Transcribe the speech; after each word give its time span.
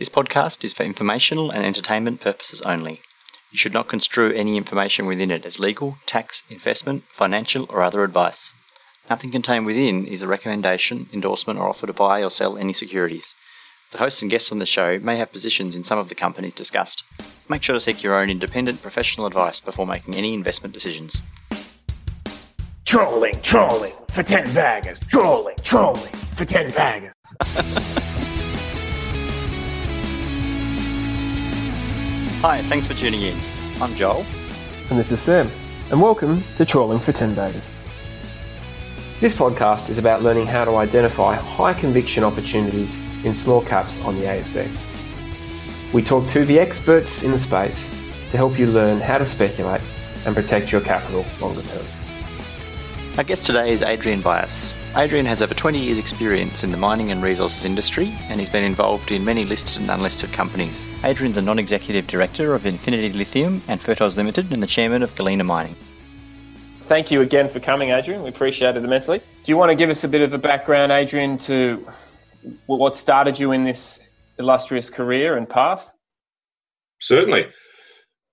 This 0.00 0.08
podcast 0.08 0.64
is 0.64 0.72
for 0.72 0.82
informational 0.82 1.50
and 1.50 1.62
entertainment 1.62 2.22
purposes 2.22 2.62
only. 2.62 3.02
You 3.52 3.58
should 3.58 3.74
not 3.74 3.88
construe 3.88 4.32
any 4.32 4.56
information 4.56 5.04
within 5.04 5.30
it 5.30 5.44
as 5.44 5.58
legal, 5.58 5.98
tax, 6.06 6.42
investment, 6.48 7.04
financial, 7.10 7.66
or 7.68 7.82
other 7.82 8.02
advice. 8.02 8.54
Nothing 9.10 9.30
contained 9.30 9.66
within 9.66 10.06
is 10.06 10.22
a 10.22 10.26
recommendation, 10.26 11.10
endorsement, 11.12 11.58
or 11.58 11.68
offer 11.68 11.86
to 11.86 11.92
buy 11.92 12.24
or 12.24 12.30
sell 12.30 12.56
any 12.56 12.72
securities. 12.72 13.34
The 13.90 13.98
hosts 13.98 14.22
and 14.22 14.30
guests 14.30 14.50
on 14.50 14.58
the 14.58 14.64
show 14.64 14.98
may 15.00 15.18
have 15.18 15.32
positions 15.32 15.76
in 15.76 15.84
some 15.84 15.98
of 15.98 16.08
the 16.08 16.14
companies 16.14 16.54
discussed. 16.54 17.04
Make 17.50 17.62
sure 17.62 17.74
to 17.74 17.80
seek 17.80 18.02
your 18.02 18.18
own 18.18 18.30
independent 18.30 18.80
professional 18.80 19.26
advice 19.26 19.60
before 19.60 19.86
making 19.86 20.14
any 20.14 20.32
investment 20.32 20.72
decisions. 20.72 21.26
Trolling, 22.86 23.38
trolling 23.42 23.92
for 24.08 24.22
10 24.22 24.54
baggers. 24.54 24.98
Trolling, 25.00 25.56
trolling 25.62 26.14
for 26.36 26.46
10 26.46 26.70
baggers. 26.70 27.12
Hi, 32.42 32.62
thanks 32.62 32.86
for 32.86 32.94
tuning 32.94 33.20
in. 33.20 33.36
I'm 33.82 33.94
Joel. 33.94 34.24
And 34.88 34.98
this 34.98 35.12
is 35.12 35.20
Sam. 35.20 35.46
And 35.90 36.00
welcome 36.00 36.40
to 36.56 36.64
Trawling 36.64 36.98
for 36.98 37.12
10 37.12 37.34
Baggers. 37.34 37.68
This 39.20 39.34
podcast 39.34 39.90
is 39.90 39.98
about 39.98 40.22
learning 40.22 40.46
how 40.46 40.64
to 40.64 40.76
identify 40.76 41.34
high 41.34 41.74
conviction 41.74 42.24
opportunities 42.24 42.96
in 43.26 43.34
small 43.34 43.60
caps 43.60 44.02
on 44.06 44.16
the 44.16 44.22
ASX. 44.22 45.92
We 45.92 46.00
talk 46.00 46.26
to 46.28 46.46
the 46.46 46.58
experts 46.58 47.24
in 47.24 47.30
the 47.30 47.38
space 47.38 47.84
to 48.30 48.38
help 48.38 48.58
you 48.58 48.68
learn 48.68 49.02
how 49.02 49.18
to 49.18 49.26
speculate 49.26 49.82
and 50.24 50.34
protect 50.34 50.72
your 50.72 50.80
capital 50.80 51.26
longer 51.42 51.60
term. 51.60 51.99
Our 53.18 53.24
guest 53.24 53.44
today 53.44 53.72
is 53.72 53.82
Adrian 53.82 54.20
Byass. 54.20 54.72
Adrian 54.96 55.26
has 55.26 55.42
over 55.42 55.52
20 55.52 55.78
years' 55.78 55.98
experience 55.98 56.62
in 56.62 56.70
the 56.70 56.76
mining 56.76 57.10
and 57.10 57.20
resources 57.22 57.64
industry 57.64 58.14
and 58.28 58.38
he's 58.38 58.48
been 58.48 58.64
involved 58.64 59.10
in 59.10 59.24
many 59.24 59.44
listed 59.44 59.82
and 59.82 59.90
unlisted 59.90 60.32
companies. 60.32 60.86
Adrian's 61.04 61.36
a 61.36 61.42
non 61.42 61.58
executive 61.58 62.06
director 62.06 62.54
of 62.54 62.66
Infinity 62.66 63.12
Lithium 63.12 63.62
and 63.66 63.80
Fertoz 63.80 64.16
Limited 64.16 64.52
and 64.52 64.62
the 64.62 64.66
chairman 64.66 65.02
of 65.02 65.14
Galena 65.16 65.42
Mining. 65.42 65.74
Thank 66.86 67.10
you 67.10 67.20
again 67.20 67.48
for 67.48 67.58
coming, 67.58 67.90
Adrian. 67.90 68.22
We 68.22 68.28
appreciate 68.28 68.76
it 68.76 68.84
immensely. 68.84 69.18
Do 69.18 69.52
you 69.52 69.56
want 69.56 69.70
to 69.70 69.76
give 69.76 69.90
us 69.90 70.04
a 70.04 70.08
bit 70.08 70.22
of 70.22 70.32
a 70.32 70.38
background, 70.38 70.92
Adrian, 70.92 71.36
to 71.38 71.86
what 72.66 72.94
started 72.94 73.38
you 73.38 73.50
in 73.50 73.64
this 73.64 73.98
illustrious 74.38 74.88
career 74.88 75.36
and 75.36 75.48
path? 75.48 75.90
Certainly. 77.00 77.48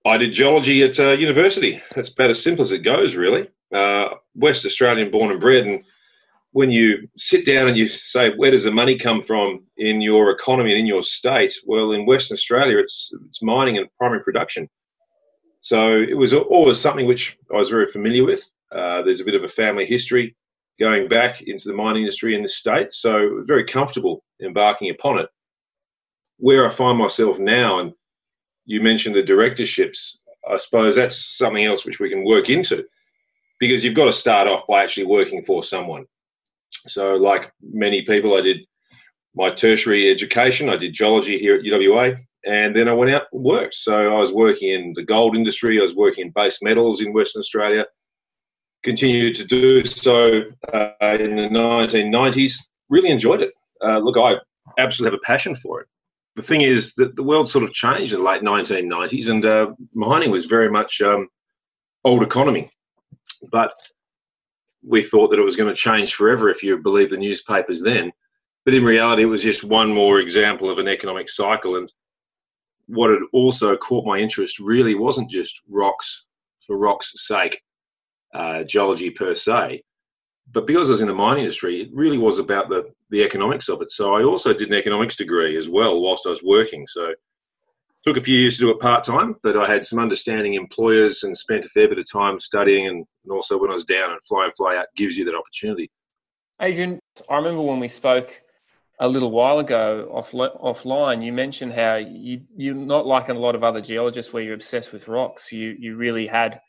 I 0.06 0.16
did 0.16 0.32
geology 0.32 0.82
at 0.84 0.98
uh, 1.00 1.10
university. 1.10 1.82
That's 1.94 2.10
about 2.10 2.30
as 2.30 2.42
simple 2.42 2.64
as 2.64 2.70
it 2.70 2.78
goes, 2.78 3.16
really. 3.16 3.48
Uh, 3.74 4.08
West 4.34 4.64
Australian 4.64 5.10
born 5.10 5.30
and 5.30 5.40
bred, 5.40 5.66
and 5.66 5.84
when 6.52 6.70
you 6.70 7.08
sit 7.16 7.44
down 7.44 7.68
and 7.68 7.76
you 7.76 7.88
say, 7.88 8.34
where 8.36 8.50
does 8.50 8.64
the 8.64 8.70
money 8.70 8.96
come 8.96 9.22
from 9.22 9.64
in 9.76 10.00
your 10.00 10.30
economy 10.30 10.72
and 10.72 10.80
in 10.80 10.86
your 10.86 11.02
state? 11.02 11.54
Well, 11.66 11.92
in 11.92 12.06
Western 12.06 12.36
Australia, 12.36 12.78
it's 12.78 13.10
it's 13.26 13.42
mining 13.42 13.76
and 13.78 13.88
primary 13.98 14.22
production. 14.22 14.68
So 15.60 16.00
it 16.00 16.16
was 16.16 16.32
always 16.32 16.80
something 16.80 17.06
which 17.06 17.36
I 17.52 17.58
was 17.58 17.68
very 17.68 17.90
familiar 17.90 18.24
with. 18.24 18.48
Uh, 18.72 19.02
there's 19.02 19.20
a 19.20 19.24
bit 19.24 19.34
of 19.34 19.44
a 19.44 19.48
family 19.48 19.86
history 19.86 20.34
going 20.80 21.08
back 21.08 21.42
into 21.42 21.68
the 21.68 21.74
mining 21.74 22.02
industry 22.02 22.34
in 22.34 22.42
this 22.42 22.56
state, 22.56 22.94
so 22.94 23.42
very 23.46 23.64
comfortable 23.64 24.24
embarking 24.42 24.90
upon 24.90 25.18
it. 25.18 25.28
Where 26.38 26.68
I 26.68 26.72
find 26.72 26.96
myself 26.96 27.38
now, 27.38 27.80
and 27.80 27.92
you 28.64 28.80
mentioned 28.80 29.16
the 29.16 29.22
directorships, 29.22 30.16
I 30.48 30.56
suppose 30.56 30.94
that's 30.94 31.36
something 31.36 31.64
else 31.64 31.84
which 31.84 31.98
we 31.98 32.08
can 32.08 32.24
work 32.24 32.48
into 32.48 32.84
because 33.58 33.84
you've 33.84 33.94
got 33.94 34.06
to 34.06 34.12
start 34.12 34.48
off 34.48 34.66
by 34.68 34.82
actually 34.82 35.06
working 35.06 35.44
for 35.44 35.64
someone. 35.64 36.06
So, 36.86 37.14
like 37.14 37.50
many 37.62 38.02
people, 38.02 38.36
I 38.36 38.42
did 38.42 38.58
my 39.34 39.50
tertiary 39.50 40.10
education. 40.10 40.68
I 40.68 40.76
did 40.76 40.92
geology 40.94 41.38
here 41.38 41.56
at 41.56 41.62
UWA, 41.62 42.18
and 42.46 42.74
then 42.74 42.88
I 42.88 42.92
went 42.92 43.12
out 43.12 43.24
and 43.32 43.42
worked. 43.42 43.74
So, 43.74 44.16
I 44.16 44.20
was 44.20 44.32
working 44.32 44.70
in 44.70 44.92
the 44.94 45.04
gold 45.04 45.36
industry. 45.36 45.78
I 45.78 45.82
was 45.82 45.94
working 45.94 46.26
in 46.26 46.32
base 46.34 46.58
metals 46.62 47.00
in 47.00 47.12
Western 47.12 47.40
Australia. 47.40 47.86
Continued 48.84 49.34
to 49.36 49.44
do 49.44 49.84
so 49.84 50.42
uh, 50.72 50.90
in 51.18 51.36
the 51.36 51.48
1990s. 51.50 52.54
Really 52.88 53.10
enjoyed 53.10 53.42
it. 53.42 53.52
Uh, 53.84 53.98
look, 53.98 54.16
I 54.16 54.36
absolutely 54.78 55.16
have 55.16 55.20
a 55.22 55.26
passion 55.26 55.56
for 55.56 55.80
it. 55.80 55.88
The 56.36 56.42
thing 56.42 56.60
is 56.60 56.94
that 56.94 57.16
the 57.16 57.22
world 57.22 57.50
sort 57.50 57.64
of 57.64 57.72
changed 57.72 58.12
in 58.12 58.20
the 58.20 58.24
late 58.24 58.42
1990s, 58.42 59.28
and 59.28 59.44
uh, 59.44 59.72
mining 59.94 60.30
was 60.30 60.44
very 60.44 60.70
much 60.70 61.00
um, 61.00 61.28
old 62.04 62.22
economy. 62.22 62.70
But 63.50 63.72
we 64.82 65.02
thought 65.02 65.28
that 65.30 65.38
it 65.38 65.44
was 65.44 65.56
going 65.56 65.68
to 65.68 65.80
change 65.80 66.14
forever 66.14 66.48
if 66.48 66.62
you 66.62 66.76
believe 66.78 67.10
the 67.10 67.16
newspapers 67.16 67.82
then. 67.82 68.12
But 68.64 68.74
in 68.74 68.84
reality, 68.84 69.22
it 69.22 69.26
was 69.26 69.42
just 69.42 69.64
one 69.64 69.92
more 69.92 70.20
example 70.20 70.70
of 70.70 70.78
an 70.78 70.88
economic 70.88 71.30
cycle. 71.30 71.76
And 71.76 71.90
what 72.86 73.10
had 73.10 73.20
also 73.32 73.76
caught 73.76 74.06
my 74.06 74.18
interest 74.18 74.58
really 74.58 74.94
wasn't 74.94 75.30
just 75.30 75.60
rocks 75.68 76.26
for 76.66 76.76
rocks' 76.76 77.12
sake, 77.26 77.60
uh, 78.34 78.62
geology 78.64 79.10
per 79.10 79.34
se, 79.34 79.82
but 80.52 80.66
because 80.66 80.88
I 80.88 80.92
was 80.92 81.02
in 81.02 81.08
the 81.08 81.14
mining 81.14 81.44
industry, 81.44 81.82
it 81.82 81.90
really 81.92 82.18
was 82.18 82.38
about 82.38 82.68
the, 82.68 82.90
the 83.10 83.22
economics 83.22 83.68
of 83.68 83.82
it. 83.82 83.92
So 83.92 84.14
I 84.14 84.22
also 84.22 84.52
did 84.54 84.68
an 84.68 84.74
economics 84.74 85.16
degree 85.16 85.56
as 85.56 85.68
well 85.68 86.00
whilst 86.00 86.26
I 86.26 86.30
was 86.30 86.42
working. 86.42 86.86
So 86.88 87.12
took 88.06 88.16
a 88.16 88.22
few 88.22 88.38
years 88.38 88.56
to 88.56 88.64
do 88.64 88.70
it 88.70 88.80
part 88.80 89.04
time, 89.04 89.36
but 89.42 89.56
I 89.56 89.70
had 89.70 89.84
some 89.84 89.98
understanding 89.98 90.54
employers 90.54 91.24
and 91.24 91.36
spent 91.36 91.64
a 91.64 91.68
fair 91.70 91.88
bit 91.88 91.98
of 91.98 92.10
time 92.10 92.40
studying. 92.40 92.86
And, 92.86 93.04
and 93.24 93.32
also 93.32 93.58
when 93.58 93.70
I 93.70 93.74
was 93.74 93.84
down 93.84 94.10
and 94.10 94.20
fly 94.26 94.44
and 94.44 94.54
fly 94.56 94.76
out 94.76 94.86
gives 94.96 95.16
you 95.16 95.24
that 95.24 95.34
opportunity. 95.34 95.90
Adrian, 96.60 96.98
I 97.28 97.36
remember 97.36 97.62
when 97.62 97.80
we 97.80 97.88
spoke 97.88 98.40
a 99.00 99.08
little 99.08 99.30
while 99.30 99.60
ago 99.60 100.10
off, 100.12 100.32
offline, 100.32 101.24
you 101.24 101.32
mentioned 101.32 101.72
how 101.72 101.96
you, 101.96 102.40
you're 102.56 102.74
not 102.74 103.06
like 103.06 103.28
a 103.28 103.34
lot 103.34 103.54
of 103.54 103.62
other 103.62 103.80
geologists 103.80 104.32
where 104.32 104.42
you're 104.42 104.54
obsessed 104.54 104.92
with 104.92 105.06
rocks. 105.06 105.52
You, 105.52 105.76
you 105.78 105.96
really 105.96 106.26
had 106.26 106.60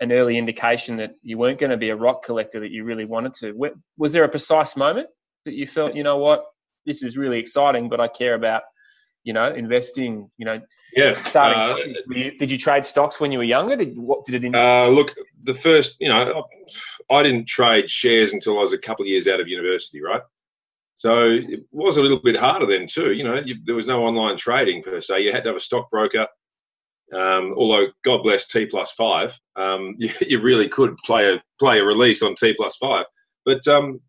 an 0.00 0.10
early 0.12 0.36
indication 0.36 0.96
that 0.96 1.12
you 1.22 1.38
weren't 1.38 1.58
going 1.58 1.70
to 1.70 1.76
be 1.76 1.90
a 1.90 1.96
rock 1.96 2.24
collector 2.24 2.60
that 2.60 2.70
you 2.70 2.84
really 2.84 3.04
wanted 3.04 3.34
to. 3.34 3.72
Was 3.96 4.12
there 4.12 4.24
a 4.24 4.28
precise 4.28 4.76
moment 4.76 5.08
that 5.44 5.54
you 5.54 5.66
felt, 5.66 5.94
you 5.94 6.02
know 6.02 6.18
what, 6.18 6.44
this 6.86 7.02
is 7.02 7.16
really 7.16 7.38
exciting, 7.38 7.88
but 7.88 8.00
I 8.00 8.08
care 8.08 8.34
about 8.34 8.62
you 9.24 9.32
know, 9.32 9.52
investing, 9.52 10.30
you 10.36 10.44
know, 10.44 10.60
yeah. 10.94 11.22
Starting, 11.24 11.94
uh, 11.96 12.14
you, 12.14 12.36
did 12.38 12.50
you 12.50 12.58
trade 12.58 12.84
stocks 12.84 13.18
when 13.18 13.32
you 13.32 13.38
were 13.38 13.44
younger? 13.44 13.76
Did 13.76 13.98
what 13.98 14.24
did 14.24 14.44
it? 14.44 14.54
uh, 14.54 14.86
look, 14.88 15.12
the 15.42 15.54
first, 15.54 15.96
you 15.98 16.08
know, 16.08 16.44
I 17.10 17.22
didn't 17.22 17.46
trade 17.46 17.90
shares 17.90 18.32
until 18.32 18.58
I 18.58 18.62
was 18.62 18.72
a 18.72 18.78
couple 18.78 19.04
of 19.04 19.08
years 19.08 19.26
out 19.26 19.40
of 19.40 19.48
university, 19.48 20.00
right? 20.00 20.22
So 20.96 21.30
it 21.30 21.60
was 21.72 21.96
a 21.96 22.02
little 22.02 22.20
bit 22.22 22.36
harder 22.36 22.66
then 22.66 22.86
too. 22.86 23.12
You 23.12 23.24
know, 23.24 23.40
you, 23.44 23.56
there 23.64 23.74
was 23.74 23.86
no 23.86 24.04
online 24.04 24.36
trading 24.36 24.82
per 24.82 25.00
se. 25.00 25.22
You 25.22 25.32
had 25.32 25.42
to 25.44 25.50
have 25.50 25.56
a 25.56 25.60
stockbroker. 25.60 26.26
Um, 27.12 27.54
although 27.56 27.88
God 28.04 28.22
bless 28.22 28.46
T 28.46 28.66
plus 28.66 28.92
five, 28.92 29.32
um, 29.56 29.94
you, 29.98 30.10
you, 30.20 30.40
really 30.40 30.68
could 30.68 30.96
play 30.98 31.32
a 31.32 31.42
play 31.58 31.80
a 31.80 31.84
release 31.84 32.22
on 32.22 32.34
T 32.36 32.54
plus 32.54 32.76
five. 32.76 33.06
But 33.44 33.66
um, 33.68 34.00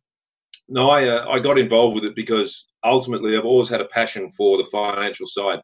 no, 0.68 0.90
I 0.90 1.08
uh, 1.08 1.28
I 1.28 1.40
got 1.40 1.58
involved 1.58 1.96
with 1.96 2.06
it 2.06 2.16
because 2.16 2.68
ultimately 2.84 3.38
I've 3.38 3.46
always 3.46 3.70
had 3.70 3.82
a 3.82 3.86
passion 3.86 4.32
for 4.36 4.58
the 4.58 4.68
financial 4.72 5.28
side. 5.28 5.60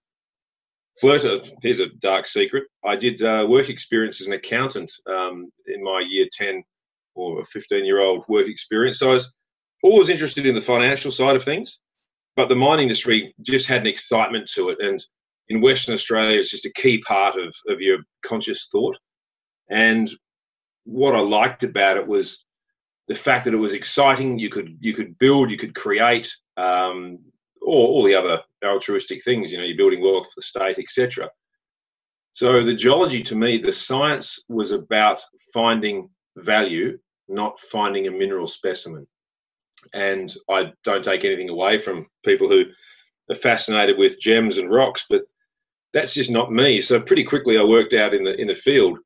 Flirter, 1.01 1.49
here's 1.63 1.79
a 1.79 1.87
dark 1.99 2.27
secret. 2.27 2.63
I 2.85 2.95
did 2.95 3.23
uh, 3.23 3.45
work 3.47 3.69
experience 3.69 4.21
as 4.21 4.27
an 4.27 4.33
accountant 4.33 4.91
um, 5.07 5.49
in 5.67 5.83
my 5.83 6.03
year 6.07 6.27
10 6.37 6.63
or 7.15 7.43
15 7.45 7.85
year 7.85 8.01
old 8.01 8.23
work 8.27 8.47
experience. 8.47 8.99
So 8.99 9.09
I 9.09 9.13
was 9.13 9.31
always 9.83 10.09
interested 10.09 10.45
in 10.45 10.53
the 10.53 10.61
financial 10.61 11.11
side 11.11 11.35
of 11.35 11.43
things, 11.43 11.79
but 12.35 12.49
the 12.49 12.55
mining 12.55 12.83
industry 12.83 13.33
just 13.41 13.67
had 13.67 13.81
an 13.81 13.87
excitement 13.87 14.49
to 14.55 14.69
it. 14.69 14.77
And 14.79 15.03
in 15.49 15.61
Western 15.61 15.95
Australia, 15.95 16.39
it's 16.39 16.51
just 16.51 16.65
a 16.65 16.73
key 16.73 17.01
part 17.07 17.35
of, 17.39 17.53
of 17.67 17.81
your 17.81 17.99
conscious 18.23 18.67
thought. 18.71 18.97
And 19.69 20.11
what 20.83 21.15
I 21.15 21.19
liked 21.19 21.63
about 21.63 21.97
it 21.97 22.07
was 22.07 22.45
the 23.07 23.15
fact 23.15 23.45
that 23.45 23.53
it 23.53 23.57
was 23.57 23.73
exciting. 23.73 24.39
You 24.39 24.49
could 24.49 24.77
you 24.79 24.93
could 24.93 25.17
build, 25.19 25.51
you 25.51 25.57
could 25.57 25.75
create, 25.75 26.33
um, 26.57 27.19
or 27.61 27.87
all 27.87 28.03
the 28.03 28.15
other 28.15 28.39
altruistic 28.63 29.23
things. 29.23 29.51
You 29.51 29.57
know, 29.57 29.63
you're 29.63 29.77
building 29.77 30.01
wealth 30.01 30.25
for 30.25 30.33
the 30.37 30.41
state, 30.41 30.79
etc. 30.79 31.29
So 32.33 32.63
the 32.63 32.73
geology, 32.73 33.21
to 33.23 33.35
me, 33.35 33.57
the 33.57 33.73
science 33.73 34.39
was 34.47 34.71
about 34.71 35.21
finding 35.53 36.09
value, 36.37 36.97
not 37.27 37.59
finding 37.71 38.07
a 38.07 38.11
mineral 38.11 38.47
specimen. 38.47 39.05
And 39.93 40.33
I 40.49 40.71
don't 40.83 41.03
take 41.03 41.25
anything 41.25 41.49
away 41.49 41.79
from 41.79 42.07
people 42.23 42.47
who 42.47 42.63
are 43.29 43.35
fascinated 43.35 43.97
with 43.97 44.19
gems 44.19 44.57
and 44.57 44.71
rocks, 44.71 45.05
but 45.09 45.23
that's 45.93 46.13
just 46.13 46.29
not 46.29 46.53
me. 46.53 46.81
So 46.81 46.99
pretty 47.01 47.23
quickly, 47.23 47.57
I 47.57 47.63
worked 47.63 47.93
out 47.93 48.13
in 48.13 48.23
the 48.23 48.39
in 48.39 48.47
the 48.47 48.55
field 48.55 48.99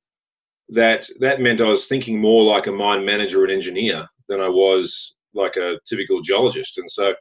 that 0.69 1.07
that 1.19 1.41
meant 1.41 1.61
I 1.61 1.69
was 1.69 1.87
thinking 1.87 2.19
more 2.19 2.43
like 2.43 2.67
a 2.67 2.71
mine 2.71 3.05
manager 3.05 3.43
and 3.43 3.51
engineer 3.51 4.07
than 4.27 4.41
I 4.41 4.49
was 4.49 5.15
like 5.33 5.55
a 5.57 5.79
typical 5.87 6.21
geologist. 6.21 6.77
And 6.77 6.89
so 6.89 7.13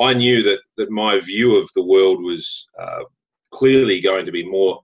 I 0.00 0.14
knew 0.14 0.42
that 0.42 0.58
that 0.76 0.90
my 0.90 1.20
view 1.20 1.56
of 1.56 1.68
the 1.74 1.84
world 1.84 2.22
was 2.22 2.66
uh, 2.80 3.04
clearly 3.52 4.00
going 4.00 4.26
to 4.26 4.32
be 4.32 4.48
more 4.48 4.80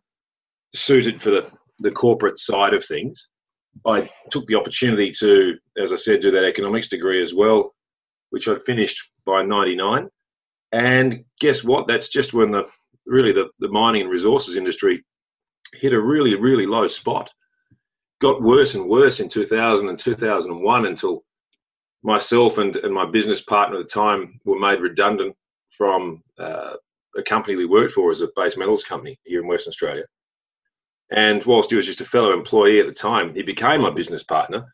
suited 0.74 1.22
for 1.22 1.30
the, 1.30 1.50
the 1.78 1.90
corporate 1.90 2.38
side 2.38 2.74
of 2.74 2.84
things. 2.84 3.28
I 3.86 4.08
took 4.30 4.46
the 4.46 4.54
opportunity 4.54 5.12
to, 5.18 5.54
as 5.82 5.92
I 5.92 5.96
said, 5.96 6.20
do 6.20 6.30
that 6.30 6.46
economics 6.46 6.88
degree 6.88 7.22
as 7.22 7.34
well, 7.34 7.74
which 8.30 8.48
I 8.48 8.56
finished 8.64 8.98
by 9.24 9.42
99. 9.42 10.08
And 10.72 11.24
guess 11.40 11.62
what? 11.62 11.86
That's 11.86 12.08
just 12.08 12.32
when 12.32 12.50
the 12.50 12.64
really 13.06 13.32
the, 13.32 13.48
the 13.60 13.68
mining 13.68 14.02
and 14.02 14.10
resources 14.10 14.56
industry 14.56 15.04
hit 15.74 15.92
a 15.92 16.00
really, 16.00 16.34
really 16.34 16.66
low 16.66 16.86
spot. 16.86 17.30
Got 18.20 18.42
worse 18.42 18.74
and 18.74 18.88
worse 18.88 19.20
in 19.20 19.28
2000 19.28 19.88
and 19.88 19.98
2001 19.98 20.86
until 20.86 21.22
myself 22.02 22.58
and, 22.58 22.76
and 22.76 22.94
my 22.94 23.04
business 23.04 23.42
partner 23.42 23.78
at 23.78 23.84
the 23.84 23.90
time 23.90 24.40
were 24.44 24.58
made 24.58 24.80
redundant 24.80 25.34
from 25.76 26.22
uh, 26.38 26.74
a 27.16 27.22
company 27.22 27.56
we 27.56 27.66
worked 27.66 27.92
for 27.92 28.10
as 28.10 28.22
a 28.22 28.28
base 28.36 28.56
metals 28.56 28.84
company 28.84 29.18
here 29.24 29.42
in 29.42 29.48
Western 29.48 29.70
Australia. 29.70 30.04
And 31.10 31.44
whilst 31.44 31.70
he 31.70 31.76
was 31.76 31.86
just 31.86 32.00
a 32.00 32.06
fellow 32.06 32.32
employee 32.32 32.80
at 32.80 32.86
the 32.86 32.92
time, 32.92 33.34
he 33.34 33.42
became 33.42 33.82
my 33.82 33.90
business 33.90 34.22
partner, 34.22 34.64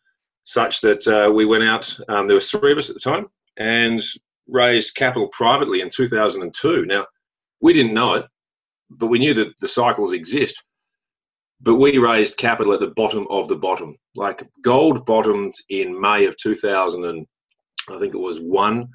such 0.45 0.81
that 0.81 1.07
uh, 1.07 1.31
we 1.31 1.45
went 1.45 1.65
out. 1.65 1.99
Um, 2.09 2.27
there 2.27 2.37
was 2.37 2.51
three 2.51 2.73
of 2.73 2.79
us 2.79 2.89
at 2.89 2.95
the 2.95 3.01
time, 3.01 3.27
and 3.59 4.03
raised 4.49 4.95
capital 4.95 5.29
privately 5.29 5.81
in 5.83 5.91
2002. 5.91 6.87
Now, 6.87 7.07
we 7.61 7.73
didn't 7.73 7.95
know 7.95 8.15
it, 8.15 8.27
but 8.91 9.09
we 9.09 9.19
knew 9.19 9.35
that 9.35 9.53
the 9.61 9.69
cycles 9.69 10.13
exist. 10.13 10.63
But 11.63 11.77
we 11.77 11.99
raised 11.99 12.37
capital 12.37 12.73
at 12.73 12.81
the 12.81 12.93
bottom 12.97 13.27
of 13.31 13.49
the 13.49 13.57
bottom. 13.57 13.97
Like 14.17 14.47
gold 14.63 15.07
bottomed 15.07 15.55
in 15.69 15.99
May 15.99 16.27
of 16.27 16.37
2000, 16.37 17.05
and 17.05 17.27
I 17.89 17.99
think 17.99 18.15
it 18.15 18.19
was 18.19 18.41
one. 18.41 18.89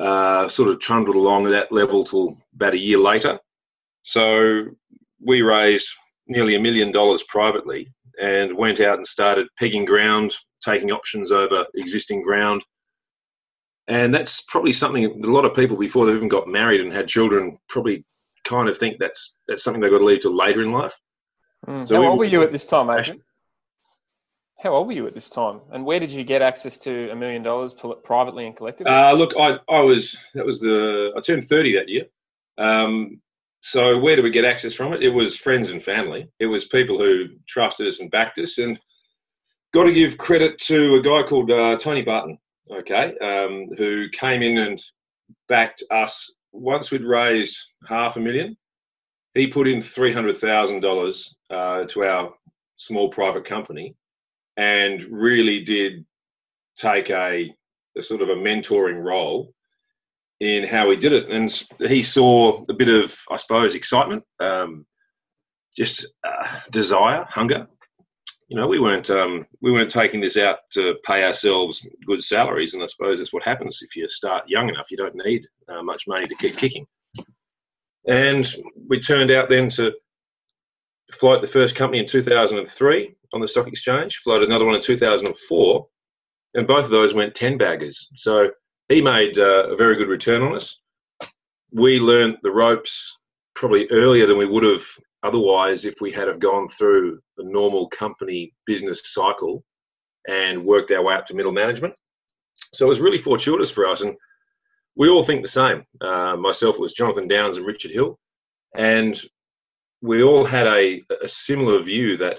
Uh, 0.00 0.48
sort 0.48 0.68
of 0.68 0.80
trundled 0.80 1.14
along 1.14 1.46
at 1.46 1.50
that 1.50 1.70
level 1.70 2.04
till 2.04 2.36
about 2.56 2.74
a 2.74 2.78
year 2.78 2.98
later. 2.98 3.38
So 4.02 4.64
we 5.24 5.42
raised 5.42 5.86
nearly 6.26 6.56
a 6.56 6.60
million 6.60 6.90
dollars 6.90 7.22
privately 7.28 7.92
and 8.20 8.56
went 8.56 8.80
out 8.80 8.98
and 8.98 9.06
started 9.06 9.46
pegging 9.58 9.84
ground, 9.84 10.34
taking 10.64 10.90
options 10.90 11.30
over 11.30 11.64
existing 11.74 12.22
ground. 12.22 12.62
And 13.86 14.14
that's 14.14 14.42
probably 14.48 14.72
something 14.72 15.04
a 15.04 15.26
lot 15.26 15.44
of 15.44 15.54
people 15.54 15.76
before 15.76 16.06
they've 16.06 16.16
even 16.16 16.28
got 16.28 16.48
married 16.48 16.80
and 16.80 16.92
had 16.92 17.06
children 17.06 17.58
probably 17.68 18.04
kind 18.44 18.68
of 18.68 18.78
think 18.78 18.96
that's 18.98 19.36
that's 19.48 19.62
something 19.62 19.80
they've 19.80 19.90
got 19.90 19.98
to 19.98 20.04
leave 20.04 20.22
till 20.22 20.36
later 20.36 20.62
in 20.62 20.72
life. 20.72 20.94
Mm. 21.66 21.88
So 21.88 21.94
How 21.94 22.00
we, 22.00 22.06
old 22.06 22.18
were 22.18 22.24
you 22.24 22.42
at 22.42 22.52
this 22.52 22.66
time, 22.66 22.90
Adrian? 22.90 23.20
How 24.62 24.70
old 24.70 24.86
were 24.86 24.94
you 24.94 25.06
at 25.06 25.14
this 25.14 25.28
time, 25.28 25.60
and 25.72 25.84
where 25.84 26.00
did 26.00 26.10
you 26.10 26.24
get 26.24 26.40
access 26.40 26.78
to 26.78 27.10
a 27.10 27.16
million 27.16 27.42
dollars 27.42 27.74
privately 28.02 28.46
and 28.46 28.56
collectively? 28.56 28.92
Uh, 28.92 29.12
look, 29.12 29.34
I, 29.38 29.58
I 29.68 29.80
was 29.80 30.16
that 30.34 30.46
was 30.46 30.60
the 30.60 31.12
I 31.16 31.20
turned 31.20 31.48
thirty 31.48 31.74
that 31.74 31.88
year, 31.88 32.06
um, 32.56 33.20
so 33.60 33.98
where 33.98 34.16
do 34.16 34.22
we 34.22 34.30
get 34.30 34.44
access 34.44 34.74
from 34.74 34.92
it? 34.92 35.02
It 35.02 35.08
was 35.08 35.36
friends 35.36 35.70
and 35.70 35.82
family. 35.82 36.28
It 36.38 36.46
was 36.46 36.66
people 36.66 36.98
who 36.98 37.28
trusted 37.48 37.86
us 37.86 38.00
and 38.00 38.10
backed 38.10 38.38
us. 38.38 38.58
And 38.58 38.78
got 39.74 39.84
to 39.84 39.92
give 39.92 40.18
credit 40.18 40.58
to 40.60 40.94
a 40.94 41.02
guy 41.02 41.22
called 41.28 41.50
uh, 41.50 41.76
Tony 41.78 42.02
Barton, 42.02 42.38
okay, 42.70 43.14
um, 43.20 43.68
who 43.76 44.08
came 44.10 44.40
in 44.40 44.58
and 44.58 44.82
backed 45.48 45.82
us 45.90 46.30
once 46.52 46.90
we'd 46.90 47.02
raised 47.02 47.58
half 47.86 48.16
a 48.16 48.20
million. 48.20 48.56
He 49.34 49.46
put 49.48 49.66
in 49.66 49.82
three 49.82 50.12
hundred 50.12 50.38
thousand 50.38 50.80
uh, 51.54 51.84
to 51.86 52.04
our 52.04 52.34
small 52.76 53.08
private 53.08 53.44
company, 53.44 53.94
and 54.56 55.04
really 55.10 55.64
did 55.64 56.04
take 56.76 57.10
a, 57.10 57.54
a 57.96 58.02
sort 58.02 58.22
of 58.22 58.28
a 58.28 58.34
mentoring 58.34 59.02
role 59.02 59.52
in 60.40 60.66
how 60.66 60.90
he 60.90 60.96
did 60.96 61.12
it, 61.12 61.30
and 61.30 61.64
he 61.88 62.02
saw 62.02 62.64
a 62.68 62.74
bit 62.74 62.88
of, 62.88 63.16
I 63.30 63.36
suppose, 63.36 63.74
excitement, 63.74 64.24
um, 64.40 64.84
just 65.76 66.06
uh, 66.26 66.60
desire, 66.70 67.26
hunger. 67.30 67.66
You 68.48 68.56
know, 68.58 68.68
we 68.68 68.78
weren't 68.78 69.08
um, 69.10 69.46
we 69.62 69.72
weren't 69.72 69.90
taking 69.90 70.20
this 70.20 70.36
out 70.36 70.58
to 70.72 70.96
pay 71.04 71.24
ourselves 71.24 71.86
good 72.06 72.22
salaries, 72.22 72.74
and 72.74 72.82
I 72.82 72.86
suppose 72.86 73.18
that's 73.18 73.32
what 73.32 73.42
happens 73.42 73.78
if 73.80 73.96
you 73.96 74.08
start 74.08 74.44
young 74.48 74.68
enough. 74.68 74.90
You 74.90 74.98
don't 74.98 75.14
need 75.24 75.46
uh, 75.68 75.82
much 75.82 76.04
money 76.06 76.26
to 76.26 76.34
keep 76.34 76.56
kicking. 76.56 76.86
And 78.06 78.54
we 78.88 79.00
turned 79.00 79.30
out 79.30 79.48
then 79.48 79.70
to 79.70 79.92
float 81.14 81.40
the 81.40 81.48
first 81.48 81.74
company 81.74 82.00
in 82.00 82.06
2003 82.06 83.14
on 83.32 83.40
the 83.40 83.48
stock 83.48 83.66
exchange, 83.66 84.20
floated 84.22 84.48
another 84.48 84.64
one 84.64 84.74
in 84.74 84.82
2004, 84.82 85.86
and 86.54 86.66
both 86.66 86.84
of 86.84 86.90
those 86.90 87.14
went 87.14 87.34
10 87.34 87.58
baggers. 87.58 88.08
So 88.16 88.50
he 88.88 89.00
made 89.00 89.38
uh, 89.38 89.70
a 89.70 89.76
very 89.76 89.96
good 89.96 90.08
return 90.08 90.42
on 90.42 90.54
us. 90.54 90.78
We 91.72 91.98
learned 91.98 92.38
the 92.42 92.50
ropes 92.50 93.18
probably 93.54 93.88
earlier 93.90 94.26
than 94.26 94.38
we 94.38 94.46
would 94.46 94.64
have 94.64 94.84
otherwise 95.22 95.84
if 95.84 95.94
we 96.00 96.12
had 96.12 96.28
have 96.28 96.38
gone 96.38 96.68
through 96.68 97.18
the 97.36 97.44
normal 97.44 97.88
company 97.88 98.52
business 98.66 99.00
cycle 99.04 99.64
and 100.28 100.64
worked 100.64 100.90
our 100.90 101.02
way 101.02 101.14
up 101.14 101.26
to 101.26 101.34
middle 101.34 101.52
management. 101.52 101.94
So 102.74 102.86
it 102.86 102.88
was 102.88 103.00
really 103.00 103.18
fortuitous 103.18 103.70
for 103.70 103.86
us, 103.88 104.00
and 104.00 104.14
we 104.96 105.08
all 105.08 105.24
think 105.24 105.42
the 105.42 105.48
same. 105.48 105.84
Uh, 106.00 106.36
myself, 106.36 106.76
it 106.76 106.80
was 106.80 106.92
Jonathan 106.92 107.26
Downes 107.26 107.56
and 107.56 107.66
Richard 107.66 107.90
Hill, 107.90 108.18
and 108.76 109.20
we 110.10 110.22
all 110.22 110.44
had 110.44 110.66
a, 110.66 111.02
a 111.22 111.28
similar 111.28 111.82
view 111.82 112.16
that 112.18 112.38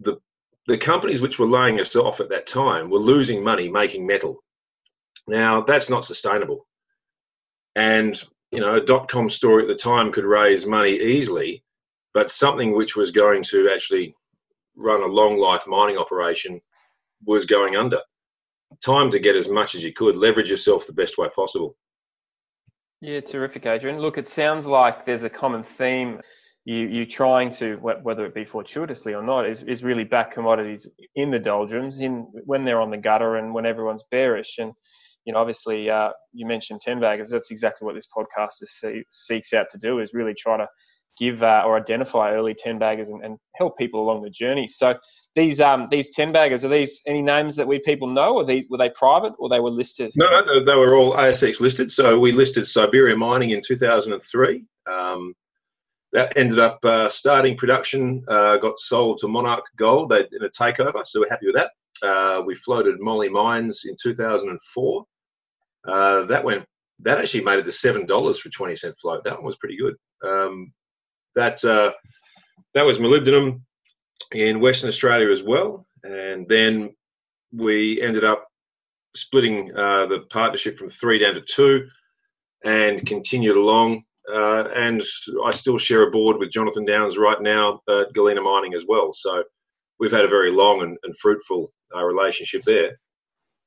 the 0.00 0.14
the 0.66 0.78
companies 0.78 1.20
which 1.20 1.38
were 1.38 1.54
laying 1.58 1.78
us 1.78 1.94
off 1.94 2.20
at 2.20 2.30
that 2.30 2.46
time 2.46 2.88
were 2.88 2.98
losing 3.12 3.44
money 3.44 3.68
making 3.68 4.06
metal 4.06 4.42
now, 5.26 5.62
that's 5.62 5.88
not 5.88 6.04
sustainable. 6.04 6.66
And, 7.76 8.22
you 8.50 8.60
know, 8.60 8.76
a 8.76 8.80
dot 8.80 9.08
com 9.08 9.30
story 9.30 9.62
at 9.62 9.68
the 9.68 9.74
time 9.74 10.12
could 10.12 10.24
raise 10.24 10.66
money 10.66 10.92
easily, 10.92 11.64
but 12.12 12.30
something 12.30 12.76
which 12.76 12.94
was 12.94 13.10
going 13.10 13.42
to 13.44 13.70
actually 13.74 14.14
run 14.76 15.02
a 15.02 15.06
long 15.06 15.38
life 15.38 15.64
mining 15.66 15.96
operation 15.96 16.60
was 17.24 17.46
going 17.46 17.76
under. 17.76 18.00
Time 18.84 19.10
to 19.10 19.18
get 19.18 19.36
as 19.36 19.48
much 19.48 19.74
as 19.74 19.82
you 19.82 19.92
could, 19.92 20.16
leverage 20.16 20.50
yourself 20.50 20.86
the 20.86 20.92
best 20.92 21.16
way 21.16 21.28
possible. 21.34 21.76
Yeah, 23.00 23.20
terrific, 23.20 23.66
Adrian. 23.66 23.98
Look, 23.98 24.18
it 24.18 24.28
sounds 24.28 24.66
like 24.66 25.04
there's 25.04 25.24
a 25.24 25.30
common 25.30 25.62
theme. 25.62 26.20
You 26.64 26.86
you 26.86 27.04
trying 27.06 27.50
to 27.52 27.76
whether 27.76 28.24
it 28.24 28.34
be 28.34 28.44
fortuitously 28.44 29.14
or 29.14 29.22
not 29.22 29.46
is, 29.46 29.62
is 29.64 29.84
really 29.84 30.04
back 30.04 30.30
commodities 30.30 30.88
in 31.14 31.30
the 31.30 31.38
doldrums 31.38 32.00
in 32.00 32.26
when 32.46 32.64
they're 32.64 32.80
on 32.80 32.90
the 32.90 32.96
gutter 32.96 33.36
and 33.36 33.52
when 33.52 33.66
everyone's 33.66 34.04
bearish 34.10 34.58
and 34.58 34.72
you 35.24 35.32
know, 35.32 35.38
obviously, 35.38 35.88
uh, 35.88 36.10
you 36.32 36.46
mentioned 36.46 36.80
ten 36.80 37.00
baggers. 37.00 37.30
That's 37.30 37.50
exactly 37.50 37.86
what 37.86 37.94
this 37.94 38.06
podcast 38.06 38.62
is, 38.62 39.04
seeks 39.08 39.52
out 39.52 39.68
to 39.70 39.78
do: 39.78 40.00
is 40.00 40.12
really 40.12 40.34
try 40.34 40.58
to 40.58 40.68
give 41.18 41.42
uh, 41.42 41.62
or 41.64 41.76
identify 41.76 42.32
early 42.32 42.54
ten 42.54 42.78
baggers 42.78 43.08
and, 43.08 43.24
and, 43.24 43.38
help 43.56 43.78
people 43.78 44.02
along 44.02 44.20
the 44.20 44.30
journey. 44.30 44.66
So 44.66 44.98
these 45.34 45.60
um, 45.60 45.88
these 45.90 46.10
ten 46.10 46.32
baggers 46.32 46.64
are 46.64 46.68
these 46.68 47.00
any 47.06 47.22
names 47.22 47.56
that 47.56 47.66
we 47.66 47.78
people 47.78 48.08
know, 48.08 48.34
or 48.34 48.44
they, 48.44 48.66
were 48.68 48.78
they 48.78 48.90
private 48.90 49.32
or 49.38 49.48
they 49.48 49.60
were 49.60 49.70
listed? 49.70 50.12
No, 50.14 50.26
no, 50.28 50.64
they 50.64 50.74
were 50.74 50.94
all 50.94 51.12
ASX 51.12 51.60
listed. 51.60 51.90
So 51.90 52.18
we 52.18 52.32
listed 52.32 52.68
Siberia 52.68 53.16
Mining 53.16 53.50
in 53.50 53.62
2003. 53.66 54.64
Um, 54.86 55.34
that 56.14 56.32
ended 56.36 56.60
up 56.60 56.82
uh, 56.84 57.08
starting 57.08 57.56
production, 57.56 58.24
uh, 58.28 58.56
got 58.58 58.78
sold 58.78 59.18
to 59.18 59.28
Monarch 59.28 59.64
Gold 59.76 60.10
they, 60.10 60.20
in 60.20 60.44
a 60.44 60.48
takeover. 60.48 61.04
So 61.04 61.20
we're 61.20 61.28
happy 61.28 61.46
with 61.46 61.56
that. 61.56 61.70
Uh, 62.06 62.42
we 62.42 62.54
floated 62.54 63.00
Moly 63.00 63.28
Mines 63.28 63.82
in 63.84 63.96
2004. 64.00 65.04
Uh, 65.86 66.24
that 66.26 66.42
went. 66.42 66.64
That 67.00 67.18
actually 67.18 67.42
made 67.42 67.58
it 67.58 67.64
to 67.64 67.72
seven 67.72 68.06
dollars 68.06 68.38
for 68.38 68.48
twenty 68.50 68.76
cent 68.76 68.94
float. 69.00 69.24
That 69.24 69.34
one 69.34 69.44
was 69.44 69.56
pretty 69.56 69.76
good. 69.76 69.96
Um, 70.24 70.72
that 71.34 71.62
uh, 71.64 71.90
that 72.72 72.86
was 72.86 72.98
molybdenum 72.98 73.60
in 74.32 74.60
Western 74.60 74.88
Australia 74.88 75.30
as 75.30 75.42
well, 75.42 75.84
and 76.04 76.48
then 76.48 76.94
we 77.52 78.00
ended 78.00 78.24
up 78.24 78.46
splitting 79.16 79.72
uh, 79.76 80.06
the 80.06 80.24
partnership 80.30 80.78
from 80.78 80.88
three 80.88 81.18
down 81.18 81.34
to 81.34 81.42
two, 81.42 81.88
and 82.64 83.04
continued 83.04 83.56
along. 83.56 84.04
Uh, 84.32 84.68
and 84.74 85.02
I 85.44 85.50
still 85.50 85.78
share 85.78 86.08
a 86.08 86.10
board 86.10 86.38
with 86.38 86.50
Jonathan 86.50 86.84
Downes 86.84 87.18
right 87.18 87.40
now 87.40 87.80
at 87.88 88.12
Galena 88.14 88.40
Mining 88.40 88.74
as 88.74 88.84
well. 88.88 89.12
So 89.12 89.44
we've 90.00 90.12
had 90.12 90.24
a 90.24 90.28
very 90.28 90.50
long 90.50 90.82
and, 90.82 90.96
and 91.02 91.16
fruitful 91.18 91.72
uh, 91.94 92.02
relationship 92.02 92.62
there. 92.62 92.98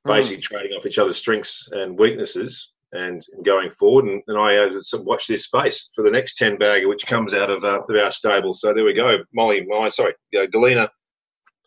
Hmm. 0.05 0.13
basically 0.13 0.37
mm. 0.37 0.41
trading 0.41 0.77
off 0.77 0.85
each 0.85 0.97
other's 0.97 1.17
strengths 1.17 1.67
and 1.71 1.97
weaknesses 1.97 2.71
and, 2.93 3.23
and 3.33 3.45
going 3.45 3.71
forward. 3.71 4.05
And, 4.05 4.21
and 4.27 4.37
I 4.37 4.57
uh, 4.57 5.01
watch 5.01 5.27
this 5.27 5.43
space 5.43 5.89
for 5.95 6.03
the 6.03 6.11
next 6.11 6.37
10 6.37 6.57
bagger, 6.57 6.87
which 6.87 7.05
comes 7.05 7.33
out 7.33 7.49
of, 7.49 7.63
uh, 7.63 7.81
of 7.81 7.95
our 7.95 8.11
stable. 8.11 8.53
So 8.53 8.73
there 8.73 8.85
we 8.85 8.93
go. 8.93 9.17
Moly, 9.33 9.65
Moly 9.67 9.91
sorry, 9.91 10.13
uh, 10.39 10.45
Galena. 10.51 10.89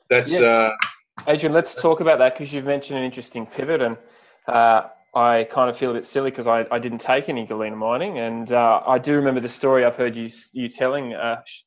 That's. 0.08 0.32
Yes. 0.32 0.42
Uh, 0.42 0.70
Adrian, 1.26 1.52
let's 1.52 1.80
talk 1.80 2.00
about 2.00 2.18
that 2.18 2.34
because 2.34 2.52
you've 2.52 2.64
mentioned 2.64 2.98
an 2.98 3.04
interesting 3.04 3.46
pivot. 3.46 3.82
And 3.82 3.96
uh, 4.48 4.88
I 5.14 5.44
kind 5.50 5.68
of 5.68 5.76
feel 5.76 5.90
a 5.90 5.94
bit 5.94 6.06
silly 6.06 6.30
because 6.30 6.46
I, 6.46 6.66
I 6.70 6.78
didn't 6.78 7.00
take 7.00 7.28
any 7.28 7.44
Galena 7.44 7.74
mining. 7.74 8.18
And 8.18 8.52
uh, 8.52 8.80
I 8.86 8.98
do 8.98 9.16
remember 9.16 9.40
the 9.40 9.48
story 9.48 9.84
I've 9.84 9.96
heard 9.96 10.14
you, 10.14 10.30
you 10.52 10.68
telling 10.68 11.14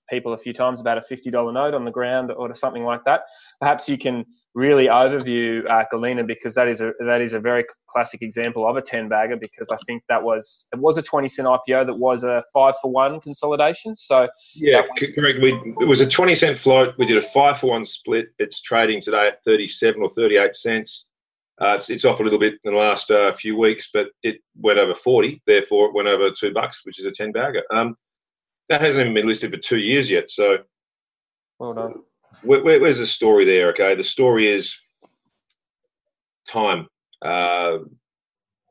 people 0.10 0.34
a 0.34 0.38
few 0.38 0.54
times 0.54 0.80
about 0.80 0.98
a 0.98 1.02
$50 1.02 1.54
note 1.54 1.74
on 1.74 1.84
the 1.84 1.92
ground 1.92 2.32
or 2.32 2.54
something 2.56 2.84
like 2.84 3.04
that. 3.06 3.22
Perhaps 3.60 3.90
you 3.90 3.98
can 3.98 4.26
really 4.56 4.86
overview 4.86 5.70
uh, 5.70 5.84
Galena 5.90 6.24
because 6.24 6.56
that 6.56 6.68
is 6.68 6.82
a 6.82 6.94
that 7.00 7.22
is 7.22 7.34
a 7.34 7.40
very 7.40 7.66
classic 7.90 8.22
example 8.22 8.68
of 8.68 8.76
a 8.76 8.82
ten 8.82 9.10
bagger 9.10 9.36
because 9.36 9.70
I 9.70 9.78
think 9.88 10.04
that 10.10 10.24
was 10.24 10.68
it 10.72 10.80
was 10.80 10.98
a 10.98 11.02
twenty 11.02 11.28
cent 11.28 11.48
IPO 11.48 11.86
that 11.86 11.96
was 11.96 12.24
a 12.24 12.44
five 12.54 12.76
for 12.82 12.92
one 12.92 13.20
consolidation. 13.20 13.96
So 13.96 14.28
yeah, 14.56 14.82
correct. 14.98 15.40
We 15.42 15.54
it 15.82 15.88
was 15.88 16.02
a 16.02 16.08
twenty 16.08 16.36
cent 16.36 16.60
float. 16.60 16.96
We 16.98 17.06
did 17.06 17.18
a 17.18 17.28
five 17.30 17.60
for 17.60 17.72
one 17.72 17.86
split. 17.86 18.28
It's 18.40 18.62
trading 18.62 19.02
today 19.02 19.28
at 19.28 19.44
thirty 19.44 19.68
seven 19.68 20.02
or 20.02 20.10
thirty 20.10 20.38
eight 20.38 20.56
cents. 20.56 21.08
Uh, 21.62 21.76
it's, 21.76 21.90
it's 21.90 22.06
off 22.06 22.20
a 22.20 22.24
little 22.24 22.40
bit 22.40 22.56
in 22.64 22.74
the 22.74 22.80
last 22.80 23.12
uh, 23.12 23.34
few 23.36 23.58
weeks, 23.58 23.90
but 23.94 24.08
it 24.24 24.38
went 24.58 24.80
over 24.80 24.96
40. 24.96 25.42
Therefore, 25.46 25.88
it 25.88 25.94
went 25.94 26.08
over 26.08 26.30
two 26.32 26.52
bucks, 26.52 26.82
which 26.84 27.00
is 27.00 27.06
a 27.06 27.12
10 27.12 27.32
bagger. 27.32 27.64
Um, 27.72 27.96
that 28.70 28.82
hasn't 28.82 29.02
even 29.02 29.14
been 29.14 29.28
listed 29.28 29.52
for 29.52 29.58
two 29.60 29.78
years 29.78 30.10
yet. 30.10 30.32
So, 30.32 30.58
Well 31.60 31.74
done. 31.74 31.94
where, 32.42 32.64
where, 32.64 32.80
where's 32.82 32.98
the 33.00 33.06
story 33.08 33.46
there? 33.46 33.68
Okay, 33.70 33.94
the 33.96 34.04
story 34.04 34.48
is 34.48 34.76
time. 36.48 36.88
Uh, 37.22 37.80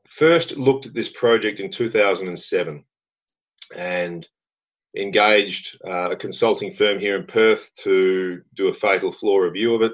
first 0.09 0.57
looked 0.57 0.85
at 0.85 0.93
this 0.93 1.09
project 1.09 1.59
in 1.59 1.71
2007 1.71 2.83
and 3.75 4.27
engaged 4.95 5.79
uh, 5.87 6.11
a 6.11 6.15
consulting 6.15 6.75
firm 6.75 6.99
here 6.99 7.15
in 7.15 7.25
Perth 7.25 7.71
to 7.77 8.41
do 8.55 8.67
a 8.67 8.73
fatal 8.73 9.11
flaw 9.11 9.37
review 9.37 9.73
of 9.73 9.81
it. 9.81 9.93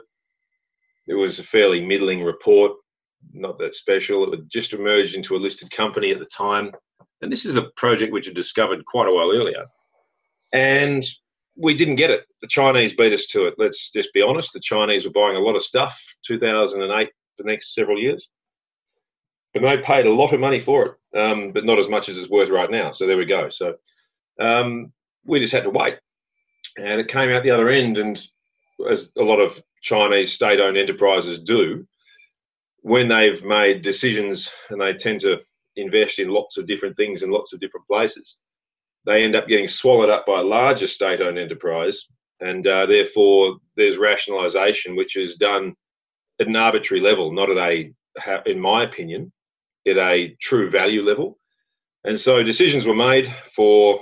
It 1.08 1.14
was 1.14 1.40
a 1.40 1.44
fairly 1.44 1.84
middling 1.86 2.24
report, 2.24 2.74
not 3.34 3.58
that 3.60 3.76
special. 3.76 4.32
It 4.34 4.48
just 4.48 4.74
emerged 4.74 5.16
into 5.16 5.36
a 5.36 5.38
listed 5.38 5.72
company 5.72 6.12
at 6.12 6.20
the 6.20 6.26
time. 6.26 6.72
And 7.22 7.32
this 7.32 7.46
is 7.46 7.56
a 7.56 7.70
project 7.76 8.14
which 8.14 8.26
had 8.26 8.36
discovered 8.36 8.86
quite 8.86 9.12
a 9.12 9.16
while 9.16 9.32
earlier. 9.32 9.64
And 10.54 11.06
we 11.56 11.74
didn't 11.74 11.98
get 11.98 12.10
it. 12.10 12.26
The 12.42 12.48
Chinese 12.48 12.96
beat 12.96 13.14
us 13.14 13.26
to 13.28 13.46
it. 13.46 13.56
Let's 13.58 13.92
just 13.92 14.14
be 14.14 14.22
honest. 14.22 14.54
The 14.54 14.62
Chinese 14.62 15.06
were 15.06 15.12
buying 15.12 15.36
a 15.36 15.42
lot 15.42 15.56
of 15.56 15.64
stuff, 15.64 16.00
2008, 16.26 17.10
the 17.38 17.44
next 17.44 17.76
several 17.76 18.00
years. 18.00 18.30
And 19.54 19.66
they 19.66 19.78
paid 19.78 20.06
a 20.06 20.14
lot 20.14 20.34
of 20.34 20.40
money 20.40 20.62
for 20.62 20.86
it, 20.86 21.20
um, 21.20 21.52
but 21.52 21.66
not 21.66 21.80
as 21.80 21.90
much 21.90 22.08
as 22.08 22.18
it's 22.18 22.30
worth 22.30 22.50
right 22.50 22.72
now. 22.72 22.92
So 22.92 23.06
there 23.06 23.18
we 23.18 23.26
go. 23.26 23.50
So 23.50 23.76
um, 24.40 24.94
we 25.26 25.40
just 25.40 25.54
had 25.54 25.64
to 25.64 25.70
wait. 25.70 25.96
And 26.78 27.02
it 27.02 27.08
came 27.08 27.30
out 27.30 27.44
the 27.44 27.52
other 27.52 27.70
end. 27.70 27.98
And 27.98 28.22
as 28.90 29.12
a 29.18 29.24
lot 29.24 29.40
of 29.40 29.62
Chinese 29.82 30.34
state 30.34 30.62
owned 30.62 30.78
enterprises 30.78 31.40
do, 31.40 31.86
when 32.82 33.08
they've 33.08 33.44
made 33.44 33.82
decisions 33.82 34.50
and 34.70 34.80
they 34.80 34.94
tend 34.94 35.22
to 35.22 35.38
invest 35.76 36.20
in 36.20 36.30
lots 36.30 36.58
of 36.58 36.68
different 36.68 36.98
things 36.98 37.24
in 37.24 37.32
lots 37.32 37.54
of 37.54 37.60
different 37.60 37.88
places, 37.88 38.38
they 39.06 39.24
end 39.24 39.36
up 39.36 39.48
getting 39.48 39.68
swallowed 39.68 40.10
up 40.10 40.26
by 40.26 40.40
a 40.40 40.44
larger 40.44 40.88
state 40.88 41.22
owned 41.22 41.38
enterprise. 41.38 42.06
And 42.42 42.66
uh, 42.68 42.86
therefore, 42.86 43.58
there's 43.76 43.98
rationalisation, 43.98 44.96
which 44.96 45.16
is 45.18 45.36
done 45.36 45.76
at 46.40 46.48
an 46.48 46.56
arbitrary 46.56 47.02
level, 47.02 47.32
not 47.34 47.50
at 47.50 47.58
a, 47.58 47.94
in 48.46 48.60
my 48.60 48.84
opinion, 48.84 49.32
at 49.88 49.98
a 49.98 50.36
true 50.42 50.70
value 50.70 51.04
level. 51.04 51.38
And 52.06 52.20
so 52.20 52.44
decisions 52.44 52.86
were 52.86 52.96
made 52.96 53.34
for 53.56 54.00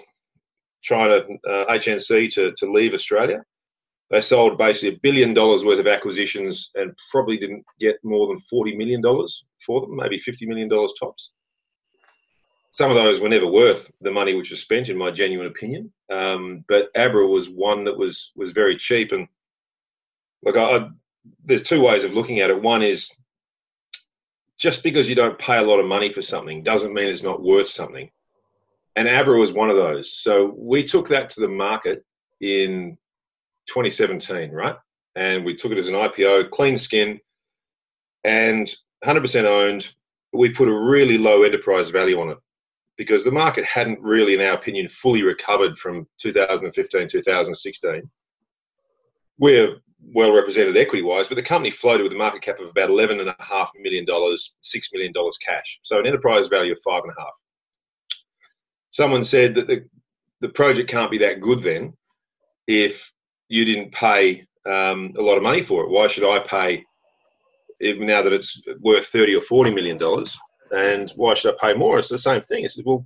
China 0.82 1.22
uh, 1.50 1.66
HNC 1.70 2.32
to, 2.34 2.54
to 2.58 2.72
leave 2.72 2.94
Australia. 2.94 3.42
They 4.10 4.22
sold 4.22 4.58
basically 4.58 4.90
a 4.90 5.00
billion 5.04 5.34
dollars 5.34 5.66
worth 5.66 5.80
of 5.80 5.88
acquisitions 5.88 6.72
and 6.76 6.96
probably 7.12 7.38
didn't 7.38 7.66
get 7.80 7.98
more 8.04 8.28
than 8.28 8.42
$40 8.52 8.78
million 8.78 9.02
for 9.66 9.82
them, 9.82 9.96
maybe 9.96 10.22
$50 10.26 10.48
million 10.48 10.70
tops. 10.70 11.32
Some 12.72 12.92
of 12.92 12.96
those 12.96 13.20
were 13.20 13.28
never 13.28 13.48
worth 13.48 13.92
the 14.02 14.12
money 14.12 14.34
which 14.34 14.52
was 14.52 14.62
spent, 14.62 14.88
in 14.88 14.98
my 14.98 15.12
genuine 15.12 15.48
opinion. 15.48 15.92
Um, 16.12 16.64
but 16.70 16.90
Abra 16.96 17.26
was 17.28 17.50
one 17.50 17.84
that 17.86 17.98
was 17.98 18.32
was 18.36 18.52
very 18.52 18.78
cheap. 18.78 19.12
And 19.12 19.28
look, 20.44 20.56
I, 20.56 20.62
I, 20.62 20.90
there's 21.44 21.64
two 21.64 21.82
ways 21.82 22.04
of 22.04 22.14
looking 22.14 22.40
at 22.40 22.52
it. 22.52 22.62
One 22.62 22.84
is 22.84 23.10
just 24.60 24.84
because 24.84 25.10
you 25.10 25.16
don't 25.16 25.40
pay 25.40 25.58
a 25.58 25.64
lot 25.64 25.80
of 25.80 25.88
money 25.88 26.14
for 26.14 26.22
something 26.22 26.64
doesn't 26.64 26.94
mean 26.94 27.08
it's 27.08 27.24
not 27.24 27.42
worth 27.42 27.70
something. 27.70 28.10
And 28.96 29.08
Abra 29.08 29.38
was 29.38 29.52
one 29.52 29.70
of 29.70 29.76
those. 29.76 30.20
So 30.20 30.54
we 30.56 30.84
took 30.84 31.08
that 31.10 31.30
to 31.32 31.42
the 31.42 31.48
market 31.48 32.06
in 32.42 32.98
2017, 33.68 34.52
right? 34.52 34.76
And 35.16 35.44
we 35.44 35.56
took 35.56 35.72
it 35.72 35.78
as 35.78 35.88
an 35.88 35.94
IPO, 35.94 36.52
clean 36.52 36.78
skin, 36.78 37.20
and 38.24 38.74
100% 39.06 39.46
owned. 39.46 39.88
We 40.34 40.50
put 40.50 40.68
a 40.68 40.74
really 40.74 41.18
low 41.18 41.44
enterprise 41.44 41.90
value 41.90 42.20
on 42.20 42.30
it 42.30 42.38
because 42.98 43.24
the 43.24 43.32
market 43.32 43.66
hadn't 43.66 44.02
really, 44.02 44.34
in 44.34 44.42
our 44.42 44.54
opinion, 44.54 44.90
fully 44.90 45.24
recovered 45.24 45.78
from 45.78 46.08
2015, 46.20 47.10
2016. 47.10 48.10
We're 49.40 49.78
well 50.14 50.34
represented 50.34 50.78
equity 50.78 51.04
wise, 51.04 51.28
but 51.28 51.36
the 51.36 51.44
company 51.44 51.72
floated 51.72 52.04
with 52.04 52.12
a 52.12 52.18
market 52.18 52.42
cap 52.42 52.60
of 52.60 52.70
about 52.70 52.90
$11.5 52.90 53.68
million, 53.80 54.06
$6 54.06 54.48
million 54.94 55.14
cash. 55.46 55.80
So 55.84 56.00
an 56.00 56.08
enterprise 56.08 56.48
value 56.48 56.74
of 56.74 56.80
five 56.84 57.04
and 57.04 57.14
a 57.18 57.22
half. 57.22 57.34
Someone 58.92 59.24
said 59.24 59.56
that 59.56 59.68
the, 59.68 59.86
the 60.42 60.50
project 60.50 60.90
can't 60.90 61.12
be 61.12 61.18
that 61.20 61.42
good 61.42 61.62
then 61.62 61.94
if 62.68 63.12
you 63.50 63.66
didn't 63.66 63.92
pay 63.94 64.46
um, 64.66 65.14
a 65.18 65.22
lot 65.22 65.38
of 65.38 65.44
money 65.44 65.64
for 65.64 65.84
it. 65.84 65.90
Why 65.90 66.08
should 66.08 66.24
I 66.24 66.40
pay 66.40 66.84
now 67.82 68.22
that 68.24 68.34
it's 68.34 68.62
worth 68.80 69.08
30 69.08 69.36
or 69.36 69.42
40 69.42 69.74
million 69.74 69.98
dollars? 69.98 70.38
And 70.76 71.12
why 71.16 71.34
should 71.34 71.54
I 71.54 71.58
pay 71.62 71.74
more? 71.78 71.98
It's 71.98 72.10
the 72.10 72.20
same 72.20 72.42
thing. 72.44 72.66
It's 72.66 72.78
well, 72.84 73.06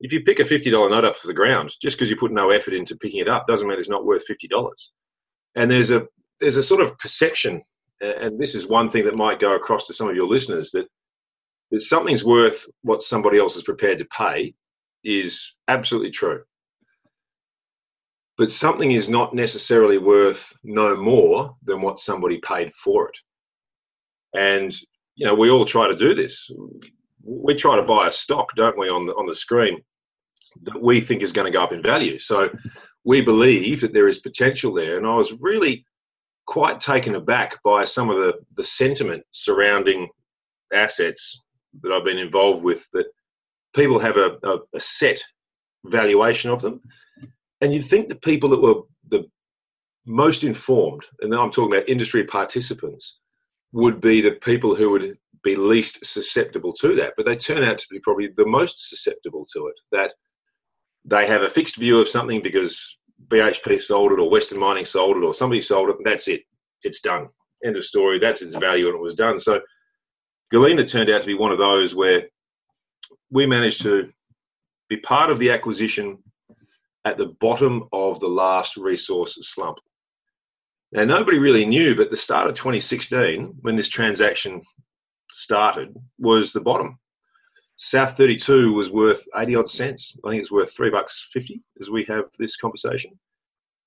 if 0.00 0.12
you 0.12 0.22
pick 0.22 0.40
a 0.40 0.44
$50 0.44 0.90
note 0.90 1.04
up 1.04 1.16
for 1.16 1.28
the 1.28 1.34
ground, 1.34 1.72
just 1.80 1.96
because 1.96 2.10
you 2.10 2.16
put 2.16 2.32
no 2.32 2.50
effort 2.50 2.74
into 2.74 2.96
picking 2.96 3.20
it 3.20 3.28
up 3.28 3.46
doesn't 3.46 3.68
mean 3.68 3.78
it's 3.78 3.88
not 3.88 4.04
worth 4.04 4.24
$50 4.28 4.48
and 5.54 5.70
there's 5.70 5.90
a 5.90 6.06
there's 6.40 6.56
a 6.56 6.62
sort 6.62 6.80
of 6.80 6.98
perception, 6.98 7.62
and 8.00 8.38
this 8.38 8.54
is 8.54 8.66
one 8.66 8.90
thing 8.90 9.04
that 9.04 9.16
might 9.16 9.40
go 9.40 9.54
across 9.54 9.86
to 9.86 9.94
some 9.94 10.08
of 10.08 10.16
your 10.16 10.26
listeners 10.26 10.70
that 10.72 10.86
that 11.70 11.82
something's 11.82 12.24
worth 12.24 12.66
what 12.82 13.02
somebody 13.02 13.38
else 13.38 13.56
is 13.56 13.62
prepared 13.62 13.98
to 13.98 14.04
pay 14.06 14.54
is 15.04 15.52
absolutely 15.68 16.10
true. 16.10 16.42
But 18.36 18.52
something 18.52 18.90
is 18.92 19.08
not 19.08 19.34
necessarily 19.34 19.98
worth 19.98 20.52
no 20.64 20.96
more 20.96 21.54
than 21.64 21.80
what 21.80 22.00
somebody 22.00 22.38
paid 22.38 22.72
for 22.74 23.08
it. 23.08 23.16
And 24.32 24.74
you 25.14 25.26
know, 25.26 25.34
we 25.34 25.50
all 25.50 25.64
try 25.64 25.86
to 25.86 25.96
do 25.96 26.14
this. 26.14 26.50
We 27.22 27.54
try 27.54 27.76
to 27.76 27.82
buy 27.82 28.08
a 28.08 28.12
stock, 28.12 28.48
don't 28.56 28.78
we, 28.78 28.88
on 28.88 29.06
the 29.06 29.12
on 29.12 29.26
the 29.26 29.34
screen 29.34 29.80
that 30.62 30.80
we 30.80 31.00
think 31.00 31.22
is 31.22 31.32
going 31.32 31.46
to 31.46 31.56
go 31.56 31.62
up 31.62 31.72
in 31.72 31.82
value. 31.82 32.18
So 32.18 32.48
we 33.04 33.20
believe 33.20 33.80
that 33.80 33.92
there 33.92 34.08
is 34.08 34.18
potential 34.20 34.72
there. 34.72 34.96
And 34.96 35.06
I 35.06 35.14
was 35.14 35.32
really 35.40 35.84
quite 36.46 36.80
taken 36.80 37.14
aback 37.14 37.62
by 37.62 37.84
some 37.84 38.10
of 38.10 38.16
the, 38.16 38.34
the 38.56 38.64
sentiment 38.64 39.22
surrounding 39.32 40.08
assets 40.72 41.40
that 41.82 41.92
I've 41.92 42.04
been 42.04 42.18
involved 42.18 42.62
with 42.62 42.86
that 42.92 43.06
people 43.74 43.98
have 43.98 44.16
a, 44.16 44.38
a, 44.42 44.58
a 44.74 44.80
set 44.80 45.20
valuation 45.84 46.50
of 46.50 46.62
them. 46.62 46.80
And 47.64 47.72
you'd 47.72 47.86
think 47.86 48.10
the 48.10 48.16
people 48.16 48.50
that 48.50 48.60
were 48.60 48.82
the 49.08 49.24
most 50.04 50.44
informed, 50.44 51.02
and 51.22 51.30
now 51.30 51.42
I'm 51.42 51.50
talking 51.50 51.74
about 51.74 51.88
industry 51.88 52.22
participants, 52.22 53.20
would 53.72 54.02
be 54.02 54.20
the 54.20 54.32
people 54.32 54.74
who 54.74 54.90
would 54.90 55.16
be 55.42 55.56
least 55.56 56.04
susceptible 56.04 56.74
to 56.74 56.94
that. 56.96 57.14
But 57.16 57.24
they 57.24 57.36
turn 57.36 57.64
out 57.64 57.78
to 57.78 57.86
be 57.90 58.00
probably 58.00 58.28
the 58.36 58.44
most 58.44 58.90
susceptible 58.90 59.46
to 59.54 59.68
it. 59.68 59.74
That 59.92 60.12
they 61.06 61.26
have 61.26 61.40
a 61.40 61.48
fixed 61.48 61.76
view 61.76 61.98
of 61.98 62.06
something 62.06 62.42
because 62.42 62.78
BHP 63.28 63.80
sold 63.80 64.12
it 64.12 64.18
or 64.18 64.28
Western 64.28 64.60
Mining 64.60 64.84
sold 64.84 65.16
it 65.16 65.24
or 65.24 65.32
somebody 65.32 65.62
sold 65.62 65.88
it, 65.88 65.96
and 65.96 66.04
that's 66.04 66.28
it. 66.28 66.42
It's 66.82 67.00
done. 67.00 67.28
End 67.64 67.78
of 67.78 67.86
story. 67.86 68.18
That's 68.18 68.42
its 68.42 68.56
value, 68.56 68.88
and 68.88 68.96
it 68.96 69.02
was 69.02 69.14
done. 69.14 69.40
So 69.40 69.62
Galena 70.50 70.86
turned 70.86 71.08
out 71.08 71.22
to 71.22 71.26
be 71.26 71.32
one 71.32 71.50
of 71.50 71.56
those 71.56 71.94
where 71.94 72.24
we 73.30 73.46
managed 73.46 73.80
to 73.84 74.10
be 74.90 74.98
part 74.98 75.30
of 75.30 75.38
the 75.38 75.50
acquisition 75.50 76.18
at 77.04 77.18
the 77.18 77.34
bottom 77.40 77.88
of 77.92 78.20
the 78.20 78.28
last 78.28 78.76
resource 78.76 79.38
slump. 79.42 79.78
Now, 80.92 81.04
nobody 81.04 81.38
really 81.38 81.66
knew, 81.66 81.94
but 81.94 82.10
the 82.10 82.16
start 82.16 82.48
of 82.48 82.54
2016, 82.54 83.54
when 83.62 83.76
this 83.76 83.88
transaction 83.88 84.62
started, 85.30 85.94
was 86.18 86.52
the 86.52 86.60
bottom. 86.60 86.98
South 87.76 88.16
32 88.16 88.72
was 88.72 88.90
worth 88.90 89.26
80 89.36 89.56
odd 89.56 89.70
cents. 89.70 90.16
I 90.24 90.30
think 90.30 90.40
it's 90.40 90.52
worth 90.52 90.72
three 90.72 90.90
bucks 90.90 91.28
50 91.32 91.60
as 91.80 91.90
we 91.90 92.04
have 92.04 92.24
this 92.38 92.56
conversation. 92.56 93.18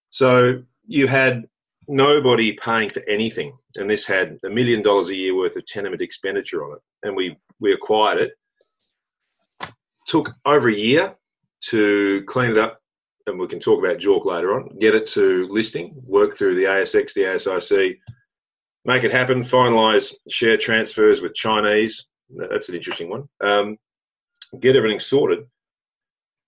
So 0.09 0.61
you 0.85 1.07
had 1.07 1.45
nobody 1.87 2.53
paying 2.53 2.89
for 2.89 3.01
anything. 3.07 3.57
And 3.75 3.89
this 3.89 4.05
had 4.05 4.37
a 4.43 4.49
million 4.49 4.81
dollars 4.81 5.09
a 5.09 5.15
year 5.15 5.35
worth 5.35 5.55
of 5.55 5.65
tenement 5.65 6.01
expenditure 6.01 6.65
on 6.65 6.75
it. 6.75 6.81
And 7.03 7.15
we, 7.15 7.37
we 7.59 7.73
acquired 7.73 8.19
it. 8.19 9.69
Took 10.07 10.31
over 10.45 10.69
a 10.69 10.75
year 10.75 11.15
to 11.69 12.23
clean 12.27 12.51
it 12.51 12.57
up. 12.57 12.81
And 13.27 13.39
we 13.39 13.47
can 13.47 13.59
talk 13.59 13.83
about 13.83 13.99
JORC 13.99 14.25
later 14.25 14.55
on. 14.55 14.69
Get 14.79 14.95
it 14.95 15.05
to 15.07 15.47
listing, 15.51 15.93
work 16.05 16.37
through 16.37 16.55
the 16.55 16.63
ASX, 16.63 17.13
the 17.13 17.21
ASIC, 17.21 17.97
make 18.85 19.03
it 19.03 19.11
happen, 19.11 19.43
finalise 19.43 20.15
share 20.29 20.57
transfers 20.57 21.21
with 21.21 21.35
Chinese, 21.35 22.07
that's 22.29 22.69
an 22.69 22.75
interesting 22.75 23.09
one. 23.09 23.27
Um, 23.43 23.77
get 24.59 24.75
everything 24.75 24.99
sorted, 24.99 25.45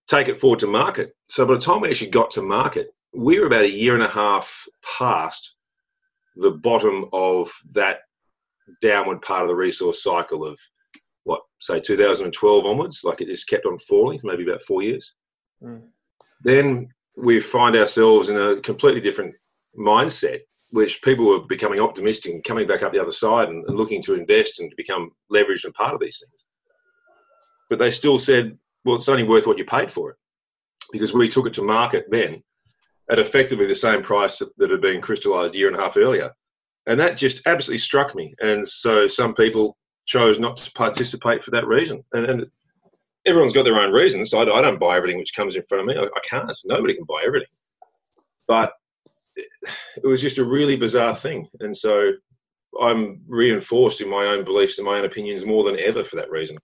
take 0.08 0.28
it 0.28 0.40
forward 0.40 0.60
to 0.60 0.68
market. 0.68 1.16
So 1.30 1.46
by 1.46 1.56
the 1.56 1.60
time 1.60 1.82
we 1.82 1.90
actually 1.90 2.12
got 2.12 2.32
to 2.32 2.42
market, 2.42 2.88
we 3.14 3.40
were 3.40 3.48
about 3.48 3.64
a 3.64 3.72
year 3.72 3.94
and 3.94 4.04
a 4.04 4.10
half 4.10 4.66
past 4.98 5.56
the 6.36 6.52
bottom 6.52 7.06
of 7.12 7.52
that 7.74 8.00
downward 8.82 9.22
part 9.22 9.42
of 9.42 9.48
the 9.48 9.56
resource 9.56 10.04
cycle 10.04 10.46
of 10.46 10.58
what, 11.24 11.42
say 11.60 11.80
2012 11.80 12.66
onwards, 12.66 13.02
like 13.04 13.22
it 13.22 13.28
just 13.28 13.48
kept 13.48 13.66
on 13.66 13.80
falling, 13.80 14.20
for 14.20 14.28
maybe 14.28 14.44
about 14.44 14.62
four 14.64 14.82
years. 14.82 15.14
Mm. 15.62 15.82
Then 16.42 16.90
we 17.18 17.40
find 17.40 17.76
ourselves 17.76 18.30
in 18.30 18.38
a 18.38 18.62
completely 18.62 19.02
different 19.02 19.36
mindset 19.78 20.40
which 20.72 21.02
people 21.02 21.26
were 21.26 21.40
becoming 21.40 21.80
optimistic 21.80 22.32
and 22.32 22.44
coming 22.44 22.68
back 22.68 22.84
up 22.84 22.94
the 22.94 23.02
other 23.02 23.12
side 23.12 23.50
and, 23.50 23.66
and 23.68 23.78
looking 23.78 24.04
to 24.04 24.14
invest 24.14 24.60
and 24.60 24.70
to 24.70 24.76
become 24.78 25.12
leveraged 25.32 25.66
and 25.66 25.74
part 25.74 25.94
of 25.94 26.00
these 26.00 26.20
things. 26.20 26.44
But 27.70 27.80
they 27.80 27.92
still 27.92 28.20
said, 28.20 28.58
well, 28.86 28.96
it's 28.96 29.10
only 29.10 29.24
worth 29.24 29.48
what 29.48 29.58
you 29.58 29.66
paid 29.66 29.92
for 29.92 30.12
it 30.12 30.18
because 30.92 31.14
we 31.14 31.30
took 31.30 31.48
it 31.48 31.54
to 31.56 31.64
market 31.64 32.06
then 32.10 32.44
at 33.12 33.20
effectively 33.20 33.66
the 33.66 33.76
same 33.76 34.04
price 34.04 34.38
that, 34.38 34.56
that 34.58 34.70
had 34.70 34.82
been 34.82 35.02
crystallized 35.02 35.56
a 35.56 35.58
year 35.58 35.68
and 35.68 35.76
a 35.76 35.82
half 35.82 35.98
earlier. 35.98 36.32
And 36.86 37.00
that 37.00 37.18
just 37.18 37.42
absolutely 37.46 37.80
struck 37.80 38.16
me. 38.16 38.34
And 38.40 38.68
so 38.68 39.08
some 39.08 39.34
people 39.34 39.78
chose 40.06 40.40
not 40.40 40.58
to 40.58 40.72
participate 40.72 41.44
for 41.44 41.52
that 41.52 41.68
reason. 41.68 42.04
And, 42.14 42.26
and 42.26 42.46
everyone's 43.30 43.54
got 43.54 43.64
their 43.64 43.80
own 43.80 43.92
reasons. 43.92 44.34
I, 44.34 44.42
I, 44.42 44.62
don't 44.62 44.80
buy 44.80 44.98
everything 44.98 45.20
which 45.20 45.36
comes 45.36 45.56
in 45.56 45.64
front 45.70 45.82
of 45.82 45.88
me. 45.88 45.96
I, 45.96 46.04
I 46.04 46.20
can't. 46.24 46.52
Nobody 46.66 46.96
can 46.96 47.06
buy 47.06 47.24
everything. 47.26 47.48
But 48.48 48.74
it 49.38 50.08
was 50.08 50.22
just 50.22 50.38
a 50.38 50.44
really 50.44 50.76
bizarre 50.76 51.16
thing. 51.16 51.48
And 51.60 51.76
so 51.76 52.12
I'm 52.82 53.22
reinforced 53.28 54.02
in 54.02 54.10
my 54.10 54.26
own 54.26 54.44
beliefs 54.44 54.78
and 54.78 54.86
my 54.86 54.98
own 54.98 55.06
opinions 55.06 55.46
more 55.46 55.64
than 55.64 55.80
ever 55.80 56.04
for 56.04 56.16
that 56.18 56.30
reason. 56.30 56.58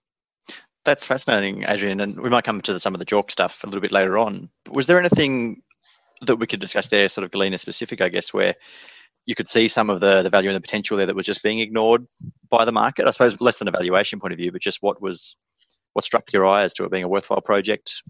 That's 0.84 1.06
fascinating, 1.06 1.64
Adrian. 1.66 2.00
And 2.00 2.20
we 2.20 2.30
might 2.30 2.44
come 2.44 2.60
to 2.62 2.78
some 2.78 2.94
of 2.94 3.00
the 3.00 3.06
JORC 3.06 3.30
stuff 3.30 3.64
a 3.64 3.66
little 3.66 3.80
bit 3.80 3.92
later 3.92 4.18
on. 4.18 4.48
Was 4.70 4.86
there 4.86 5.00
anything 5.00 5.62
that 6.22 6.36
we 6.36 6.46
could 6.46 6.60
discuss 6.60 6.88
there, 6.88 7.08
sort 7.08 7.24
of 7.24 7.32
Galena 7.32 7.58
specific, 7.58 8.00
I 8.00 8.08
guess, 8.08 8.32
where 8.32 8.54
you 9.26 9.34
could 9.34 9.48
see 9.48 9.66
some 9.66 9.90
of 9.90 10.00
the, 10.00 10.22
the 10.22 10.30
value 10.30 10.48
and 10.48 10.56
the 10.56 10.60
potential 10.60 10.96
there 10.96 11.06
that 11.06 11.16
was 11.16 11.26
just 11.26 11.42
being 11.42 11.58
ignored 11.58 12.06
by 12.50 12.64
the 12.64 12.72
market? 12.72 13.06
I 13.06 13.10
suppose 13.10 13.40
less 13.40 13.56
than 13.56 13.68
a 13.68 13.72
valuation 13.72 14.20
point 14.20 14.32
of 14.32 14.38
view, 14.38 14.52
but 14.52 14.62
just 14.62 14.78
what 14.80 15.02
was 15.02 15.36
what 15.96 16.04
struck 16.04 16.30
your 16.30 16.44
eye 16.44 16.62
as 16.62 16.74
to 16.74 16.84
it 16.84 16.90
being 16.90 17.04
a 17.04 17.08
worthwhile 17.08 17.40
project 17.40 18.02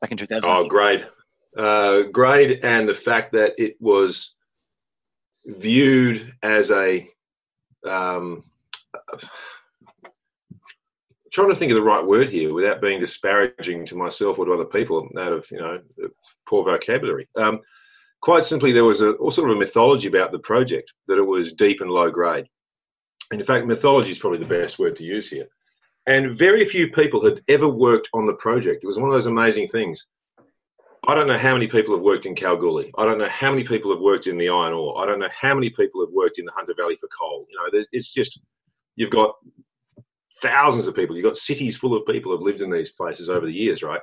back 0.00 0.10
in 0.10 0.16
2000? 0.16 0.50
Oh, 0.50 0.66
grade. 0.66 1.06
Uh, 1.56 2.02
grade 2.10 2.58
and 2.64 2.88
the 2.88 2.94
fact 2.94 3.30
that 3.30 3.52
it 3.58 3.76
was 3.78 4.34
viewed 5.58 6.34
as 6.42 6.72
a 6.72 7.08
um, 7.88 8.42
trying 11.32 11.48
to 11.48 11.54
think 11.54 11.70
of 11.70 11.76
the 11.76 11.82
right 11.82 12.04
word 12.04 12.28
here 12.28 12.52
without 12.52 12.80
being 12.80 12.98
disparaging 12.98 13.86
to 13.86 13.94
myself 13.94 14.40
or 14.40 14.44
to 14.44 14.52
other 14.54 14.64
people 14.64 15.08
out 15.16 15.32
of 15.32 15.48
you 15.52 15.58
know 15.58 15.78
poor 16.48 16.64
vocabulary. 16.64 17.28
Um, 17.36 17.60
quite 18.20 18.44
simply, 18.44 18.72
there 18.72 18.82
was 18.82 19.00
a 19.00 19.14
sort 19.30 19.48
of 19.48 19.56
a 19.56 19.60
mythology 19.60 20.08
about 20.08 20.32
the 20.32 20.40
project 20.40 20.92
that 21.06 21.18
it 21.18 21.26
was 21.26 21.52
deep 21.52 21.82
and 21.82 21.90
low 21.90 22.10
grade. 22.10 22.48
And 23.30 23.40
in 23.40 23.46
fact, 23.46 23.64
mythology 23.64 24.10
is 24.10 24.18
probably 24.18 24.40
the 24.40 24.44
best 24.44 24.80
word 24.80 24.96
to 24.96 25.04
use 25.04 25.30
here. 25.30 25.46
And 26.06 26.36
very 26.36 26.64
few 26.64 26.90
people 26.90 27.24
had 27.24 27.42
ever 27.48 27.68
worked 27.68 28.08
on 28.12 28.26
the 28.26 28.34
project. 28.34 28.82
It 28.82 28.86
was 28.86 28.98
one 28.98 29.08
of 29.08 29.14
those 29.14 29.26
amazing 29.26 29.68
things. 29.68 30.06
I 31.06 31.14
don't 31.14 31.26
know 31.26 31.38
how 31.38 31.52
many 31.52 31.66
people 31.66 31.94
have 31.94 32.02
worked 32.02 32.26
in 32.26 32.34
Kalgoorlie. 32.34 32.92
I 32.96 33.04
don't 33.04 33.18
know 33.18 33.28
how 33.28 33.50
many 33.50 33.64
people 33.64 33.90
have 33.92 34.00
worked 34.00 34.26
in 34.26 34.38
the 34.38 34.48
iron 34.48 34.72
ore. 34.72 35.02
I 35.02 35.06
don't 35.06 35.18
know 35.18 35.28
how 35.32 35.54
many 35.54 35.70
people 35.70 36.04
have 36.04 36.12
worked 36.12 36.38
in 36.38 36.44
the 36.44 36.52
Hunter 36.52 36.74
Valley 36.76 36.96
for 36.96 37.08
coal. 37.08 37.46
You 37.50 37.56
know, 37.56 37.84
it's 37.92 38.12
just 38.12 38.40
you've 38.96 39.10
got 39.10 39.34
thousands 40.40 40.86
of 40.86 40.94
people. 40.94 41.16
You've 41.16 41.24
got 41.24 41.36
cities 41.36 41.76
full 41.76 41.96
of 41.96 42.06
people 42.06 42.32
have 42.32 42.40
lived 42.40 42.60
in 42.60 42.70
these 42.70 42.92
places 42.92 43.30
over 43.30 43.46
the 43.46 43.52
years, 43.52 43.82
right? 43.82 44.00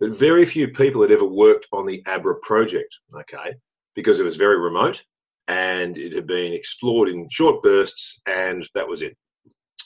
But 0.00 0.18
very 0.18 0.44
few 0.46 0.68
people 0.68 1.02
had 1.02 1.12
ever 1.12 1.24
worked 1.24 1.66
on 1.72 1.86
the 1.86 2.02
Abra 2.06 2.36
project, 2.36 2.94
okay, 3.14 3.54
because 3.94 4.20
it 4.20 4.24
was 4.24 4.36
very 4.36 4.58
remote 4.58 5.02
and 5.48 5.96
it 5.96 6.12
had 6.12 6.26
been 6.26 6.52
explored 6.52 7.08
in 7.08 7.28
short 7.30 7.62
bursts, 7.62 8.20
and 8.26 8.68
that 8.74 8.86
was 8.86 9.02
it, 9.02 9.16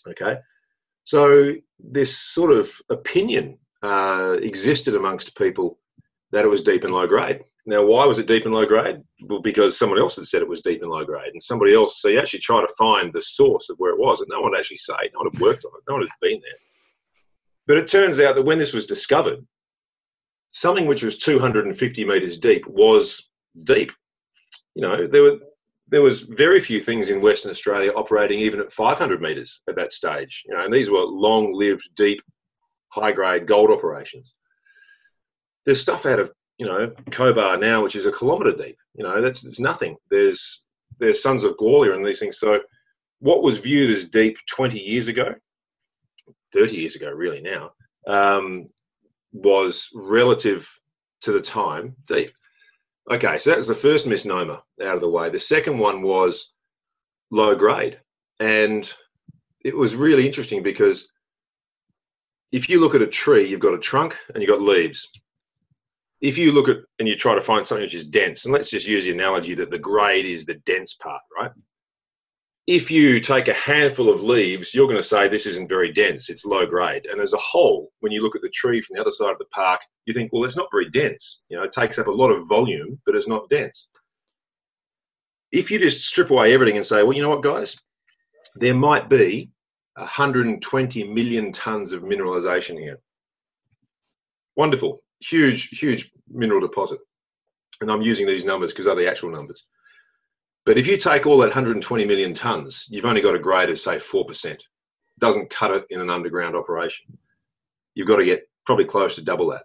okay. 0.09 0.37
So 1.11 1.55
this 1.81 2.17
sort 2.17 2.53
of 2.53 2.71
opinion 2.89 3.59
uh, 3.83 4.37
existed 4.41 4.95
amongst 4.95 5.37
people 5.37 5.81
that 6.31 6.45
it 6.45 6.49
was 6.49 6.63
deep 6.63 6.85
and 6.85 6.93
low 6.93 7.09
grade. 7.09 7.41
Now, 7.67 7.85
why 7.85 8.05
was 8.05 8.21
it 8.21 8.29
deep 8.29 8.45
and 8.45 8.55
low 8.55 8.65
grade? 8.65 9.03
Well, 9.23 9.43
because 9.43 9.77
someone 9.77 9.99
else 9.99 10.15
had 10.15 10.29
said 10.29 10.41
it 10.41 10.49
was 10.49 10.61
deep 10.61 10.83
and 10.83 10.91
low 10.93 11.05
grade, 11.05 11.33
and 11.33 11.43
somebody 11.43 11.75
else. 11.75 12.01
So 12.01 12.07
you 12.07 12.21
actually 12.21 12.39
try 12.39 12.61
to 12.61 12.75
find 12.79 13.13
the 13.13 13.23
source 13.23 13.71
of 13.71 13.77
where 13.79 13.91
it 13.91 13.99
was, 13.99 14.21
and 14.21 14.29
no 14.31 14.41
one 14.41 14.53
actually 14.57 14.77
say, 14.77 14.95
no 15.13 15.23
one 15.23 15.31
had 15.33 15.41
worked 15.41 15.65
on 15.65 15.73
it, 15.77 15.83
no 15.89 15.95
one 15.95 16.03
had 16.03 16.11
been 16.21 16.41
there. 16.41 16.61
But 17.67 17.79
it 17.79 17.89
turns 17.89 18.21
out 18.21 18.37
that 18.37 18.45
when 18.45 18.61
this 18.61 18.73
was 18.73 18.87
discovered, 18.87 19.45
something 20.53 20.87
which 20.87 21.03
was 21.03 21.19
250 21.19 22.05
meters 22.05 22.39
deep 22.39 22.65
was 22.69 23.31
deep. 23.65 23.91
You 24.77 24.83
know, 24.83 25.09
there 25.09 25.25
were 25.25 25.39
there 25.91 26.03
was 26.03 26.21
very 26.21 26.61
few 26.61 26.81
things 26.81 27.09
in 27.09 27.21
Western 27.21 27.51
Australia 27.51 27.93
operating 27.93 28.41
even 28.41 28.61
at 28.61 28.73
500 28.73 29.21
meters 29.21 29.61
at 29.69 29.77
that 29.77 29.93
stage. 29.93 30.45
You 30.47 30.55
know, 30.55 30.65
and 30.65 30.73
these 30.73 30.91
were 30.91 31.01
long-lived, 31.01 31.89
deep, 31.97 32.23
high-grade 32.89 33.47
gold 33.47 33.71
operations. 33.71 34.35
There's 35.67 35.83
stuff 35.83 36.07
out 36.07 36.21
of 36.21 36.33
you 36.61 36.67
know, 36.67 36.93
Cobar 37.11 37.57
now, 37.59 37.83
which 37.83 37.97
is 37.97 38.05
a 38.05 38.13
kilometre 38.13 38.53
deep. 38.53 38.77
You 38.95 39.03
know, 39.03 39.23
that's 39.23 39.45
it's 39.47 39.59
nothing. 39.59 39.97
There's 40.11 40.67
there's 40.99 41.23
Sons 41.23 41.43
of 41.43 41.57
Gwalia 41.57 41.97
and 41.97 42.07
these 42.07 42.21
things. 42.21 42.39
So 42.39 42.61
what 43.21 43.43
was 43.43 43.57
viewed 43.57 43.97
as 43.97 44.11
deep 44.11 44.37
20 44.51 44.79
years 44.79 45.09
ago, 45.09 45.35
30 46.53 46.77
years 46.77 46.97
ago, 46.97 47.11
really 47.11 47.41
now, 47.41 47.71
um, 48.07 48.69
was 49.33 49.89
relative 49.95 50.69
to 51.23 51.33
the 51.33 51.41
time 51.41 51.97
deep. 52.07 52.35
Okay, 53.11 53.39
so 53.39 53.51
that 53.51 53.57
was 53.59 53.67
the 53.67 53.75
first 53.75 54.07
misnomer 54.07 54.61
out 54.83 54.95
of 54.95 55.01
the 55.01 55.09
way. 55.09 55.31
The 55.31 55.41
second 55.41 55.79
one 55.79 56.03
was 56.03 56.53
low 57.31 57.55
grade. 57.55 58.01
And 58.39 58.91
it 59.65 59.77
was 59.77 59.95
really 59.95 60.27
interesting 60.27 60.63
because 60.63 61.09
if 62.53 62.69
you 62.69 62.81
look 62.81 62.95
at 62.95 63.03
a 63.03 63.07
tree, 63.07 63.49
you've 63.49 63.61
got 63.61 63.75
a 63.75 63.79
trunk 63.79 64.15
and 64.33 64.43
you've 64.43 64.51
got 64.51 64.63
leaves 64.63 65.09
if 66.21 66.37
you 66.37 66.53
look 66.53 66.69
at 66.69 66.77
and 66.99 67.09
you 67.09 67.17
try 67.17 67.35
to 67.35 67.41
find 67.41 67.65
something 67.65 67.85
which 67.85 67.95
is 67.95 68.05
dense, 68.05 68.45
and 68.45 68.53
let's 68.53 68.71
just 68.71 68.87
use 68.87 69.05
the 69.05 69.13
analogy 69.13 69.55
that 69.55 69.71
the 69.71 69.79
grade 69.79 70.27
is 70.27 70.45
the 70.45 70.57
dense 70.67 70.95
part, 70.95 71.23
right? 71.37 71.51
If 72.71 72.89
you 72.89 73.19
take 73.19 73.49
a 73.49 73.53
handful 73.53 74.09
of 74.09 74.23
leaves, 74.23 74.73
you're 74.73 74.87
going 74.87 75.03
to 75.03 75.03
say 75.03 75.27
this 75.27 75.47
isn't 75.47 75.69
very 75.69 75.93
dense, 75.93 76.31
it's 76.31 76.45
low 76.45 76.67
grade. 76.67 77.07
And 77.07 77.21
as 77.21 77.33
a 77.33 77.39
whole, 77.39 77.91
when 77.99 78.13
you 78.13 78.23
look 78.23 78.37
at 78.37 78.43
the 78.43 78.49
tree 78.51 78.81
from 78.81 78.95
the 78.95 79.01
other 79.01 79.11
side 79.11 79.33
of 79.33 79.39
the 79.39 79.45
park, 79.47 79.81
you 80.07 80.15
think, 80.15 80.33
well, 80.33 80.45
it's 80.45 80.57
not 80.57 80.71
very 80.71 80.89
dense. 80.89 81.41
You 81.49 81.57
know, 81.57 81.65
it 81.65 81.73
takes 81.73 81.99
up 81.99 82.07
a 82.07 82.13
lot 82.13 82.31
of 82.31 82.47
volume, 82.49 83.01
but 83.05 83.17
it's 83.17 83.27
not 83.27 83.49
dense. 83.49 83.89
If 85.51 85.69
you 85.69 85.81
just 85.81 86.07
strip 86.07 86.31
away 86.31 86.55
everything 86.55 86.77
and 86.77 86.87
say, 86.87 87.03
well, 87.03 87.13
you 87.13 87.23
know 87.23 87.31
what, 87.31 87.43
guys, 87.43 87.77
there 88.55 88.75
might 88.75 89.09
be 89.09 89.51
120 89.97 91.05
million 91.13 91.53
tons 91.53 91.91
of 91.91 92.03
mineralization 92.03 92.79
here. 92.79 93.01
Wonderful 94.55 95.03
huge, 95.21 95.69
huge 95.69 96.11
mineral 96.31 96.61
deposit. 96.61 96.99
And 97.81 97.91
I'm 97.91 98.03
using 98.03 98.27
these 98.27 98.45
numbers 98.45 98.73
because 98.73 98.87
they're 98.87 98.95
the 98.95 99.09
actual 99.09 99.31
numbers. 99.31 99.65
But 100.71 100.79
if 100.79 100.87
you 100.87 100.97
take 100.97 101.27
all 101.27 101.39
that 101.39 101.47
120 101.47 102.05
million 102.05 102.33
tons, 102.33 102.87
you've 102.89 103.05
only 103.05 103.21
got 103.21 103.35
a 103.35 103.41
grade 103.41 103.71
of 103.71 103.81
say 103.81 103.99
4%. 103.99 104.57
Doesn't 105.19 105.51
cut 105.51 105.73
it 105.73 105.85
in 105.91 106.01
an 106.01 106.09
underground 106.09 106.55
operation. 106.55 107.19
You've 107.95 108.07
got 108.07 108.19
to 108.19 108.25
get 108.25 108.49
probably 108.67 108.85
close 108.85 109.17
to 109.17 109.21
double 109.21 109.49
that. 109.49 109.65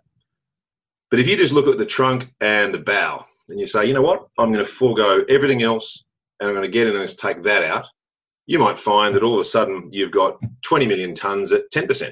But 1.11 1.19
if 1.19 1.27
you 1.27 1.37
just 1.37 1.53
look 1.53 1.67
at 1.67 1.77
the 1.77 1.85
trunk 1.85 2.33
and 2.41 2.73
the 2.73 2.79
bough 2.79 3.23
and 3.49 3.59
you 3.59 3.67
say, 3.67 3.85
you 3.85 3.93
know 3.93 4.01
what, 4.01 4.25
I'm 4.39 4.51
going 4.51 4.65
to 4.65 4.71
forego 4.71 5.23
everything 5.29 5.61
else 5.61 6.05
and 6.39 6.49
I'm 6.49 6.55
going 6.55 6.65
to 6.65 6.75
get 6.75 6.87
in 6.87 6.95
and 6.95 7.17
take 7.19 7.43
that 7.43 7.63
out, 7.63 7.87
you 8.47 8.57
might 8.57 8.79
find 8.79 9.13
that 9.13 9.21
all 9.21 9.35
of 9.35 9.41
a 9.41 9.43
sudden 9.47 9.89
you've 9.91 10.11
got 10.11 10.39
20 10.63 10.87
million 10.87 11.13
tons 11.13 11.51
at 11.51 11.71
10%. 11.71 12.11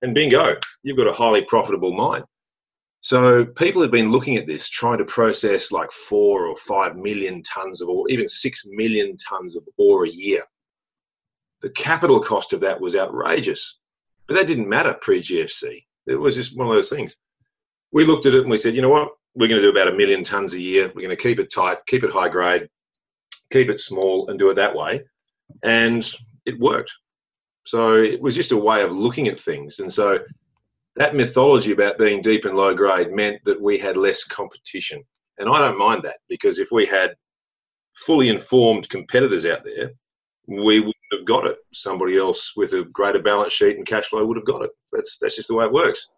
And 0.00 0.14
bingo, 0.14 0.56
you've 0.82 0.96
got 0.96 1.08
a 1.08 1.12
highly 1.12 1.42
profitable 1.42 1.92
mine. 1.92 2.22
So 3.04 3.44
people 3.44 3.82
have 3.82 3.90
been 3.90 4.10
looking 4.10 4.38
at 4.38 4.46
this, 4.46 4.66
trying 4.66 4.96
to 4.96 5.04
process 5.04 5.70
like 5.70 5.92
four 5.92 6.46
or 6.46 6.56
five 6.56 6.96
million 6.96 7.42
tons 7.42 7.82
of 7.82 7.90
ore, 7.90 8.08
even 8.08 8.26
six 8.26 8.62
million 8.64 9.14
tons 9.18 9.56
of 9.56 9.62
ore 9.76 10.06
a 10.06 10.10
year. 10.10 10.42
The 11.60 11.68
capital 11.68 12.18
cost 12.18 12.54
of 12.54 12.62
that 12.62 12.80
was 12.80 12.96
outrageous, 12.96 13.76
but 14.26 14.34
that 14.34 14.46
didn't 14.46 14.70
matter 14.70 14.94
pre 15.02 15.20
GFC. 15.20 15.84
It 16.06 16.14
was 16.14 16.34
just 16.34 16.56
one 16.56 16.66
of 16.66 16.72
those 16.72 16.88
things. 16.88 17.14
We 17.92 18.06
looked 18.06 18.24
at 18.24 18.32
it 18.32 18.40
and 18.40 18.50
we 18.50 18.56
said, 18.56 18.74
you 18.74 18.80
know 18.80 18.88
what? 18.88 19.10
We're 19.34 19.48
going 19.48 19.60
to 19.60 19.70
do 19.70 19.76
about 19.76 19.92
a 19.92 19.96
million 19.96 20.24
tons 20.24 20.54
a 20.54 20.60
year. 20.60 20.86
We're 20.86 21.02
going 21.02 21.10
to 21.10 21.22
keep 21.22 21.38
it 21.38 21.52
tight, 21.52 21.84
keep 21.86 22.04
it 22.04 22.10
high 22.10 22.30
grade, 22.30 22.70
keep 23.52 23.68
it 23.68 23.80
small, 23.82 24.30
and 24.30 24.38
do 24.38 24.48
it 24.48 24.54
that 24.54 24.74
way. 24.74 25.02
And 25.62 26.10
it 26.46 26.58
worked. 26.58 26.92
So 27.66 27.96
it 27.96 28.22
was 28.22 28.34
just 28.34 28.52
a 28.52 28.56
way 28.56 28.82
of 28.82 28.92
looking 28.92 29.28
at 29.28 29.38
things. 29.38 29.80
And 29.80 29.92
so 29.92 30.20
that 30.96 31.14
mythology 31.14 31.72
about 31.72 31.98
being 31.98 32.22
deep 32.22 32.44
and 32.44 32.56
low 32.56 32.74
grade 32.74 33.12
meant 33.12 33.44
that 33.44 33.60
we 33.60 33.78
had 33.78 33.96
less 33.96 34.24
competition. 34.24 35.02
And 35.38 35.48
I 35.48 35.58
don't 35.58 35.78
mind 35.78 36.02
that 36.04 36.18
because 36.28 36.58
if 36.58 36.68
we 36.70 36.86
had 36.86 37.16
fully 37.94 38.28
informed 38.28 38.88
competitors 38.88 39.44
out 39.46 39.64
there, 39.64 39.92
we 40.46 40.78
wouldn't 40.78 40.94
have 41.12 41.24
got 41.24 41.46
it. 41.46 41.56
Somebody 41.72 42.18
else 42.18 42.52
with 42.56 42.72
a 42.74 42.84
greater 42.84 43.20
balance 43.20 43.52
sheet 43.52 43.76
and 43.76 43.86
cash 43.86 44.04
flow 44.06 44.24
would 44.24 44.36
have 44.36 44.46
got 44.46 44.62
it. 44.62 44.70
That's 44.92 45.18
that's 45.18 45.36
just 45.36 45.48
the 45.48 45.54
way 45.54 45.64
it 45.64 45.72
works. 45.72 46.08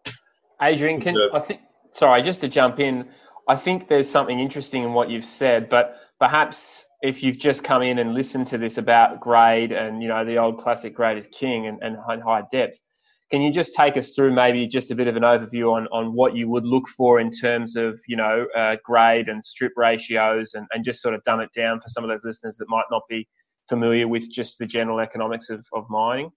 Adrian, 0.61 1.01
can 1.01 1.17
I 1.33 1.41
think? 1.41 1.61
Sorry, 1.93 2.23
just 2.23 2.41
to 2.43 2.49
jump 2.49 2.81
in, 2.81 3.09
I 3.49 3.57
think 3.57 3.89
there's 3.89 4.11
something 4.11 4.39
interesting 4.39 4.83
in 4.83 4.93
what 4.93 5.09
you've 5.09 5.25
said, 5.25 5.69
but 5.69 5.97
perhaps 6.19 6.87
if 7.03 7.23
you've 7.23 7.39
just 7.39 7.63
come 7.63 7.83
in 7.83 7.99
and 7.99 8.13
listened 8.15 8.47
to 8.49 8.59
this 8.59 8.77
about 8.79 9.21
grade 9.21 9.73
and 9.73 10.03
you 10.03 10.09
know 10.09 10.25
the 10.25 10.37
old 10.37 10.59
classic 10.59 10.95
grade 10.95 11.17
is 11.17 11.29
king 11.29 11.67
and, 11.67 11.79
and 11.83 12.23
high 12.23 12.43
depth, 12.51 12.83
can 13.31 13.43
you 13.43 13.51
just 13.51 13.75
take 13.75 13.97
us 13.97 14.15
through 14.15 14.33
maybe 14.33 14.67
just 14.67 14.91
a 14.91 14.95
bit 14.95 15.09
of 15.09 15.17
an 15.17 15.23
overview 15.23 15.73
on, 15.73 15.89
on 15.89 16.13
what 16.13 16.37
you 16.37 16.49
would 16.49 16.65
look 16.65 16.89
for 16.89 17.19
in 17.19 17.31
terms 17.31 17.75
of, 17.75 18.01
you 18.07 18.17
know, 18.17 18.47
uh, 18.57 18.77
grade 18.85 19.29
and 19.29 19.45
strip 19.45 19.73
ratios 19.77 20.55
and, 20.55 20.67
and 20.73 20.85
just 20.85 21.03
sort 21.03 21.15
of 21.15 21.23
dumb 21.25 21.41
it 21.41 21.53
down 21.53 21.81
for 21.81 21.89
some 21.89 22.05
of 22.05 22.11
those 22.11 22.25
listeners 22.25 22.57
that 22.57 22.69
might 22.69 22.85
not 22.91 23.03
be 23.09 23.27
familiar 23.69 24.07
with 24.07 24.31
just 24.31 24.59
the 24.59 24.67
general 24.67 25.01
economics 25.01 25.51
of, 25.51 25.67
of 25.73 25.91
mining? 25.91 26.31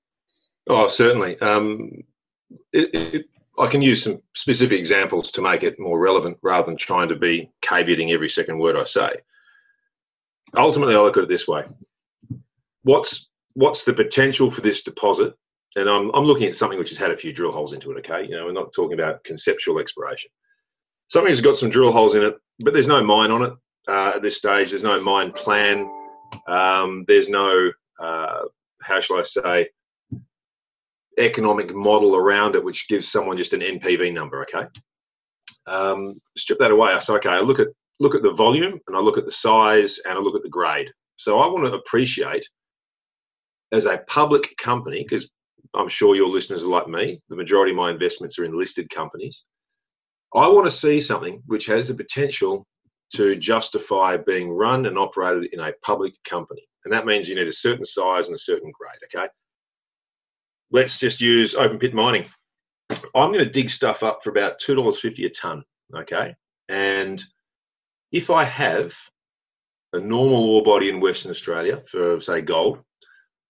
Oh, 0.67 0.89
certainly. 0.89 1.39
Um, 1.41 1.91
it, 2.73 2.93
it, 2.93 3.25
I 3.60 3.67
can 3.67 3.84
use 3.84 4.04
some 4.04 4.21
specific 4.36 4.80
examples 4.80 5.30
to 5.32 5.41
make 5.41 5.62
it 5.62 5.80
more 5.80 5.99
relevant 5.99 6.38
rather 6.41 6.65
than 6.65 6.78
trying 6.78 7.10
to 7.10 7.15
be 7.15 7.52
caveating 7.62 8.12
every 8.12 8.30
second 8.30 8.58
word 8.58 8.75
I 8.75 8.86
say. 8.86 9.10
Ultimately, 10.58 10.95
I 10.95 10.99
look 10.99 11.17
at 11.17 11.23
it 11.23 11.30
this 11.30 11.47
way: 11.47 11.65
what's 12.82 13.30
what's 13.54 13.84
the 13.84 13.93
potential 13.93 14.49
for 14.49 14.62
this 14.62 14.82
deposit? 14.82 15.36
And 15.75 15.89
I'm 15.89 16.10
I'm 16.15 16.25
looking 16.25 16.47
at 16.47 16.55
something 16.55 16.79
which 16.79 16.89
has 16.89 16.97
had 16.97 17.12
a 17.12 17.17
few 17.17 17.32
drill 17.32 17.51
holes 17.51 17.73
into 17.73 17.91
it. 17.91 17.97
Okay, 17.99 18.23
you 18.27 18.36
know, 18.36 18.45
we're 18.45 18.51
not 18.51 18.73
talking 18.73 18.99
about 18.99 19.23
conceptual 19.23 19.79
exploration. 19.79 20.32
Something 21.10 21.32
has 21.32 21.41
got 21.41 21.58
some 21.58 21.69
drill 21.69 21.91
holes 21.91 22.15
in 22.15 22.23
it, 22.23 22.36
but 22.60 22.73
there's 22.73 22.88
no 22.88 23.03
mine 23.03 23.32
on 23.32 23.43
it 23.43 23.53
uh, 23.88 24.13
at 24.15 24.21
this 24.21 24.38
stage. 24.38 24.69
There's 24.69 24.84
no 24.84 25.01
mine 25.01 25.32
plan. 25.32 25.89
Um, 26.47 27.05
there's 27.08 27.29
no 27.29 27.71
uh, 27.99 28.41
how 28.82 28.99
shall 28.99 29.19
I 29.19 29.23
say 29.23 29.69
economic 31.19 31.75
model 31.75 32.15
around 32.15 32.55
it, 32.55 32.63
which 32.63 32.88
gives 32.88 33.12
someone 33.12 33.38
just 33.38 33.53
an 33.53 33.62
NPV 33.62 34.13
number. 34.13 34.41
Okay, 34.43 34.67
um, 35.67 36.19
strip 36.38 36.60
that 36.60 36.71
away. 36.71 36.91
I 36.91 36.99
say, 36.99 37.13
okay, 37.13 37.29
I 37.29 37.41
look 37.41 37.60
at 37.60 37.67
look 37.99 38.15
at 38.15 38.23
the 38.23 38.32
volume 38.32 38.79
and 38.88 38.95
I 38.95 38.99
look 38.99 39.17
at 39.17 39.25
the 39.25 39.32
size 39.32 39.99
and 40.05 40.17
I 40.17 40.21
look 40.21 40.36
at 40.36 40.43
the 40.43 40.49
grade. 40.49 40.89
So 41.17 41.39
I 41.39 41.47
want 41.47 41.65
to 41.65 41.73
appreciate 41.73 42.47
as 43.71 43.86
a 43.86 44.01
public 44.08 44.55
company, 44.58 45.05
because 45.08 45.29
I'm 45.75 45.89
sure 45.89 46.15
your 46.15 46.29
listeners 46.29 46.63
are 46.63 46.67
like 46.67 46.88
me, 46.88 47.21
the 47.29 47.36
majority 47.36 47.71
of 47.71 47.77
my 47.77 47.91
investments 47.91 48.39
are 48.39 48.45
in 48.45 48.58
listed 48.58 48.89
companies. 48.89 49.43
I 50.36 50.47
want 50.47 50.65
to 50.65 50.75
see 50.75 50.99
something 50.99 51.41
which 51.47 51.65
has 51.67 51.88
the 51.88 51.93
potential 51.93 52.65
to 53.15 53.36
justify 53.36 54.17
being 54.17 54.49
run 54.49 54.86
and 54.86 54.97
operated 54.97 55.51
in 55.53 55.60
a 55.60 55.71
public 55.84 56.13
company. 56.27 56.62
And 56.86 56.93
that 56.93 57.05
means 57.05 57.27
you 57.27 57.36
need 57.36 57.47
a 57.47 57.53
certain 57.53 57.86
size 57.86 58.27
and 58.27 58.36
a 58.36 58.39
certain 58.39 58.71
grade, 58.71 58.99
okay? 59.03 59.27
let's 60.71 60.99
just 60.99 61.21
use 61.21 61.55
open 61.55 61.79
pit 61.79 61.93
mining. 61.93 62.25
I'm 62.89 63.32
going 63.32 63.45
to 63.45 63.49
dig 63.49 63.69
stuff 63.69 64.03
up 64.03 64.23
for 64.23 64.29
about 64.29 64.60
two 64.60 64.75
dollars 64.75 64.99
fifty 64.99 65.25
a 65.25 65.29
ton. 65.29 65.63
Okay, 65.95 66.36
and 66.69 67.23
if 68.12 68.29
I 68.29 68.43
have 68.45 68.93
a 69.93 69.99
normal 69.99 70.49
ore 70.49 70.63
body 70.63 70.89
in 70.89 70.99
Western 70.99 71.32
Australia 71.32 71.82
for 71.88 72.19
say 72.21 72.41
gold, 72.41 72.79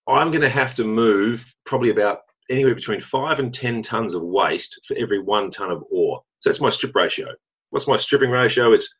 I'm 0.09 0.31
going 0.31 0.41
to 0.41 0.49
have 0.49 0.75
to 0.75 0.83
move 0.83 1.53
probably 1.65 1.89
about 1.89 2.19
anywhere 2.49 2.75
between 2.75 3.01
five 3.01 3.39
and 3.39 3.53
ten 3.53 3.83
tons 3.83 4.13
of 4.13 4.23
waste 4.23 4.79
for 4.87 4.97
every 4.97 5.19
one 5.19 5.51
ton 5.51 5.71
of 5.71 5.83
ore. 5.91 6.21
So 6.39 6.49
that's 6.49 6.61
my 6.61 6.69
strip 6.69 6.95
ratio. 6.95 7.27
What's 7.69 7.87
my 7.87 7.97
stripping 7.97 8.31
ratio? 8.31 8.73
It's 8.73 8.91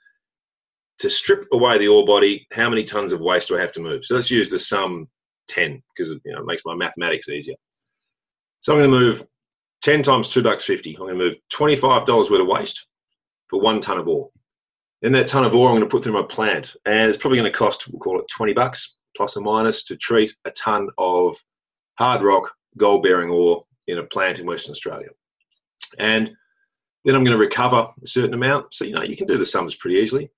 to 0.99 1.09
strip 1.09 1.47
away 1.51 1.77
the 1.77 1.87
ore 1.87 2.05
body. 2.05 2.45
How 2.51 2.69
many 2.69 2.83
tons 2.83 3.11
of 3.11 3.21
waste 3.21 3.47
do 3.47 3.57
I 3.57 3.61
have 3.61 3.71
to 3.73 3.81
move? 3.81 4.05
So 4.05 4.15
let's 4.15 4.29
use 4.29 4.49
the 4.49 4.59
sum 4.59 5.07
ten 5.47 5.81
because 5.95 6.11
you 6.11 6.31
know, 6.31 6.41
it 6.41 6.45
makes 6.45 6.63
my 6.65 6.75
mathematics 6.75 7.29
easier. 7.29 7.55
So 8.61 8.73
I'm 8.73 8.79
going 8.79 8.91
to 8.91 8.99
move 8.99 9.23
10 9.83 10.03
times 10.03 10.29
two 10.29 10.43
bucks 10.43 10.63
50. 10.65 10.95
I'm 10.95 10.99
going 10.99 11.17
to 11.17 11.23
move 11.23 11.35
$25 11.53 12.07
worth 12.07 12.41
of 12.41 12.47
waste 12.47 12.85
for 13.49 13.61
one 13.61 13.81
ton 13.81 13.97
of 13.97 14.07
ore. 14.07 14.29
Then 15.01 15.13
that 15.13 15.29
ton 15.29 15.45
of 15.45 15.55
ore 15.55 15.69
I'm 15.69 15.77
going 15.77 15.87
to 15.87 15.89
put 15.89 16.03
through 16.03 16.13
my 16.13 16.27
plant. 16.29 16.75
And 16.85 17.09
it's 17.09 17.17
probably 17.17 17.39
going 17.39 17.51
to 17.51 17.57
cost, 17.57 17.87
we'll 17.87 18.01
call 18.01 18.19
it 18.19 18.25
20 18.35 18.53
bucks 18.53 18.95
plus 19.19 19.35
or 19.35 19.41
minus 19.41 19.83
to 19.83 19.97
treat 19.97 20.33
a 20.45 20.51
ton 20.51 20.87
of 20.97 21.35
hard 21.97 22.21
rock 22.21 22.53
gold 22.77 23.03
bearing 23.03 23.29
ore 23.29 23.65
in 23.87 23.97
a 23.97 24.03
plant 24.03 24.39
in 24.39 24.45
Western 24.45 24.71
Australia. 24.71 25.09
And 25.97 26.31
then 27.03 27.15
I'm 27.15 27.25
going 27.25 27.37
to 27.37 27.43
recover 27.43 27.89
a 28.01 28.07
certain 28.07 28.33
amount. 28.33 28.73
So, 28.73 28.85
you 28.85 28.93
know, 28.93 29.03
you 29.03 29.17
can 29.17 29.27
do 29.27 29.37
the 29.37 29.45
sums 29.45 29.75
pretty 29.75 29.97
easily. 29.97 30.31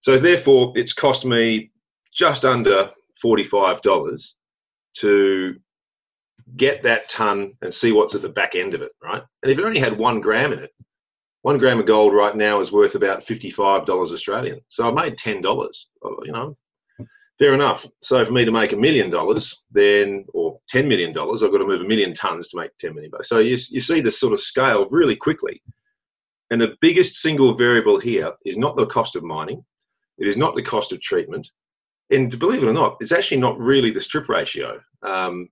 So, 0.00 0.16
therefore, 0.16 0.72
it's 0.76 0.94
cost 0.94 1.26
me 1.26 1.72
just 2.14 2.46
under 2.46 2.88
$45 3.22 4.32
to 4.94 5.56
get 6.56 6.82
that 6.84 7.10
ton 7.10 7.52
and 7.60 7.74
see 7.74 7.92
what's 7.92 8.14
at 8.14 8.22
the 8.22 8.30
back 8.30 8.54
end 8.54 8.72
of 8.72 8.80
it, 8.80 8.92
right? 9.02 9.22
And 9.42 9.52
if 9.52 9.58
it 9.58 9.64
only 9.64 9.78
had 9.78 9.98
one 9.98 10.22
gram 10.22 10.54
in 10.54 10.58
it, 10.58 10.72
one 11.42 11.58
gram 11.58 11.80
of 11.80 11.86
gold 11.86 12.14
right 12.14 12.34
now 12.34 12.60
is 12.60 12.72
worth 12.72 12.94
about 12.94 13.24
fifty-five 13.24 13.84
dollars 13.84 14.12
Australian. 14.12 14.60
So 14.68 14.88
I 14.88 14.92
made 14.92 15.18
ten 15.18 15.40
dollars. 15.40 15.88
Oh, 16.02 16.16
you 16.24 16.32
know, 16.32 16.56
fair 17.42 17.54
enough. 17.54 17.84
So 18.02 18.24
for 18.24 18.32
me 18.32 18.44
to 18.44 18.52
make 18.52 18.72
a 18.72 18.76
million 18.76 19.10
dollars, 19.10 19.62
then 19.72 20.24
or 20.32 20.58
ten 20.68 20.86
million 20.86 21.12
dollars, 21.12 21.42
I've 21.42 21.50
got 21.50 21.58
to 21.58 21.66
move 21.66 21.80
a 21.80 21.84
million 21.84 22.14
tons 22.14 22.48
to 22.48 22.56
make 22.56 22.70
ten 22.78 22.94
million 22.94 23.10
bucks. 23.10 23.28
So 23.28 23.38
you 23.38 23.58
you 23.70 23.80
see 23.80 24.00
this 24.00 24.20
sort 24.20 24.32
of 24.32 24.40
scale 24.40 24.86
really 24.90 25.16
quickly. 25.16 25.60
And 26.50 26.60
the 26.60 26.76
biggest 26.80 27.16
single 27.16 27.56
variable 27.56 27.98
here 27.98 28.32
is 28.44 28.58
not 28.58 28.76
the 28.76 28.86
cost 28.86 29.16
of 29.16 29.24
mining. 29.24 29.64
It 30.18 30.28
is 30.28 30.36
not 30.36 30.54
the 30.54 30.62
cost 30.62 30.92
of 30.92 31.00
treatment. 31.00 31.48
And 32.10 32.38
believe 32.38 32.62
it 32.62 32.68
or 32.68 32.74
not, 32.74 32.98
it's 33.00 33.12
actually 33.12 33.40
not 33.40 33.58
really 33.58 33.90
the 33.90 34.02
strip 34.02 34.28
ratio. 34.28 34.78
Um, 35.02 35.48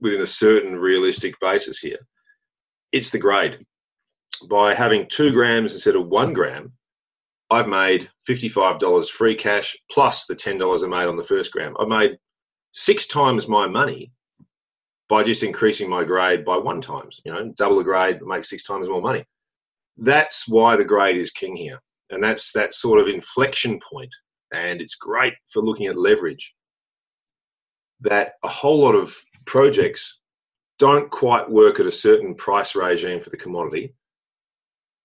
within 0.00 0.22
a 0.22 0.26
certain 0.26 0.76
realistic 0.76 1.34
basis 1.40 1.78
here. 1.78 1.98
It's 2.92 3.10
the 3.10 3.18
grade. 3.18 3.64
By 4.48 4.74
having 4.74 5.06
two 5.08 5.30
grams 5.30 5.74
instead 5.74 5.94
of 5.94 6.08
one 6.08 6.32
gram, 6.32 6.72
I've 7.50 7.68
made 7.68 8.08
$55 8.28 9.10
free 9.10 9.34
cash 9.34 9.76
plus 9.90 10.26
the 10.26 10.36
$10 10.36 10.84
I 10.84 10.86
made 10.86 11.08
on 11.08 11.16
the 11.16 11.24
first 11.24 11.52
gram. 11.52 11.74
I've 11.80 11.88
made 11.88 12.16
six 12.72 13.06
times 13.06 13.48
my 13.48 13.66
money 13.66 14.12
by 15.08 15.24
just 15.24 15.42
increasing 15.42 15.90
my 15.90 16.04
grade 16.04 16.44
by 16.44 16.56
one 16.56 16.80
times. 16.80 17.20
You 17.24 17.32
know, 17.32 17.52
double 17.56 17.78
the 17.78 17.84
grade, 17.84 18.22
make 18.22 18.44
six 18.44 18.62
times 18.62 18.88
more 18.88 19.02
money. 19.02 19.24
That's 19.96 20.46
why 20.46 20.76
the 20.76 20.84
grade 20.84 21.16
is 21.16 21.32
king 21.32 21.56
here. 21.56 21.80
And 22.10 22.22
that's 22.22 22.52
that 22.52 22.74
sort 22.74 23.00
of 23.00 23.08
inflection 23.08 23.80
point. 23.90 24.10
And 24.52 24.80
it's 24.80 24.94
great 24.94 25.34
for 25.52 25.62
looking 25.62 25.86
at 25.86 25.98
leverage. 25.98 26.54
That 28.00 28.34
a 28.44 28.48
whole 28.48 28.80
lot 28.80 28.94
of 28.94 29.14
projects 29.46 30.20
don't 30.78 31.10
quite 31.10 31.50
work 31.50 31.80
at 31.80 31.86
a 31.86 31.92
certain 31.92 32.34
price 32.34 32.74
regime 32.74 33.20
for 33.20 33.30
the 33.30 33.36
commodity, 33.36 33.94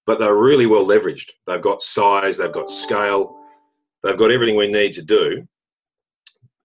but 0.06 0.20
they're 0.20 0.36
really 0.36 0.66
well 0.66 0.86
leveraged. 0.86 1.30
They've 1.48 1.62
got 1.62 1.82
size, 1.82 2.38
they've 2.38 2.52
got 2.52 2.72
scale, 2.72 3.38
they've 4.04 4.18
got 4.18 4.32
everything 4.32 4.56
we 4.56 4.68
need 4.68 4.94
to 4.94 5.02
do. 5.02 5.48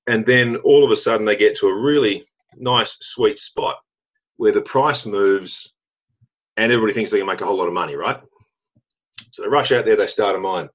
And 0.07 0.26
then 0.26 0.57
all 0.57 0.85
of 0.85 0.90
a 0.90 0.96
sudden 0.96 1.26
they 1.26 1.37
get 1.37 1.57
to 1.59 1.68
a 1.68 1.81
really 1.81 2.24
nice, 2.57 2.96
sweet 3.00 3.38
spot 3.38 3.76
where 4.37 4.53
the 4.53 4.61
price 4.62 5.07
moves 5.07 5.74
and 6.57 6.72
everybody 6.72 6.92
thinks 6.92 7.11
they 7.11 7.18
can 7.18 7.26
make 7.26 7.40
a 7.40 7.46
whole 7.46 7.59
lot 7.59 7.68
of 7.68 7.74
money, 7.74 7.94
right? 7.94 8.20
So 9.31 9.42
they 9.42 9.48
rush 9.48 9.72
out 9.72 9.85
there, 9.85 9.96
they 9.96 10.07
start 10.07 10.37
a 10.37 10.38
mine. 10.38 10.68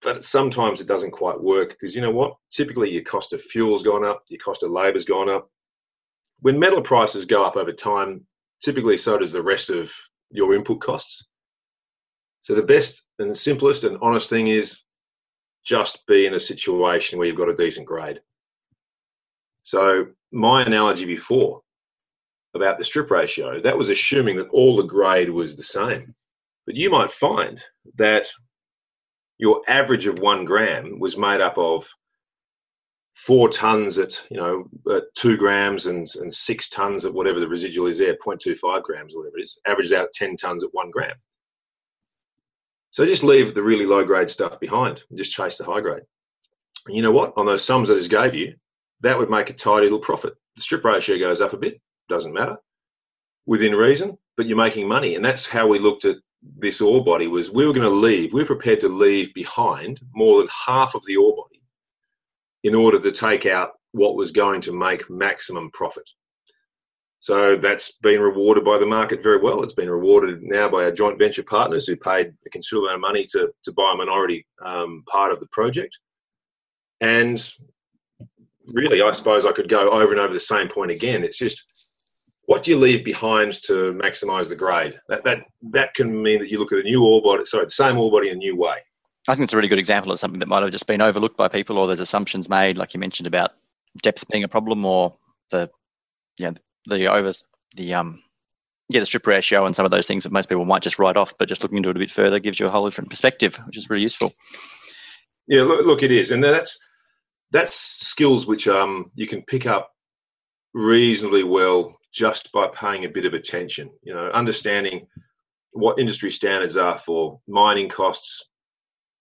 But 0.00 0.24
sometimes 0.24 0.80
it 0.80 0.86
doesn't 0.86 1.10
quite 1.10 1.40
work 1.40 1.70
because 1.70 1.94
you 1.94 2.00
know 2.00 2.10
what? 2.10 2.36
Typically, 2.52 2.90
your 2.90 3.02
cost 3.02 3.32
of 3.32 3.42
fuel's 3.42 3.82
gone 3.82 4.04
up, 4.04 4.22
your 4.28 4.38
cost 4.38 4.62
of 4.62 4.70
labor's 4.70 5.04
gone 5.04 5.28
up, 5.28 5.50
when 6.40 6.58
metal 6.58 6.80
prices 6.80 7.24
go 7.24 7.44
up 7.44 7.56
over 7.56 7.72
time, 7.72 8.24
typically 8.62 8.96
so 8.96 9.18
does 9.18 9.32
the 9.32 9.42
rest 9.42 9.70
of 9.70 9.90
your 10.30 10.54
input 10.54 10.80
costs. 10.80 11.26
So 12.48 12.54
the 12.54 12.62
best 12.62 13.02
and 13.18 13.36
simplest 13.36 13.84
and 13.84 13.98
honest 14.00 14.30
thing 14.30 14.46
is 14.46 14.80
just 15.66 16.06
be 16.06 16.24
in 16.24 16.32
a 16.32 16.40
situation 16.40 17.18
where 17.18 17.28
you've 17.28 17.36
got 17.36 17.50
a 17.50 17.54
decent 17.54 17.84
grade. 17.86 18.22
So 19.64 20.06
my 20.32 20.62
analogy 20.62 21.04
before 21.04 21.60
about 22.54 22.78
the 22.78 22.86
strip 22.86 23.10
ratio, 23.10 23.60
that 23.60 23.76
was 23.76 23.90
assuming 23.90 24.38
that 24.38 24.48
all 24.48 24.76
the 24.76 24.84
grade 24.84 25.28
was 25.28 25.56
the 25.56 25.62
same. 25.62 26.14
But 26.64 26.74
you 26.74 26.88
might 26.88 27.12
find 27.12 27.62
that 27.98 28.28
your 29.36 29.60
average 29.68 30.06
of 30.06 30.20
one 30.20 30.46
gram 30.46 30.98
was 30.98 31.18
made 31.18 31.42
up 31.42 31.58
of 31.58 31.86
four 33.14 33.50
tons 33.50 33.98
at 33.98 34.18
you 34.30 34.38
know 34.38 34.70
at 34.96 35.02
two 35.16 35.36
grams 35.36 35.84
and, 35.84 36.08
and 36.14 36.34
six 36.34 36.70
tons 36.70 37.04
at 37.04 37.12
whatever 37.12 37.40
the 37.40 37.48
residual 37.48 37.88
is 37.88 37.98
there 37.98 38.16
0.25 38.24 38.82
grams 38.84 39.12
or 39.12 39.18
whatever 39.18 39.36
it 39.36 39.42
is 39.42 39.58
averages 39.66 39.92
out 39.92 40.08
10 40.14 40.36
tons 40.36 40.62
at 40.62 40.70
one 40.72 40.90
gram 40.90 41.14
so 42.98 43.06
just 43.06 43.22
leave 43.22 43.54
the 43.54 43.62
really 43.62 43.86
low 43.86 44.04
grade 44.04 44.28
stuff 44.28 44.58
behind 44.58 45.00
and 45.08 45.16
just 45.16 45.30
chase 45.30 45.56
the 45.56 45.64
high 45.64 45.80
grade. 45.80 46.02
And 46.88 46.96
you 46.96 47.00
know 47.00 47.12
what? 47.12 47.32
On 47.36 47.46
those 47.46 47.64
sums 47.64 47.86
that 47.86 48.08
gave 48.10 48.34
you 48.34 48.56
that 49.02 49.16
would 49.16 49.30
make 49.30 49.50
a 49.50 49.52
tidy 49.52 49.84
little 49.84 50.00
profit. 50.00 50.34
The 50.56 50.62
strip 50.62 50.84
ratio 50.84 51.16
goes 51.16 51.40
up 51.40 51.52
a 51.52 51.56
bit 51.56 51.80
doesn't 52.08 52.32
matter 52.32 52.56
within 53.46 53.76
reason 53.76 54.18
but 54.36 54.48
you're 54.48 54.56
making 54.56 54.88
money. 54.88 55.14
And 55.14 55.24
that's 55.24 55.46
how 55.46 55.68
we 55.68 55.78
looked 55.78 56.06
at 56.06 56.16
this 56.58 56.80
ore 56.80 57.04
body 57.04 57.28
was 57.28 57.52
we 57.52 57.68
were 57.68 57.72
going 57.72 57.88
to 57.88 57.96
leave 57.96 58.32
we 58.32 58.40
were 58.40 58.46
prepared 58.46 58.80
to 58.80 58.88
leave 58.88 59.32
behind 59.32 60.00
more 60.12 60.38
than 60.40 60.48
half 60.66 60.96
of 60.96 61.04
the 61.06 61.14
ore 61.14 61.36
body 61.36 61.62
in 62.64 62.74
order 62.74 62.98
to 62.98 63.12
take 63.12 63.46
out 63.46 63.74
what 63.92 64.16
was 64.16 64.32
going 64.32 64.60
to 64.62 64.72
make 64.72 65.08
maximum 65.08 65.70
profit. 65.70 66.10
So 67.20 67.56
that's 67.56 67.92
been 68.00 68.20
rewarded 68.20 68.64
by 68.64 68.78
the 68.78 68.86
market 68.86 69.22
very 69.22 69.38
well. 69.38 69.62
It's 69.62 69.74
been 69.74 69.90
rewarded 69.90 70.42
now 70.42 70.68
by 70.68 70.84
our 70.84 70.92
joint 70.92 71.18
venture 71.18 71.42
partners 71.42 71.86
who 71.86 71.96
paid 71.96 72.32
a 72.46 72.50
considerable 72.50 72.88
amount 72.88 72.98
of 72.98 73.08
money 73.08 73.26
to, 73.32 73.48
to 73.64 73.72
buy 73.72 73.90
a 73.92 73.96
minority 73.96 74.46
um, 74.64 75.02
part 75.08 75.32
of 75.32 75.40
the 75.40 75.48
project. 75.50 75.96
And 77.00 77.52
really, 78.66 79.02
I 79.02 79.12
suppose 79.12 79.46
I 79.46 79.52
could 79.52 79.68
go 79.68 79.90
over 79.90 80.12
and 80.12 80.20
over 80.20 80.32
the 80.32 80.40
same 80.40 80.68
point 80.68 80.90
again. 80.90 81.24
It's 81.24 81.38
just 81.38 81.64
what 82.46 82.62
do 82.62 82.70
you 82.70 82.78
leave 82.78 83.04
behind 83.04 83.52
to 83.64 83.92
maximise 84.02 84.48
the 84.48 84.56
grade? 84.56 84.98
That 85.08 85.22
that 85.24 85.44
that 85.70 85.94
can 85.94 86.22
mean 86.22 86.38
that 86.38 86.48
you 86.48 86.58
look 86.58 86.72
at 86.72 86.78
a 86.78 86.82
new 86.82 87.04
ore 87.04 87.20
body, 87.20 87.44
sorry, 87.44 87.66
the 87.66 87.70
same 87.70 87.98
ore 87.98 88.10
body 88.10 88.28
in 88.28 88.36
a 88.36 88.38
new 88.38 88.56
way. 88.56 88.76
I 89.28 89.34
think 89.34 89.44
it's 89.44 89.52
a 89.52 89.56
really 89.56 89.68
good 89.68 89.78
example 89.78 90.10
of 90.12 90.18
something 90.18 90.40
that 90.40 90.48
might 90.48 90.62
have 90.62 90.72
just 90.72 90.86
been 90.86 91.02
overlooked 91.02 91.36
by 91.36 91.48
people, 91.48 91.76
or 91.76 91.86
there's 91.86 92.00
assumptions 92.00 92.48
made, 92.48 92.78
like 92.78 92.94
you 92.94 93.00
mentioned 93.00 93.26
about 93.26 93.50
depth 94.02 94.26
being 94.28 94.44
a 94.44 94.48
problem, 94.48 94.84
or 94.86 95.14
the 95.50 95.70
you 96.38 96.46
know 96.46 96.54
the 96.96 97.06
overs 97.06 97.44
the 97.76 97.94
um 97.94 98.22
yeah 98.88 99.00
the 99.00 99.06
strip 99.06 99.26
ratio 99.26 99.66
and 99.66 99.76
some 99.76 99.84
of 99.84 99.90
those 99.90 100.06
things 100.06 100.24
that 100.24 100.32
most 100.32 100.48
people 100.48 100.64
might 100.64 100.82
just 100.82 100.98
write 100.98 101.16
off, 101.16 101.34
but 101.38 101.48
just 101.48 101.62
looking 101.62 101.76
into 101.78 101.90
it 101.90 101.96
a 101.96 102.00
bit 102.00 102.10
further 102.10 102.38
gives 102.38 102.58
you 102.58 102.66
a 102.66 102.70
whole 102.70 102.86
different 102.86 103.10
perspective, 103.10 103.58
which 103.66 103.76
is 103.76 103.90
really 103.90 104.02
useful. 104.02 104.32
Yeah, 105.46 105.62
look, 105.62 105.84
look 105.86 106.02
it 106.02 106.12
is, 106.12 106.30
and 106.30 106.42
that's 106.42 106.78
that's 107.50 107.74
skills 107.74 108.46
which 108.46 108.68
um 108.68 109.10
you 109.14 109.26
can 109.26 109.42
pick 109.42 109.66
up 109.66 109.90
reasonably 110.74 111.44
well 111.44 111.98
just 112.12 112.50
by 112.52 112.68
paying 112.74 113.04
a 113.04 113.08
bit 113.08 113.26
of 113.26 113.34
attention. 113.34 113.90
You 114.02 114.14
know, 114.14 114.30
understanding 114.30 115.06
what 115.72 115.98
industry 115.98 116.32
standards 116.32 116.76
are 116.76 116.98
for 116.98 117.40
mining 117.46 117.88
costs, 117.88 118.44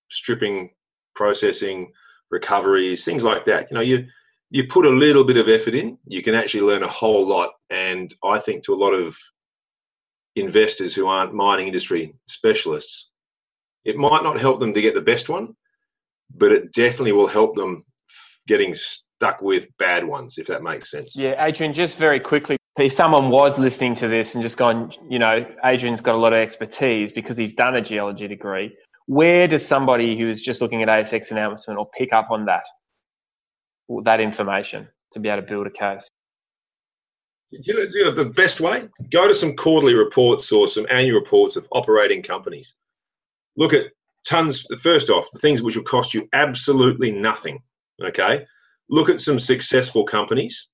stripping, 0.09 0.71
processing, 1.15 1.91
recoveries, 2.31 3.03
things 3.03 3.23
like 3.23 3.45
that. 3.45 3.67
You 3.69 3.75
know, 3.75 3.81
you 3.81 4.07
you 4.49 4.65
put 4.67 4.85
a 4.85 4.89
little 4.89 5.23
bit 5.23 5.37
of 5.37 5.49
effort 5.49 5.75
in, 5.75 5.97
you 6.07 6.23
can 6.23 6.35
actually 6.35 6.61
learn 6.61 6.83
a 6.83 6.87
whole 6.87 7.27
lot. 7.27 7.51
And 7.69 8.13
I 8.23 8.39
think 8.39 8.63
to 8.63 8.73
a 8.73 8.75
lot 8.75 8.93
of 8.93 9.17
investors 10.35 10.95
who 10.95 11.07
aren't 11.07 11.33
mining 11.33 11.67
industry 11.67 12.15
specialists, 12.27 13.09
it 13.83 13.97
might 13.97 14.23
not 14.23 14.39
help 14.39 14.59
them 14.59 14.73
to 14.73 14.81
get 14.81 14.93
the 14.93 15.01
best 15.01 15.29
one, 15.29 15.55
but 16.35 16.51
it 16.51 16.73
definitely 16.73 17.11
will 17.11 17.27
help 17.27 17.55
them 17.55 17.83
getting 18.47 18.73
stuck 18.75 19.41
with 19.41 19.67
bad 19.79 20.05
ones, 20.05 20.37
if 20.37 20.47
that 20.47 20.63
makes 20.63 20.91
sense. 20.91 21.15
Yeah, 21.15 21.43
Adrian, 21.43 21.73
just 21.73 21.97
very 21.97 22.19
quickly, 22.19 22.57
if 22.77 22.93
someone 22.93 23.29
was 23.29 23.57
listening 23.57 23.95
to 23.95 24.07
this 24.07 24.35
and 24.35 24.43
just 24.43 24.57
gone, 24.57 24.93
you 25.09 25.19
know, 25.19 25.45
Adrian's 25.65 26.01
got 26.01 26.15
a 26.15 26.17
lot 26.17 26.33
of 26.33 26.39
expertise 26.39 27.11
because 27.11 27.35
he's 27.35 27.55
done 27.55 27.75
a 27.75 27.81
geology 27.81 28.27
degree. 28.27 28.75
Where 29.07 29.47
does 29.47 29.65
somebody 29.65 30.17
who 30.17 30.29
is 30.29 30.41
just 30.41 30.61
looking 30.61 30.83
at 30.83 30.89
ASX 30.89 31.31
announcement 31.31 31.79
or 31.79 31.89
pick 31.97 32.13
up 32.13 32.27
on 32.29 32.45
that, 32.45 32.63
that 34.03 34.19
information 34.19 34.87
to 35.13 35.19
be 35.19 35.29
able 35.29 35.41
to 35.41 35.47
build 35.47 35.67
a 35.67 35.71
case? 35.71 36.09
You 37.49 37.73
know, 37.73 37.85
you 37.91 38.05
know, 38.05 38.11
the 38.13 38.25
best 38.25 38.59
way? 38.59 38.87
Go 39.11 39.27
to 39.27 39.33
some 39.33 39.55
quarterly 39.55 39.93
reports 39.93 40.51
or 40.51 40.67
some 40.67 40.85
annual 40.91 41.19
reports 41.19 41.55
of 41.55 41.67
operating 41.71 42.21
companies. 42.21 42.75
Look 43.55 43.73
at 43.73 43.85
tons, 44.27 44.65
first 44.81 45.09
off, 45.09 45.27
the 45.31 45.39
things 45.39 45.61
which 45.61 45.77
will 45.77 45.83
cost 45.83 46.13
you 46.13 46.27
absolutely 46.33 47.11
nothing. 47.11 47.59
Okay. 48.03 48.45
Look 48.89 49.09
at 49.09 49.21
some 49.21 49.39
successful 49.39 50.05
companies. 50.05 50.67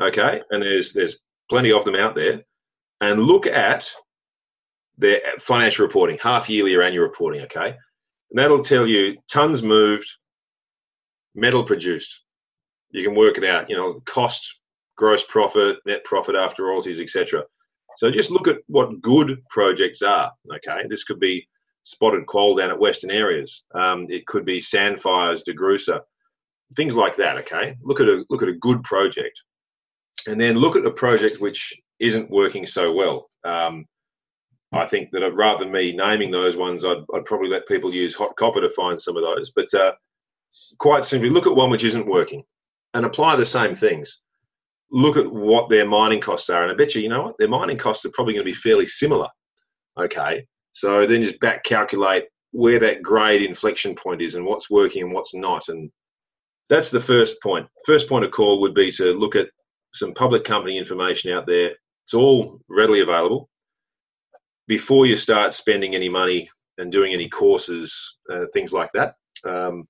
Okay. 0.00 0.40
And 0.50 0.62
there's 0.62 0.92
there's 0.92 1.18
plenty 1.50 1.72
of 1.72 1.84
them 1.84 1.96
out 1.96 2.14
there. 2.14 2.42
And 3.00 3.24
look 3.24 3.46
at 3.46 3.90
their 4.98 5.20
financial 5.40 5.86
reporting, 5.86 6.18
half 6.22 6.48
yearly 6.48 6.74
or 6.74 6.82
annual 6.82 7.04
reporting, 7.04 7.42
okay? 7.42 7.74
And 8.30 8.38
that'll 8.38 8.62
tell 8.62 8.86
you 8.86 9.16
tons 9.30 9.62
moved, 9.62 10.10
metal 11.34 11.62
produced. 11.62 12.20
You 12.96 13.04
can 13.04 13.14
work 13.14 13.36
it 13.36 13.44
out, 13.44 13.68
you 13.68 13.76
know, 13.76 14.00
cost, 14.06 14.56
gross 14.96 15.22
profit, 15.28 15.76
net 15.84 16.02
profit 16.04 16.34
after 16.34 16.64
royalties, 16.64 16.98
etc. 16.98 17.44
So 17.98 18.10
just 18.10 18.30
look 18.30 18.48
at 18.48 18.56
what 18.68 19.02
good 19.02 19.42
projects 19.50 20.00
are, 20.00 20.32
okay? 20.54 20.86
This 20.88 21.04
could 21.04 21.20
be 21.20 21.46
Spotted 21.82 22.26
Quoll 22.26 22.56
down 22.56 22.70
at 22.70 22.78
Western 22.78 23.10
Areas. 23.10 23.64
Um, 23.74 24.06
it 24.08 24.26
could 24.26 24.46
be 24.46 24.60
Sandfire's, 24.60 25.44
DeGrussa, 25.44 26.00
things 26.74 26.96
like 26.96 27.18
that, 27.18 27.36
okay? 27.38 27.76
Look 27.82 28.00
at 28.00 28.08
a 28.08 28.24
look 28.30 28.42
at 28.42 28.48
a 28.48 28.54
good 28.54 28.82
project. 28.82 29.38
And 30.26 30.40
then 30.40 30.56
look 30.56 30.74
at 30.74 30.86
a 30.86 30.90
project 30.90 31.38
which 31.38 31.74
isn't 32.00 32.30
working 32.30 32.64
so 32.64 32.92
well. 32.92 33.30
Um, 33.44 33.84
I 34.72 34.86
think 34.86 35.10
that 35.12 35.30
rather 35.34 35.64
than 35.64 35.72
me 35.72 35.94
naming 35.94 36.30
those 36.30 36.56
ones, 36.56 36.84
I'd, 36.84 37.04
I'd, 37.14 37.24
probably 37.24 37.48
let 37.48 37.68
people 37.68 37.94
use 37.94 38.16
HotCopper 38.16 38.60
to 38.62 38.70
find 38.70 39.00
some 39.00 39.16
of 39.16 39.22
those. 39.22 39.52
But 39.54 39.72
uh, 39.72 39.92
quite 40.78 41.04
simply, 41.06 41.30
look 41.30 41.46
at 41.46 41.54
one 41.54 41.70
which 41.70 41.84
isn't 41.84 42.06
working 42.06 42.42
and 42.96 43.04
apply 43.04 43.36
the 43.36 43.44
same 43.44 43.76
things. 43.76 44.22
Look 44.90 45.18
at 45.18 45.30
what 45.30 45.68
their 45.68 45.86
mining 45.86 46.20
costs 46.20 46.48
are, 46.48 46.62
and 46.62 46.72
I 46.72 46.74
bet 46.74 46.94
you, 46.94 47.02
you 47.02 47.10
know 47.10 47.24
what, 47.24 47.38
their 47.38 47.48
mining 47.48 47.76
costs 47.76 48.06
are 48.06 48.10
probably 48.14 48.32
going 48.32 48.46
to 48.46 48.50
be 48.50 48.56
fairly 48.56 48.86
similar. 48.86 49.28
Okay, 49.98 50.46
so 50.72 51.06
then 51.06 51.22
just 51.22 51.38
back 51.40 51.62
calculate 51.64 52.24
where 52.52 52.80
that 52.80 53.02
grade 53.02 53.42
inflection 53.42 53.94
point 53.94 54.22
is 54.22 54.34
and 54.34 54.46
what's 54.46 54.70
working 54.70 55.02
and 55.02 55.12
what's 55.12 55.34
not, 55.34 55.68
and 55.68 55.90
that's 56.70 56.90
the 56.90 57.00
first 57.00 57.36
point. 57.42 57.66
First 57.84 58.08
point 58.08 58.24
of 58.24 58.30
call 58.30 58.62
would 58.62 58.74
be 58.74 58.90
to 58.92 59.12
look 59.12 59.36
at 59.36 59.48
some 59.92 60.14
public 60.14 60.44
company 60.44 60.78
information 60.78 61.32
out 61.32 61.46
there. 61.46 61.72
It's 62.04 62.14
all 62.14 62.60
readily 62.68 63.00
available 63.00 63.50
before 64.68 65.04
you 65.04 65.16
start 65.16 65.54
spending 65.54 65.94
any 65.94 66.08
money 66.08 66.48
and 66.78 66.90
doing 66.90 67.12
any 67.12 67.28
courses, 67.28 68.16
uh, 68.32 68.46
things 68.54 68.72
like 68.72 68.90
that. 68.94 69.14
Um, 69.44 69.86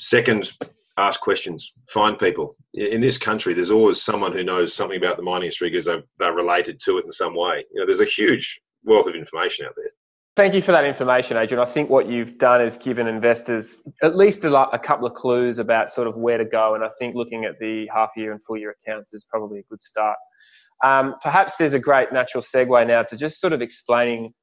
second, 0.00 0.52
ask 0.98 1.20
questions, 1.20 1.72
find 1.90 2.18
people. 2.18 2.56
In 2.74 3.00
this 3.00 3.18
country, 3.18 3.54
there's 3.54 3.70
always 3.70 4.02
someone 4.02 4.32
who 4.32 4.44
knows 4.44 4.74
something 4.74 4.96
about 4.96 5.16
the 5.16 5.22
mining 5.22 5.44
industry 5.44 5.70
because 5.70 5.84
they're, 5.84 6.02
they're 6.18 6.32
related 6.32 6.80
to 6.84 6.98
it 6.98 7.04
in 7.04 7.12
some 7.12 7.34
way. 7.34 7.64
You 7.72 7.80
know, 7.80 7.86
there's 7.86 8.00
a 8.00 8.04
huge 8.04 8.60
wealth 8.84 9.06
of 9.06 9.14
information 9.14 9.66
out 9.66 9.74
there. 9.76 9.90
Thank 10.36 10.52
you 10.52 10.60
for 10.60 10.72
that 10.72 10.84
information, 10.84 11.38
Adrian. 11.38 11.66
I 11.66 11.70
think 11.70 11.88
what 11.88 12.08
you've 12.08 12.36
done 12.36 12.60
is 12.60 12.76
given 12.76 13.06
investors 13.06 13.82
at 14.02 14.16
least 14.16 14.44
a, 14.44 14.54
a, 14.70 14.78
couple 14.78 15.06
of 15.06 15.14
clues 15.14 15.58
about 15.58 15.90
sort 15.90 16.06
of 16.06 16.16
where 16.16 16.36
to 16.36 16.44
go. 16.44 16.74
And 16.74 16.84
I 16.84 16.90
think 16.98 17.14
looking 17.14 17.46
at 17.46 17.58
the 17.58 17.88
half 17.92 18.10
year 18.16 18.32
and 18.32 18.40
full 18.44 18.58
year 18.58 18.76
accounts 18.86 19.14
is 19.14 19.24
probably 19.24 19.60
a 19.60 19.62
good 19.70 19.80
start. 19.80 20.18
Um, 20.84 21.14
perhaps 21.22 21.56
there's 21.56 21.72
a 21.72 21.78
great 21.78 22.12
natural 22.12 22.42
segue 22.42 22.86
now 22.86 23.02
to 23.04 23.16
just 23.16 23.40
sort 23.40 23.54
of 23.54 23.62
explaining 23.62 24.34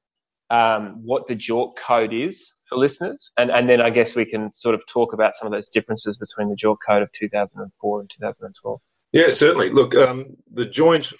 um, 0.50 1.00
what 1.04 1.28
the 1.28 1.36
JORC 1.36 1.76
code 1.76 2.12
is 2.12 2.44
for 2.74 2.80
listeners. 2.80 3.32
And, 3.36 3.50
and 3.50 3.68
then 3.68 3.80
I 3.80 3.90
guess 3.90 4.14
we 4.14 4.24
can 4.24 4.50
sort 4.54 4.74
of 4.74 4.86
talk 4.86 5.12
about 5.12 5.36
some 5.36 5.46
of 5.46 5.52
those 5.52 5.68
differences 5.70 6.18
between 6.18 6.48
the 6.48 6.56
JORC 6.56 6.76
code 6.86 7.02
of 7.02 7.12
2004 7.12 8.00
and 8.00 8.10
2012. 8.10 8.80
Yeah, 9.12 9.30
certainly. 9.30 9.70
Look, 9.70 9.94
um, 9.94 10.36
the 10.52 10.64
Joint 10.64 11.12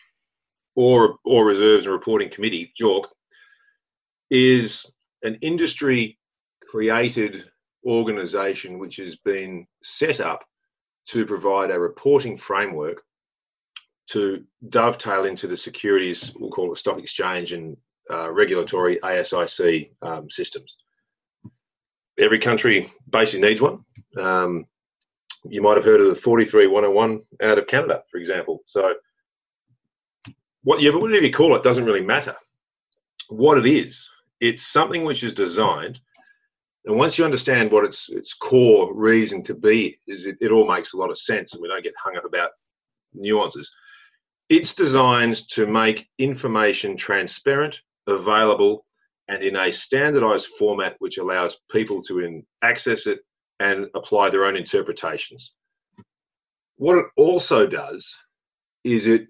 or, 0.74 1.16
Ore 1.24 1.44
Reserves 1.44 1.86
and 1.86 1.92
Reporting 1.92 2.30
Committee, 2.30 2.72
JORC, 2.80 3.04
is 4.30 4.84
an 5.22 5.36
industry 5.42 6.18
created 6.68 7.44
organization 7.86 8.78
which 8.78 8.96
has 8.96 9.16
been 9.16 9.66
set 9.82 10.20
up 10.20 10.44
to 11.06 11.24
provide 11.24 11.70
a 11.70 11.78
reporting 11.78 12.36
framework 12.36 13.02
to 14.06 14.44
dovetail 14.70 15.24
into 15.24 15.46
the 15.46 15.56
securities, 15.56 16.32
we'll 16.36 16.50
call 16.50 16.72
it 16.72 16.78
stock 16.78 16.98
exchange 16.98 17.52
and 17.52 17.76
uh, 18.10 18.30
regulatory 18.30 18.98
ASIC 19.02 19.90
um, 20.02 20.30
systems. 20.30 20.76
Every 22.18 22.38
country 22.38 22.92
basically 23.10 23.48
needs 23.48 23.60
one. 23.60 23.84
Um, 24.16 24.66
you 25.48 25.60
might 25.60 25.76
have 25.76 25.84
heard 25.84 26.00
of 26.00 26.08
the 26.08 26.20
43101 26.20 27.20
out 27.42 27.58
of 27.58 27.66
Canada, 27.66 28.02
for 28.10 28.18
example. 28.18 28.60
So, 28.66 28.94
what 30.62 30.80
you, 30.80 30.98
whatever 30.98 31.24
you 31.24 31.32
call 31.32 31.54
it 31.56 31.62
doesn't 31.62 31.84
really 31.84 32.00
matter. 32.00 32.34
What 33.28 33.58
it 33.58 33.66
is, 33.66 34.08
it's 34.40 34.66
something 34.66 35.04
which 35.04 35.22
is 35.22 35.34
designed, 35.34 36.00
and 36.86 36.96
once 36.96 37.18
you 37.18 37.24
understand 37.24 37.70
what 37.70 37.84
its 37.84 38.08
its 38.08 38.34
core 38.34 38.94
reason 38.94 39.42
to 39.44 39.54
be 39.54 39.98
is, 40.06 40.26
it, 40.26 40.36
it 40.40 40.50
all 40.50 40.66
makes 40.66 40.92
a 40.92 40.96
lot 40.96 41.10
of 41.10 41.18
sense, 41.18 41.52
and 41.52 41.62
we 41.62 41.68
don't 41.68 41.82
get 41.82 41.94
hung 42.02 42.16
up 42.16 42.24
about 42.24 42.50
nuances. 43.12 43.70
It's 44.48 44.74
designed 44.74 45.48
to 45.50 45.66
make 45.66 46.08
information 46.18 46.96
transparent, 46.96 47.80
available, 48.06 48.84
and 49.28 49.42
in 49.42 49.56
a 49.56 49.72
standardized 49.72 50.48
format 50.58 50.96
which 50.98 51.18
allows 51.18 51.60
people 51.70 52.02
to 52.02 52.20
in, 52.20 52.44
access 52.62 53.06
it 53.06 53.20
and 53.60 53.88
apply 53.94 54.30
their 54.30 54.44
own 54.44 54.56
interpretations. 54.56 55.54
What 56.76 56.98
it 56.98 57.06
also 57.16 57.66
does 57.66 58.14
is 58.82 59.06
it, 59.06 59.28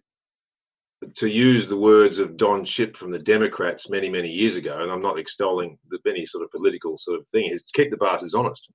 to 1.16 1.28
use 1.28 1.68
the 1.68 1.76
words 1.76 2.18
of 2.18 2.38
Don 2.38 2.64
Chipp 2.64 2.96
from 2.96 3.10
the 3.10 3.18
Democrats 3.18 3.90
many, 3.90 4.08
many 4.08 4.30
years 4.30 4.56
ago, 4.56 4.82
and 4.82 4.90
I'm 4.90 5.02
not 5.02 5.18
extolling 5.18 5.78
the, 5.90 5.98
any 6.08 6.24
sort 6.24 6.44
of 6.44 6.50
political 6.50 6.96
sort 6.96 7.20
of 7.20 7.26
thing, 7.28 7.50
is 7.52 7.62
keep 7.74 7.90
the 7.90 7.98
bastards 7.98 8.34
honest. 8.34 8.72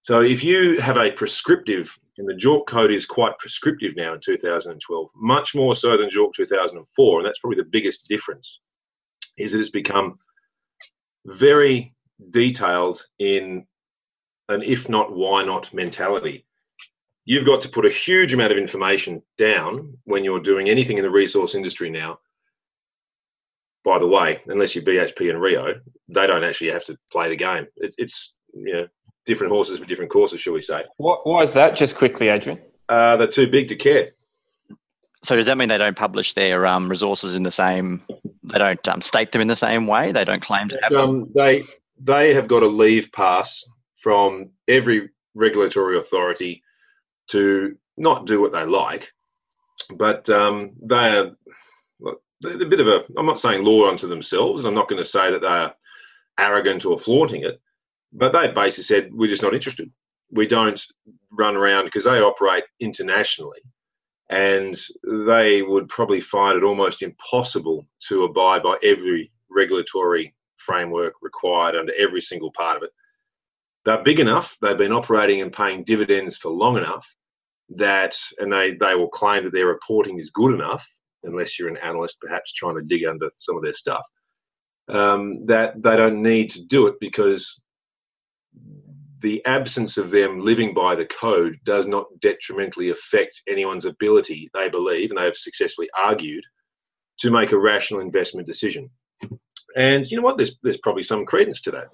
So 0.00 0.20
if 0.22 0.42
you 0.42 0.80
have 0.80 0.96
a 0.96 1.10
prescriptive, 1.10 1.94
and 2.18 2.28
the 2.28 2.34
JORC 2.34 2.66
code 2.66 2.92
is 2.92 3.04
quite 3.04 3.38
prescriptive 3.38 3.92
now 3.96 4.14
in 4.14 4.20
2012, 4.24 5.08
much 5.14 5.54
more 5.54 5.74
so 5.74 5.96
than 5.96 6.08
JORC 6.08 6.32
2004, 6.34 7.18
and 7.18 7.26
that's 7.26 7.40
probably 7.40 7.56
the 7.56 7.68
biggest 7.70 8.06
difference, 8.08 8.60
is 9.38 9.52
that 9.52 9.60
it's 9.60 9.70
become 9.70 10.18
very 11.24 11.94
detailed 12.30 13.04
in 13.18 13.66
an 14.48 14.62
if 14.62 14.88
not, 14.88 15.14
why 15.14 15.44
not 15.44 15.72
mentality. 15.74 16.44
You've 17.24 17.46
got 17.46 17.60
to 17.62 17.68
put 17.68 17.84
a 17.84 17.90
huge 17.90 18.32
amount 18.32 18.52
of 18.52 18.58
information 18.58 19.22
down 19.36 19.98
when 20.04 20.22
you're 20.22 20.40
doing 20.40 20.68
anything 20.68 20.98
in 20.98 21.02
the 21.02 21.10
resource 21.10 21.56
industry 21.56 21.90
now. 21.90 22.20
By 23.84 23.98
the 23.98 24.06
way, 24.06 24.40
unless 24.46 24.74
you're 24.74 24.84
BHP 24.84 25.30
and 25.30 25.40
Rio, 25.40 25.74
they 26.08 26.26
don't 26.26 26.44
actually 26.44 26.70
have 26.70 26.84
to 26.84 26.96
play 27.10 27.28
the 27.28 27.36
game. 27.36 27.66
It, 27.76 27.94
it's 27.98 28.34
you 28.54 28.72
know 28.72 28.86
different 29.26 29.52
horses 29.52 29.78
for 29.78 29.84
different 29.84 30.10
courses, 30.10 30.40
shall 30.40 30.54
we 30.54 30.62
say? 30.62 30.84
What, 30.96 31.26
why 31.26 31.42
is 31.42 31.52
that? 31.54 31.76
Just 31.76 31.96
quickly, 31.96 32.28
Adrian. 32.28 32.60
Uh, 32.88 33.16
they're 33.16 33.26
too 33.26 33.48
big 33.48 33.68
to 33.68 33.76
care. 33.76 34.10
So 35.24 35.34
does 35.34 35.46
that 35.46 35.58
mean 35.58 35.68
they 35.68 35.78
don't 35.78 35.96
publish 35.96 36.34
their 36.34 36.66
um, 36.66 36.88
resources 36.88 37.34
in 37.34 37.42
the 37.42 37.50
same? 37.50 38.02
They 38.46 38.58
don't 38.58 38.88
um, 38.88 39.02
state 39.02 39.32
them 39.32 39.40
in 39.40 39.48
the 39.48 39.56
same 39.56 39.86
way. 39.86 40.12
They 40.12 40.24
don't 40.24 40.42
claim 40.42 40.68
to 40.68 40.78
have 40.82 40.92
them. 40.92 41.00
Um, 41.00 41.32
they 41.34 41.64
they 41.98 42.34
have 42.34 42.48
got 42.48 42.62
a 42.62 42.66
leave 42.66 43.10
pass 43.12 43.64
from 44.02 44.50
every 44.68 45.10
regulatory 45.34 45.98
authority 45.98 46.62
to 47.28 47.76
not 47.96 48.26
do 48.26 48.40
what 48.40 48.52
they 48.52 48.64
like, 48.64 49.10
but 49.94 50.28
um, 50.30 50.72
they 50.82 51.16
are 51.16 51.36
look, 51.98 52.22
they're 52.40 52.62
a 52.62 52.66
bit 52.66 52.80
of 52.80 52.86
a. 52.86 53.04
I'm 53.16 53.26
not 53.26 53.40
saying 53.40 53.64
law 53.64 53.88
unto 53.88 54.08
themselves, 54.08 54.60
and 54.60 54.68
I'm 54.68 54.74
not 54.74 54.88
going 54.88 55.02
to 55.02 55.08
say 55.08 55.30
that 55.30 55.40
they 55.40 55.46
are 55.46 55.74
arrogant 56.38 56.84
or 56.84 56.98
flaunting 56.98 57.42
it, 57.42 57.60
but 58.12 58.32
they 58.32 58.48
basically 58.52 58.84
said 58.84 59.12
we're 59.12 59.30
just 59.30 59.42
not 59.42 59.54
interested. 59.54 59.90
We 60.30 60.46
don't 60.46 60.80
run 61.30 61.56
around 61.56 61.86
because 61.86 62.04
they 62.04 62.20
operate 62.20 62.64
internationally 62.80 63.60
and 64.30 64.78
they 65.26 65.62
would 65.62 65.88
probably 65.88 66.20
find 66.20 66.56
it 66.56 66.64
almost 66.64 67.02
impossible 67.02 67.86
to 68.08 68.24
abide 68.24 68.62
by 68.62 68.76
every 68.82 69.30
regulatory 69.50 70.34
framework 70.56 71.14
required 71.22 71.76
under 71.76 71.92
every 71.98 72.20
single 72.20 72.52
part 72.56 72.76
of 72.76 72.82
it. 72.82 72.90
They're 73.84 74.02
big 74.02 74.18
enough, 74.18 74.56
they've 74.60 74.76
been 74.76 74.92
operating 74.92 75.42
and 75.42 75.52
paying 75.52 75.84
dividends 75.84 76.36
for 76.36 76.50
long 76.50 76.76
enough 76.76 77.06
that, 77.76 78.16
and 78.38 78.52
they, 78.52 78.72
they 78.74 78.94
will 78.94 79.08
claim 79.08 79.44
that 79.44 79.52
their 79.52 79.66
reporting 79.66 80.18
is 80.18 80.30
good 80.30 80.54
enough, 80.54 80.86
unless 81.22 81.58
you're 81.58 81.68
an 81.68 81.76
analyst 81.78 82.16
perhaps 82.20 82.52
trying 82.52 82.76
to 82.76 82.82
dig 82.82 83.04
under 83.04 83.30
some 83.38 83.56
of 83.56 83.62
their 83.62 83.74
stuff, 83.74 84.02
um, 84.88 85.46
that 85.46 85.80
they 85.82 85.96
don't 85.96 86.20
need 86.22 86.50
to 86.50 86.64
do 86.64 86.88
it 86.88 86.94
because 87.00 87.62
the 89.20 89.44
absence 89.46 89.96
of 89.96 90.10
them 90.10 90.44
living 90.44 90.74
by 90.74 90.94
the 90.94 91.06
code 91.06 91.58
does 91.64 91.86
not 91.86 92.06
detrimentally 92.20 92.90
affect 92.90 93.42
anyone's 93.48 93.84
ability, 93.84 94.50
they 94.52 94.68
believe, 94.68 95.10
and 95.10 95.18
they 95.18 95.24
have 95.24 95.36
successfully 95.36 95.88
argued, 95.98 96.44
to 97.20 97.30
make 97.30 97.52
a 97.52 97.58
rational 97.58 98.00
investment 98.00 98.46
decision. 98.46 98.90
And 99.76 100.10
you 100.10 100.16
know 100.16 100.22
what? 100.22 100.36
There's, 100.36 100.58
there's 100.62 100.78
probably 100.78 101.02
some 101.02 101.24
credence 101.24 101.60
to 101.62 101.70
that. 101.72 101.88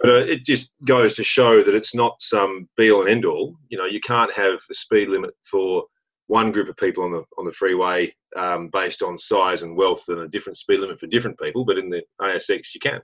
But 0.00 0.10
uh, 0.10 0.24
it 0.26 0.44
just 0.44 0.70
goes 0.86 1.14
to 1.14 1.24
show 1.24 1.62
that 1.62 1.74
it's 1.74 1.94
not 1.94 2.16
some 2.20 2.68
be 2.76 2.90
all 2.90 3.00
and 3.00 3.10
end 3.10 3.24
all. 3.24 3.56
You 3.68 3.78
know, 3.78 3.84
you 3.84 4.00
can't 4.00 4.32
have 4.34 4.58
a 4.70 4.74
speed 4.74 5.08
limit 5.08 5.30
for 5.44 5.84
one 6.28 6.52
group 6.52 6.68
of 6.68 6.76
people 6.76 7.04
on 7.04 7.10
the 7.10 7.24
on 7.36 7.46
the 7.46 7.52
freeway 7.52 8.14
um, 8.36 8.68
based 8.72 9.02
on 9.02 9.18
size 9.18 9.62
and 9.62 9.76
wealth, 9.76 10.04
and 10.08 10.20
a 10.20 10.28
different 10.28 10.58
speed 10.58 10.80
limit 10.80 11.00
for 11.00 11.08
different 11.08 11.38
people. 11.40 11.64
But 11.64 11.78
in 11.78 11.90
the 11.90 12.02
ASX, 12.20 12.74
you 12.74 12.80
can. 12.80 13.00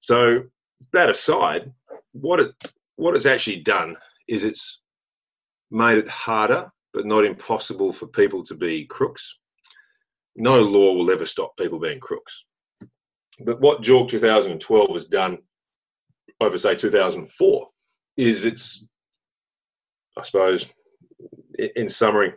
So 0.00 0.42
that 0.92 1.10
aside, 1.10 1.72
what 2.14 2.40
it 2.40 2.54
what 2.96 3.16
it's 3.16 3.26
actually 3.26 3.60
done 3.60 3.96
is 4.28 4.44
it's 4.44 4.80
made 5.70 5.98
it 5.98 6.08
harder 6.08 6.70
but 6.94 7.04
not 7.04 7.24
impossible 7.24 7.92
for 7.92 8.06
people 8.06 8.44
to 8.44 8.54
be 8.54 8.86
crooks. 8.86 9.36
No 10.36 10.62
law 10.62 10.94
will 10.94 11.10
ever 11.10 11.26
stop 11.26 11.56
people 11.56 11.80
being 11.80 11.98
crooks. 11.98 12.32
But 13.40 13.60
what 13.60 13.82
JORC 13.82 14.08
2012 14.10 14.90
has 14.94 15.04
done 15.06 15.38
over, 16.40 16.56
say, 16.56 16.76
2004 16.76 17.68
is 18.16 18.44
it's, 18.44 18.84
I 20.16 20.22
suppose, 20.22 20.66
in 21.74 21.90
summary, 21.90 22.34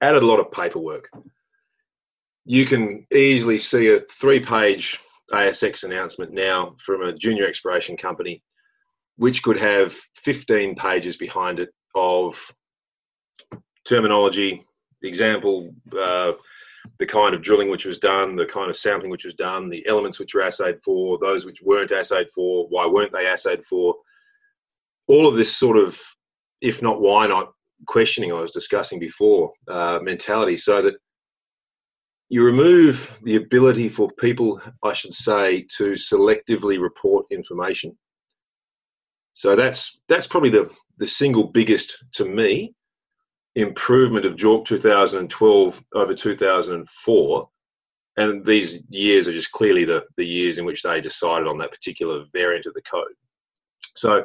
added 0.00 0.22
a 0.22 0.26
lot 0.26 0.38
of 0.38 0.52
paperwork. 0.52 1.10
You 2.44 2.66
can 2.66 3.04
easily 3.12 3.58
see 3.58 3.88
a 3.88 4.00
three 4.00 4.38
page 4.38 5.00
ASX 5.32 5.82
announcement 5.82 6.32
now 6.32 6.76
from 6.78 7.02
a 7.02 7.12
junior 7.12 7.46
exploration 7.46 7.96
company 7.96 8.42
which 9.16 9.42
could 9.42 9.58
have 9.58 9.94
15 10.16 10.74
pages 10.74 11.16
behind 11.16 11.60
it 11.60 11.70
of 11.94 12.36
terminology, 13.86 14.62
example, 15.02 15.70
uh, 15.98 16.32
the 16.98 17.06
kind 17.06 17.34
of 17.34 17.42
drilling 17.42 17.70
which 17.70 17.84
was 17.84 17.98
done, 17.98 18.36
the 18.36 18.46
kind 18.46 18.70
of 18.70 18.76
sampling 18.76 19.10
which 19.10 19.24
was 19.24 19.34
done, 19.34 19.68
the 19.68 19.86
elements 19.86 20.18
which 20.18 20.34
were 20.34 20.42
assayed 20.42 20.76
for, 20.84 21.18
those 21.18 21.46
which 21.46 21.62
weren't 21.62 21.90
assayed 21.90 22.26
for, 22.34 22.66
why 22.68 22.86
weren't 22.86 23.12
they 23.12 23.26
assayed 23.26 23.64
for. 23.64 23.94
All 25.06 25.26
of 25.26 25.36
this 25.36 25.54
sort 25.56 25.76
of, 25.76 26.00
if 26.60 26.82
not 26.82 27.00
why 27.00 27.26
not, 27.26 27.52
questioning 27.86 28.32
I 28.32 28.40
was 28.40 28.50
discussing 28.50 28.98
before, 28.98 29.52
uh, 29.68 29.98
mentality, 30.02 30.56
so 30.56 30.82
that 30.82 30.94
you 32.28 32.44
remove 32.44 33.18
the 33.22 33.36
ability 33.36 33.88
for 33.88 34.10
people, 34.18 34.60
I 34.82 34.92
should 34.92 35.14
say, 35.14 35.66
to 35.76 35.92
selectively 35.92 36.80
report 36.80 37.26
information 37.30 37.96
so 39.34 39.56
that's 39.56 40.00
that's 40.08 40.26
probably 40.26 40.50
the 40.50 40.70
the 40.98 41.06
single 41.06 41.44
biggest 41.44 42.04
to 42.12 42.24
me 42.24 42.74
improvement 43.56 44.26
of 44.26 44.36
JORC 44.36 44.64
2012 44.64 45.82
over 45.94 46.14
2004. 46.14 47.48
And 48.16 48.44
these 48.44 48.78
years 48.90 49.26
are 49.26 49.32
just 49.32 49.52
clearly 49.52 49.84
the, 49.84 50.02
the 50.16 50.24
years 50.24 50.58
in 50.58 50.64
which 50.64 50.82
they 50.82 51.00
decided 51.00 51.48
on 51.48 51.58
that 51.58 51.72
particular 51.72 52.24
variant 52.32 52.66
of 52.66 52.74
the 52.74 52.82
code. 52.82 53.06
So 53.96 54.24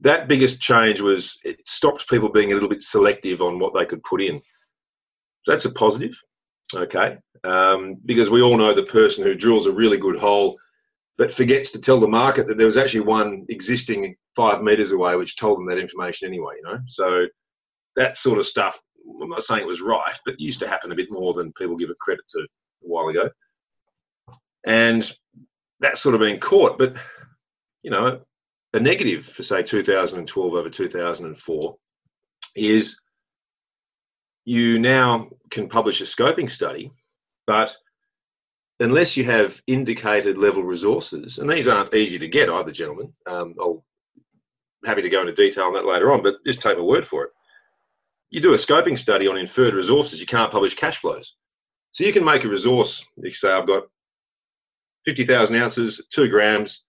that 0.00 0.28
biggest 0.28 0.60
change 0.60 1.00
was 1.00 1.38
it 1.44 1.58
stopped 1.66 2.08
people 2.08 2.30
being 2.30 2.50
a 2.50 2.54
little 2.54 2.68
bit 2.68 2.82
selective 2.82 3.40
on 3.40 3.58
what 3.58 3.72
they 3.74 3.84
could 3.84 4.02
put 4.04 4.22
in. 4.22 4.40
So 5.44 5.52
that's 5.52 5.64
a 5.64 5.72
positive, 5.72 6.16
okay? 6.74 7.18
Um, 7.44 7.96
because 8.04 8.30
we 8.30 8.42
all 8.42 8.56
know 8.56 8.74
the 8.74 8.82
person 8.84 9.24
who 9.24 9.34
drills 9.34 9.66
a 9.66 9.72
really 9.72 9.96
good 9.96 10.18
hole 10.18 10.56
but 11.18 11.34
forgets 11.34 11.72
to 11.72 11.80
tell 11.80 12.00
the 12.00 12.08
market 12.08 12.46
that 12.46 12.56
there 12.56 12.66
was 12.66 12.78
actually 12.78 13.00
one 13.00 13.44
existing 13.50 14.14
five 14.34 14.62
meters 14.62 14.92
away 14.92 15.16
which 15.16 15.36
told 15.36 15.58
them 15.58 15.66
that 15.66 15.78
information 15.78 16.28
anyway 16.28 16.54
you 16.56 16.70
know? 16.70 16.78
So 16.86 17.26
that 17.96 18.16
sort 18.16 18.38
of 18.38 18.46
stuff 18.46 18.80
i'm 19.22 19.28
not 19.28 19.42
saying 19.42 19.62
it 19.62 19.66
was 19.66 19.80
rife 19.80 20.20
but 20.24 20.40
used 20.40 20.60
to 20.60 20.68
happen 20.68 20.92
a 20.92 20.96
bit 20.96 21.10
more 21.10 21.34
than 21.34 21.52
people 21.52 21.76
give 21.76 21.90
it 21.90 21.98
credit 21.98 22.24
to 22.30 22.40
a 22.40 22.46
while 22.80 23.08
ago. 23.08 23.28
And 24.66 25.10
that's 25.80 26.00
sort 26.00 26.14
of 26.14 26.20
been 26.20 26.40
caught 26.40 26.78
but 26.78 26.94
you 27.82 27.90
know 27.90 28.20
a 28.74 28.80
negative 28.80 29.26
for 29.26 29.42
say 29.42 29.62
2012 29.62 30.54
over 30.54 30.70
2004 30.70 31.76
is 32.56 32.98
you 34.44 34.78
now 34.78 35.28
can 35.50 35.68
publish 35.68 36.00
a 36.00 36.04
scoping 36.04 36.50
study 36.50 36.90
but 37.46 37.74
unless 38.80 39.16
you 39.16 39.24
have 39.24 39.60
indicated 39.66 40.38
level 40.38 40.62
resources, 40.62 41.38
and 41.38 41.50
these 41.50 41.68
aren't 41.68 41.94
easy 41.94 42.18
to 42.18 42.28
get 42.28 42.48
either, 42.48 42.70
gentlemen. 42.70 43.12
Um, 43.26 43.54
I'll 43.60 43.84
happy 44.84 45.02
to 45.02 45.08
go 45.08 45.20
into 45.20 45.34
detail 45.34 45.64
on 45.64 45.74
that 45.74 45.84
later 45.84 46.12
on, 46.12 46.22
but 46.22 46.36
just 46.46 46.60
take 46.60 46.76
my 46.76 46.84
word 46.84 47.06
for 47.06 47.24
it. 47.24 47.30
You 48.30 48.40
do 48.40 48.54
a 48.54 48.58
scoping 48.58 48.98
study 48.98 49.26
on 49.26 49.36
inferred 49.36 49.74
resources, 49.74 50.20
you 50.20 50.26
can't 50.26 50.52
publish 50.52 50.74
cash 50.74 50.98
flows. 50.98 51.34
So 51.92 52.04
you 52.04 52.12
can 52.12 52.24
make 52.24 52.44
a 52.44 52.48
resource. 52.48 53.04
You 53.16 53.32
say, 53.32 53.50
I've 53.50 53.66
got 53.66 53.84
50,000 55.06 55.56
ounces, 55.56 56.06
two 56.12 56.28
grams. 56.28 56.84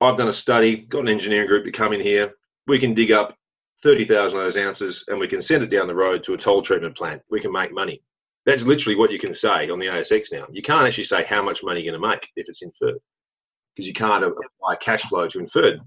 I've 0.00 0.16
done 0.16 0.28
a 0.28 0.32
study, 0.32 0.76
got 0.76 1.00
an 1.00 1.08
engineering 1.08 1.48
group 1.48 1.64
to 1.64 1.72
come 1.72 1.92
in 1.92 2.00
here. 2.00 2.32
We 2.66 2.78
can 2.78 2.94
dig 2.94 3.12
up 3.12 3.36
30,000 3.82 4.38
of 4.38 4.44
those 4.44 4.56
ounces 4.56 5.04
and 5.08 5.18
we 5.18 5.26
can 5.26 5.42
send 5.42 5.62
it 5.62 5.70
down 5.70 5.86
the 5.86 5.94
road 5.94 6.22
to 6.24 6.34
a 6.34 6.38
toll 6.38 6.62
treatment 6.62 6.96
plant. 6.96 7.22
We 7.30 7.40
can 7.40 7.52
make 7.52 7.72
money. 7.72 8.02
That's 8.50 8.64
literally 8.64 8.96
what 8.96 9.12
you 9.12 9.18
can 9.20 9.32
say 9.32 9.70
on 9.70 9.78
the 9.78 9.86
ASX 9.86 10.32
now. 10.32 10.44
You 10.50 10.60
can't 10.60 10.84
actually 10.84 11.04
say 11.04 11.24
how 11.24 11.40
much 11.40 11.62
money 11.62 11.80
you're 11.80 11.92
going 11.92 12.02
to 12.02 12.08
make 12.08 12.28
if 12.34 12.48
it's 12.48 12.62
inferred 12.62 12.98
because 13.76 13.86
you 13.86 13.92
can't 13.92 14.24
apply 14.24 14.74
cash 14.80 15.02
flow 15.02 15.28
to 15.28 15.38
inferred. 15.38 15.80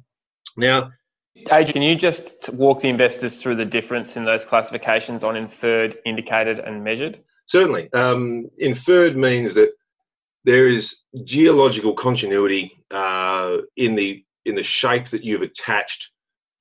Now, 0.55 0.89
Adrian, 1.35 1.73
can 1.73 1.81
you 1.81 1.95
just 1.95 2.49
walk 2.53 2.79
the 2.79 2.87
investors 2.87 3.37
through 3.37 3.57
the 3.57 3.65
difference 3.65 4.15
in 4.15 4.23
those 4.23 4.45
classifications 4.45 5.25
on 5.25 5.35
inferred, 5.35 5.97
indicated, 6.05 6.59
and 6.59 6.81
measured? 6.81 7.19
Certainly. 7.47 7.91
Um, 7.91 8.47
inferred 8.59 9.17
means 9.17 9.53
that 9.55 9.71
there 10.45 10.67
is 10.69 10.95
geological 11.25 11.93
continuity 11.93 12.71
uh, 12.91 13.57
in 13.75 13.95
the 13.95 14.23
in 14.45 14.55
the 14.55 14.63
shape 14.63 15.09
that 15.09 15.23
you've 15.23 15.41
attached 15.41 16.11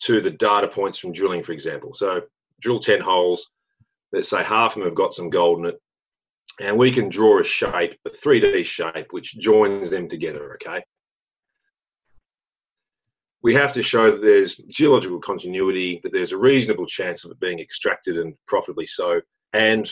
to 0.03 0.21
the 0.21 0.31
data 0.31 0.67
points 0.67 0.99
from 0.99 1.13
drilling, 1.13 1.45
for 1.45 1.53
example. 1.53 1.95
So, 1.95 2.23
drill 2.61 2.81
ten 2.81 3.01
holes. 3.01 3.47
Let's 4.13 4.31
say 4.31 4.43
half 4.43 4.73
of 4.73 4.81
them 4.81 4.89
have 4.89 4.97
got 4.97 5.15
some 5.15 5.31
gold 5.31 5.61
in 5.61 5.67
it 5.67 5.81
and 6.61 6.77
we 6.77 6.93
can 6.93 7.09
draw 7.09 7.41
a 7.41 7.45
shape, 7.45 7.99
a 8.07 8.11
3D 8.11 8.65
shape, 8.65 9.09
which 9.11 9.39
joins 9.39 9.91
them 9.91 10.09
together, 10.09 10.55
okay? 10.55 10.83
We 13.43 13.55
have 13.55 13.73
to 13.73 13.83
show 13.83 14.13
that 14.13 14.23
there's 14.23 14.57
geological 14.69 15.21
continuity, 15.21 16.01
that 16.03 16.13
there's 16.13 16.33
a 16.33 16.37
reasonable 16.37 16.87
chance 16.87 17.25
of 17.25 17.33
it 17.33 17.41
being 17.41 17.59
extracted 17.59 18.19
and 18.19 18.35
profitably 18.47 18.87
so. 18.87 19.21
And 19.53 19.91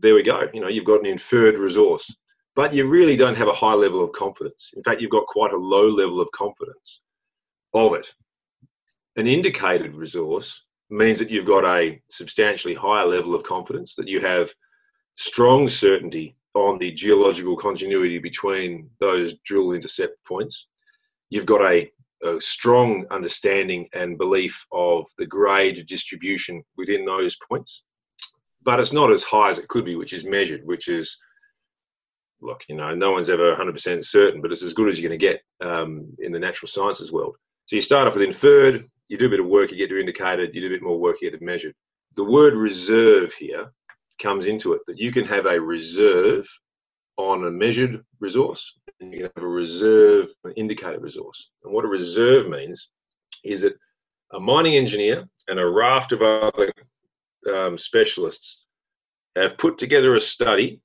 there 0.00 0.14
we 0.14 0.22
go. 0.22 0.48
You 0.54 0.60
know, 0.60 0.68
you've 0.68 0.86
got 0.86 1.00
an 1.00 1.06
inferred 1.06 1.58
resource, 1.58 2.10
but 2.54 2.72
you 2.72 2.86
really 2.86 3.16
don't 3.16 3.36
have 3.36 3.48
a 3.48 3.52
high 3.52 3.74
level 3.74 4.02
of 4.02 4.12
confidence. 4.12 4.70
In 4.74 4.82
fact, 4.82 5.00
you've 5.00 5.10
got 5.10 5.26
quite 5.26 5.52
a 5.52 5.58
low 5.58 5.88
level 5.88 6.20
of 6.20 6.30
confidence 6.32 7.02
of 7.74 7.94
it. 7.94 8.06
An 9.16 9.26
indicated 9.26 9.94
resource 9.94 10.62
means 10.88 11.18
that 11.18 11.30
you've 11.30 11.46
got 11.46 11.64
a 11.64 12.00
substantially 12.10 12.74
higher 12.74 13.06
level 13.06 13.34
of 13.34 13.42
confidence, 13.42 13.94
that 13.96 14.08
you 14.08 14.20
have 14.20 14.50
strong 15.16 15.68
certainty 15.68 16.36
on 16.54 16.78
the 16.78 16.90
geological 16.92 17.56
continuity 17.56 18.18
between 18.18 18.88
those 19.00 19.34
drill 19.44 19.72
intercept 19.72 20.22
points. 20.24 20.66
You've 21.28 21.46
got 21.46 21.60
a, 21.60 21.90
a, 22.24 22.40
strong 22.40 23.04
understanding 23.10 23.88
and 23.92 24.16
belief 24.16 24.64
of 24.72 25.06
the 25.18 25.26
grade 25.26 25.86
distribution 25.86 26.62
within 26.76 27.04
those 27.04 27.36
points. 27.48 27.82
but 28.62 28.80
it's 28.80 28.92
not 28.92 29.12
as 29.12 29.22
high 29.22 29.50
as 29.50 29.58
it 29.58 29.68
could 29.68 29.84
be, 29.84 29.96
which 29.96 30.12
is 30.12 30.24
measured, 30.24 30.64
which 30.64 30.88
is 30.88 31.16
look, 32.40 32.62
you 32.68 32.76
know, 32.76 32.94
no 32.94 33.12
one's 33.12 33.30
ever 33.30 33.54
100% 33.54 34.04
certain, 34.04 34.40
but 34.40 34.52
it's 34.52 34.62
as 34.62 34.74
good 34.74 34.88
as 34.88 34.98
you're 34.98 35.08
going 35.08 35.18
to 35.18 35.26
get 35.26 35.42
um, 35.66 36.06
in 36.18 36.32
the 36.32 36.38
natural 36.38 36.68
sciences 36.68 37.12
world. 37.12 37.36
So 37.66 37.76
you 37.76 37.82
start 37.82 38.06
off 38.06 38.14
with 38.14 38.22
inferred, 38.22 38.84
you 39.08 39.18
do 39.18 39.26
a 39.26 39.30
bit 39.30 39.40
of 39.40 39.46
work, 39.46 39.70
you 39.70 39.76
get 39.76 39.88
to 39.88 39.98
indicated, 39.98 40.54
you 40.54 40.60
do 40.60 40.66
a 40.66 40.70
bit 40.70 40.82
more 40.82 40.98
work, 40.98 41.16
you 41.20 41.30
get 41.30 41.38
to 41.38 41.44
measured. 41.44 41.74
The 42.16 42.24
word 42.24 42.54
reserve 42.54 43.32
here 43.34 43.72
comes 44.18 44.46
into 44.46 44.72
it 44.72 44.80
that 44.86 44.98
you 44.98 45.12
can 45.12 45.24
have 45.24 45.46
a 45.46 45.60
reserve 45.60 46.46
on 47.16 47.46
a 47.46 47.50
measured 47.50 48.04
resource 48.20 48.78
and 49.00 49.12
you 49.12 49.20
can 49.20 49.30
have 49.36 49.44
a 49.44 49.48
reserve, 49.48 50.28
an 50.44 50.52
indicated 50.56 51.02
resource. 51.02 51.50
And 51.64 51.72
what 51.72 51.84
a 51.84 51.88
reserve 51.88 52.48
means 52.48 52.90
is 53.44 53.62
that 53.62 53.74
a 54.32 54.40
mining 54.40 54.76
engineer 54.76 55.24
and 55.48 55.58
a 55.58 55.66
raft 55.66 56.12
of 56.12 56.22
other 56.22 56.72
um, 57.54 57.78
specialists 57.78 58.64
have 59.36 59.58
put 59.58 59.78
together 59.78 60.14
a 60.14 60.20
study 60.20 60.80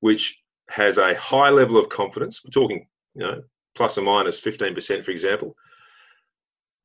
which 0.00 0.38
has 0.68 0.98
a 0.98 1.14
high 1.14 1.50
level 1.50 1.76
of 1.76 1.88
confidence. 1.88 2.42
We're 2.44 2.50
talking, 2.50 2.86
you 3.14 3.22
know, 3.22 3.42
plus 3.74 3.98
or 3.98 4.02
minus 4.02 4.40
15%, 4.40 5.04
for 5.04 5.10
example, 5.10 5.54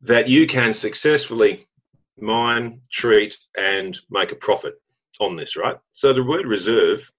that 0.02 0.28
you 0.28 0.48
can 0.48 0.74
successfully 0.74 1.68
mine, 2.20 2.82
treat, 2.92 3.38
and 3.58 3.98
make 4.10 4.32
a 4.32 4.36
profit 4.36 4.76
on 5.20 5.36
this, 5.36 5.56
right? 5.56 5.78
So 5.94 6.14
the 6.14 6.24
word 6.24 6.46
reserve 6.46 7.10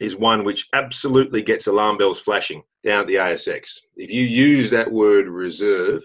is 0.00 0.16
one 0.16 0.44
which 0.44 0.68
absolutely 0.72 1.42
gets 1.42 1.66
alarm 1.66 1.98
bells 1.98 2.20
flashing 2.20 2.62
down 2.84 3.00
at 3.00 3.06
the 3.06 3.16
ASX. 3.16 3.78
If 3.96 4.10
you 4.10 4.22
use 4.22 4.70
that 4.70 4.90
word 4.90 5.28
reserve, 5.28 6.02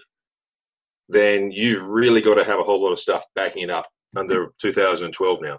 then 1.08 1.50
you've 1.50 1.86
really 1.86 2.20
got 2.20 2.34
to 2.34 2.44
have 2.44 2.58
a 2.58 2.64
whole 2.64 2.82
lot 2.82 2.92
of 2.92 3.00
stuff 3.00 3.24
backing 3.34 3.64
it 3.64 3.70
up 3.70 3.86
under 4.16 4.52
2012 4.60 5.42
now, 5.42 5.58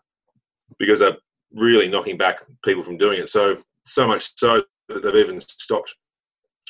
because 0.78 1.00
they're 1.00 1.18
really 1.54 1.88
knocking 1.88 2.18
back 2.18 2.40
people 2.64 2.84
from 2.84 2.98
doing 2.98 3.20
it. 3.20 3.30
So 3.30 3.58
so 3.86 4.08
much 4.08 4.32
so 4.38 4.62
that 4.88 5.02
they've 5.02 5.16
even 5.16 5.42
stopped 5.42 5.94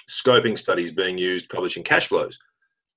scoping 0.10 0.58
studies 0.58 0.92
being 0.92 1.18
used 1.18 1.50
publishing 1.50 1.84
cash 1.84 2.08
flows 2.08 2.38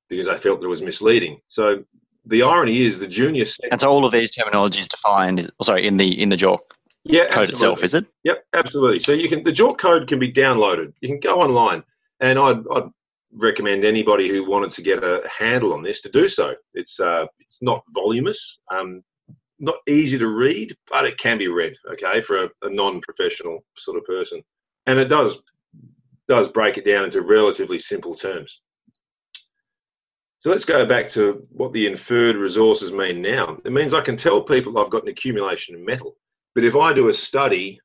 because 0.08 0.26
they 0.26 0.36
felt 0.38 0.62
it 0.62 0.68
was 0.68 0.82
misleading. 0.82 1.38
So 1.48 1.82
the 2.26 2.42
irony 2.42 2.82
is 2.82 2.98
the 2.98 3.06
junior 3.06 3.44
and 3.70 3.80
so 3.80 3.90
all 3.90 4.04
of 4.04 4.12
these 4.12 4.30
terminologies 4.30 4.88
defined 4.88 5.50
sorry 5.62 5.86
in 5.86 5.96
the 5.96 6.20
in 6.20 6.28
the 6.28 6.36
JORC 6.36 6.60
yeah, 7.04 7.22
code 7.22 7.48
absolutely. 7.48 7.52
itself 7.52 7.84
is 7.84 7.94
it 7.94 8.06
Yep, 8.24 8.44
absolutely. 8.54 9.00
So 9.00 9.12
you 9.12 9.28
can 9.28 9.42
the 9.42 9.52
JORC 9.52 9.78
code 9.78 10.08
can 10.08 10.18
be 10.18 10.32
downloaded. 10.32 10.92
You 11.00 11.08
can 11.08 11.20
go 11.20 11.40
online, 11.40 11.82
and 12.20 12.38
I'd, 12.38 12.62
I'd 12.74 12.90
recommend 13.32 13.84
anybody 13.84 14.28
who 14.28 14.48
wanted 14.48 14.70
to 14.72 14.82
get 14.82 15.02
a 15.02 15.22
handle 15.28 15.72
on 15.72 15.82
this 15.82 16.00
to 16.02 16.10
do 16.10 16.28
so. 16.28 16.54
It's 16.74 17.00
uh, 17.00 17.26
it's 17.40 17.58
not 17.60 17.82
voluminous, 17.90 18.58
um, 18.70 19.02
not 19.58 19.76
easy 19.88 20.18
to 20.18 20.28
read, 20.28 20.76
but 20.88 21.04
it 21.04 21.18
can 21.18 21.38
be 21.38 21.48
read. 21.48 21.74
Okay, 21.92 22.22
for 22.22 22.44
a, 22.44 22.50
a 22.62 22.70
non-professional 22.70 23.64
sort 23.76 23.98
of 23.98 24.04
person, 24.04 24.42
and 24.86 24.98
it 24.98 25.06
does 25.06 25.38
does 26.28 26.48
break 26.48 26.78
it 26.78 26.86
down 26.86 27.04
into 27.04 27.22
relatively 27.22 27.78
simple 27.78 28.14
terms. 28.14 28.60
So 30.42 30.50
let's 30.50 30.64
go 30.64 30.84
back 30.84 31.08
to 31.10 31.46
what 31.50 31.72
the 31.72 31.86
inferred 31.86 32.34
resources 32.34 32.90
mean 32.90 33.22
now. 33.22 33.58
It 33.64 33.70
means 33.70 33.94
I 33.94 34.00
can 34.00 34.16
tell 34.16 34.40
people 34.40 34.76
I've 34.76 34.90
got 34.90 35.04
an 35.04 35.08
accumulation 35.08 35.76
of 35.76 35.82
metal. 35.82 36.16
But 36.56 36.64
if 36.64 36.74
I 36.74 36.92
do 36.92 37.08
a 37.08 37.12
study 37.12 37.78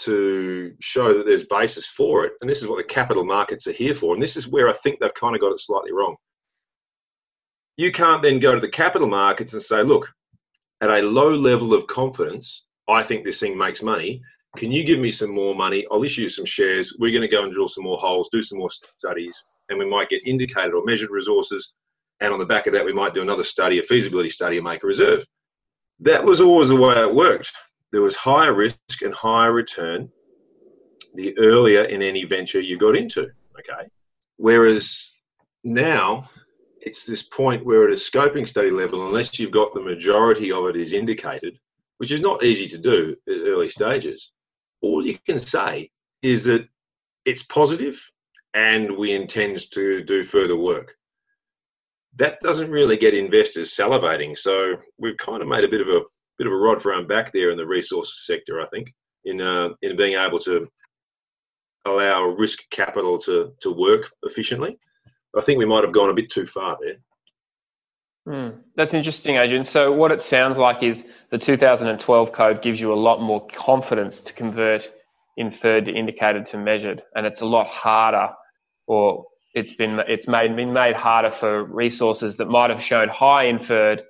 to 0.00 0.72
show 0.80 1.16
that 1.16 1.24
there's 1.24 1.44
basis 1.44 1.86
for 1.86 2.24
it, 2.24 2.32
and 2.40 2.50
this 2.50 2.62
is 2.62 2.66
what 2.66 2.78
the 2.78 2.92
capital 2.92 3.24
markets 3.24 3.68
are 3.68 3.72
here 3.72 3.94
for, 3.94 4.12
and 4.12 4.20
this 4.20 4.36
is 4.36 4.48
where 4.48 4.68
I 4.68 4.72
think 4.72 4.98
they've 4.98 5.14
kind 5.14 5.36
of 5.36 5.40
got 5.40 5.52
it 5.52 5.60
slightly 5.60 5.92
wrong. 5.92 6.16
You 7.76 7.92
can't 7.92 8.24
then 8.24 8.40
go 8.40 8.56
to 8.56 8.60
the 8.60 8.68
capital 8.68 9.06
markets 9.06 9.52
and 9.52 9.62
say, 9.62 9.84
look, 9.84 10.10
at 10.80 10.90
a 10.90 10.98
low 10.98 11.30
level 11.30 11.74
of 11.74 11.86
confidence, 11.86 12.64
I 12.88 13.04
think 13.04 13.24
this 13.24 13.38
thing 13.38 13.56
makes 13.56 13.82
money. 13.82 14.20
Can 14.56 14.72
you 14.72 14.82
give 14.82 14.98
me 14.98 15.12
some 15.12 15.30
more 15.32 15.54
money? 15.54 15.86
I'll 15.92 16.02
issue 16.02 16.26
some 16.26 16.44
shares. 16.44 16.96
We're 16.98 17.12
going 17.12 17.22
to 17.22 17.28
go 17.28 17.44
and 17.44 17.52
drill 17.52 17.68
some 17.68 17.84
more 17.84 17.98
holes, 17.98 18.28
do 18.32 18.42
some 18.42 18.58
more 18.58 18.70
studies, 18.98 19.40
and 19.68 19.78
we 19.78 19.88
might 19.88 20.08
get 20.08 20.26
indicated 20.26 20.74
or 20.74 20.84
measured 20.84 21.10
resources 21.10 21.72
and 22.20 22.32
on 22.32 22.38
the 22.38 22.44
back 22.44 22.66
of 22.66 22.72
that, 22.72 22.84
we 22.84 22.92
might 22.92 23.14
do 23.14 23.22
another 23.22 23.44
study, 23.44 23.78
a 23.78 23.82
feasibility 23.82 24.30
study, 24.30 24.56
and 24.56 24.64
make 24.64 24.82
a 24.82 24.86
reserve. 24.86 25.26
That 26.00 26.24
was 26.24 26.40
always 26.40 26.68
the 26.68 26.76
way 26.76 26.94
it 26.94 27.14
worked. 27.14 27.52
There 27.92 28.02
was 28.02 28.16
higher 28.16 28.52
risk 28.52 29.02
and 29.02 29.14
higher 29.14 29.52
return 29.52 30.10
the 31.14 31.36
earlier 31.38 31.84
in 31.84 32.02
any 32.02 32.24
venture 32.24 32.60
you 32.60 32.76
got 32.76 32.96
into. 32.96 33.22
Okay. 33.58 33.88
Whereas 34.36 35.12
now 35.62 36.28
it's 36.80 37.06
this 37.06 37.22
point 37.22 37.64
where 37.64 37.84
at 37.84 37.90
a 37.90 37.94
scoping 37.94 38.48
study 38.48 38.70
level, 38.70 39.06
unless 39.06 39.38
you've 39.38 39.52
got 39.52 39.72
the 39.72 39.80
majority 39.80 40.50
of 40.50 40.66
it 40.66 40.76
is 40.76 40.92
indicated, 40.92 41.58
which 41.98 42.10
is 42.10 42.20
not 42.20 42.44
easy 42.44 42.68
to 42.68 42.78
do 42.78 43.16
at 43.28 43.46
early 43.46 43.68
stages, 43.68 44.32
all 44.82 45.06
you 45.06 45.18
can 45.24 45.38
say 45.38 45.90
is 46.22 46.44
that 46.44 46.66
it's 47.24 47.42
positive 47.44 48.00
and 48.54 48.96
we 48.96 49.12
intend 49.12 49.70
to 49.72 50.02
do 50.04 50.24
further 50.24 50.56
work 50.56 50.96
that 52.18 52.40
doesn't 52.40 52.70
really 52.70 52.96
get 52.96 53.14
investors 53.14 53.74
salivating. 53.74 54.38
So 54.38 54.76
we've 54.98 55.16
kind 55.16 55.42
of 55.42 55.48
made 55.48 55.64
a 55.64 55.68
bit 55.68 55.80
of 55.80 55.88
a 55.88 56.00
bit 56.38 56.46
of 56.46 56.52
a 56.52 56.56
rod 56.56 56.82
for 56.82 56.92
our 56.92 57.02
back 57.04 57.32
there 57.32 57.50
in 57.50 57.56
the 57.56 57.66
resources 57.66 58.24
sector, 58.26 58.60
I 58.60 58.66
think, 58.66 58.92
in 59.24 59.40
uh, 59.40 59.70
in 59.82 59.96
being 59.96 60.16
able 60.16 60.38
to 60.40 60.68
allow 61.86 62.24
risk 62.24 62.60
capital 62.70 63.18
to 63.20 63.52
to 63.60 63.72
work 63.72 64.10
efficiently. 64.22 64.78
I 65.36 65.40
think 65.40 65.58
we 65.58 65.66
might 65.66 65.84
have 65.84 65.92
gone 65.92 66.10
a 66.10 66.14
bit 66.14 66.30
too 66.30 66.46
far 66.46 66.78
there. 66.80 66.96
Mm, 68.26 68.60
that's 68.76 68.94
interesting, 68.94 69.36
Adrian. 69.36 69.64
So 69.64 69.92
what 69.92 70.10
it 70.10 70.20
sounds 70.20 70.56
like 70.56 70.82
is 70.82 71.04
the 71.30 71.36
2012 71.36 72.32
code 72.32 72.62
gives 72.62 72.80
you 72.80 72.92
a 72.92 72.94
lot 72.94 73.20
more 73.20 73.46
confidence 73.48 74.22
to 74.22 74.32
convert 74.32 74.90
inferred 75.36 75.86
to 75.86 75.92
indicated 75.92 76.46
to 76.46 76.56
measured, 76.56 77.02
and 77.16 77.26
it's 77.26 77.40
a 77.40 77.46
lot 77.46 77.66
harder 77.66 78.30
or 78.86 79.24
it's 79.54 79.72
been 79.72 80.00
it's 80.08 80.26
made 80.26 80.54
been 80.56 80.72
made 80.72 80.96
harder 80.96 81.30
for 81.30 81.64
resources 81.64 82.36
that 82.36 82.46
might 82.46 82.70
have 82.70 82.82
shown 82.82 83.08
high 83.08 83.44
inferred 83.44 84.02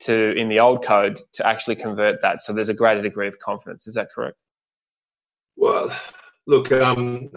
to 0.00 0.32
in 0.36 0.48
the 0.48 0.60
old 0.60 0.84
code 0.84 1.20
to 1.34 1.46
actually 1.46 1.76
convert 1.76 2.20
that. 2.22 2.42
So 2.42 2.52
there's 2.52 2.68
a 2.68 2.74
greater 2.74 3.02
degree 3.02 3.28
of 3.28 3.38
confidence. 3.38 3.86
Is 3.86 3.94
that 3.94 4.08
correct? 4.14 4.36
Well, 5.56 5.96
look, 6.46 6.70
um, 6.70 7.30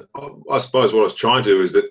I 0.49 0.57
suppose 0.59 0.93
what 0.93 1.01
I 1.01 1.05
was 1.05 1.13
trying 1.13 1.43
to 1.43 1.49
do 1.49 1.61
is 1.61 1.73
that 1.73 1.89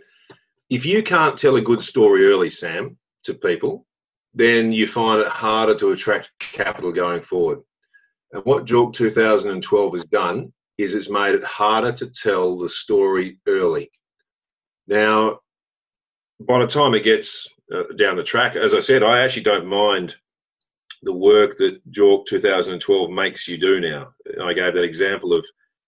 if 0.68 0.86
you 0.86 1.02
can't 1.02 1.36
tell 1.36 1.56
a 1.56 1.60
good 1.60 1.82
story 1.82 2.26
early, 2.26 2.50
Sam, 2.50 2.96
to 3.24 3.34
people, 3.34 3.86
then 4.32 4.72
you 4.72 4.86
find 4.86 5.20
it 5.20 5.26
harder 5.26 5.74
to 5.76 5.90
attract 5.90 6.30
capital 6.38 6.92
going 6.92 7.22
forward. 7.22 7.60
And 8.32 8.44
what 8.44 8.64
JORC 8.64 8.94
2012 8.94 9.94
has 9.94 10.04
done 10.04 10.52
is 10.78 10.94
it's 10.94 11.10
made 11.10 11.34
it 11.34 11.42
harder 11.42 11.90
to 11.92 12.06
tell 12.06 12.56
the 12.56 12.68
story 12.68 13.40
early. 13.48 13.90
Now, 14.86 15.40
by 16.40 16.58
the 16.58 16.66
time 16.66 16.94
it 16.94 17.04
gets 17.04 17.48
uh, 17.74 17.92
down 17.96 18.16
the 18.16 18.22
track, 18.22 18.56
as 18.56 18.74
I 18.74 18.80
said, 18.80 19.02
I 19.02 19.20
actually 19.20 19.42
don't 19.42 19.66
mind 19.66 20.14
the 21.02 21.12
work 21.12 21.56
that 21.58 21.80
JORC 21.92 22.26
2012 22.26 23.10
makes 23.10 23.48
you 23.48 23.58
do 23.58 23.80
now. 23.80 24.08
I 24.42 24.52
gave 24.52 24.74
that 24.74 24.84
example 24.84 25.32
of 25.32 25.44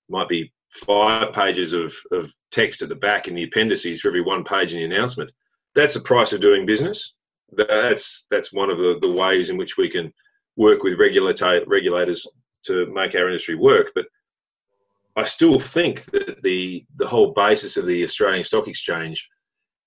might 0.08 0.28
be 0.28 0.52
five 0.86 1.32
pages 1.32 1.72
of, 1.72 1.94
of 2.12 2.30
text 2.50 2.82
at 2.82 2.88
the 2.88 2.94
back 2.94 3.28
in 3.28 3.34
the 3.34 3.44
appendices 3.44 4.00
for 4.00 4.08
every 4.08 4.22
one 4.22 4.44
page 4.44 4.72
in 4.72 4.78
the 4.78 4.94
announcement. 4.94 5.30
That's 5.74 5.94
the 5.94 6.00
price 6.00 6.32
of 6.32 6.40
doing 6.40 6.66
business. 6.66 7.14
That's 7.52 8.26
that's 8.30 8.52
one 8.52 8.70
of 8.70 8.78
the, 8.78 8.98
the 9.00 9.10
ways 9.10 9.50
in 9.50 9.58
which 9.58 9.76
we 9.76 9.90
can 9.90 10.12
work 10.56 10.82
with 10.82 10.98
regulator, 10.98 11.62
regulators 11.66 12.26
to 12.66 12.86
make 12.92 13.14
our 13.14 13.28
industry 13.28 13.56
work. 13.56 13.88
But 13.94 14.06
I 15.16 15.24
still 15.24 15.58
think 15.58 16.06
that 16.12 16.42
the 16.42 16.86
the 16.96 17.06
whole 17.06 17.32
basis 17.32 17.76
of 17.76 17.86
the 17.86 18.04
Australian 18.04 18.44
Stock 18.44 18.68
Exchange 18.68 19.28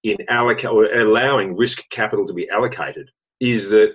in 0.06 0.18
alloc- 0.30 0.72
or 0.72 0.86
allowing 0.86 1.58
risk 1.58 1.82
capital 1.90 2.28
to 2.28 2.34
be 2.34 2.48
allocated 2.50 3.10
is 3.40 3.70
that 3.70 3.94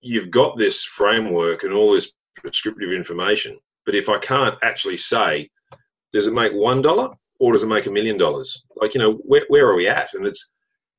you've 0.00 0.30
got 0.30 0.58
this 0.58 0.82
framework 0.82 1.62
and 1.62 1.72
all 1.72 1.92
this 1.92 2.10
prescriptive 2.36 2.90
information. 2.90 3.56
But 3.86 3.94
if 3.94 4.08
I 4.08 4.18
can't 4.18 4.56
actually 4.62 4.96
say, 4.96 5.50
does 6.12 6.26
it 6.26 6.32
make 6.32 6.52
one 6.52 6.82
dollar 6.82 7.10
or 7.38 7.52
does 7.52 7.62
it 7.62 7.68
make 7.68 7.86
a 7.86 7.90
million 7.90 8.18
dollars? 8.18 8.64
Like, 8.76 8.94
you 8.94 9.00
know, 9.00 9.14
where, 9.24 9.44
where 9.48 9.68
are 9.68 9.76
we 9.76 9.86
at? 9.86 10.08
And 10.14 10.26
it's, 10.26 10.48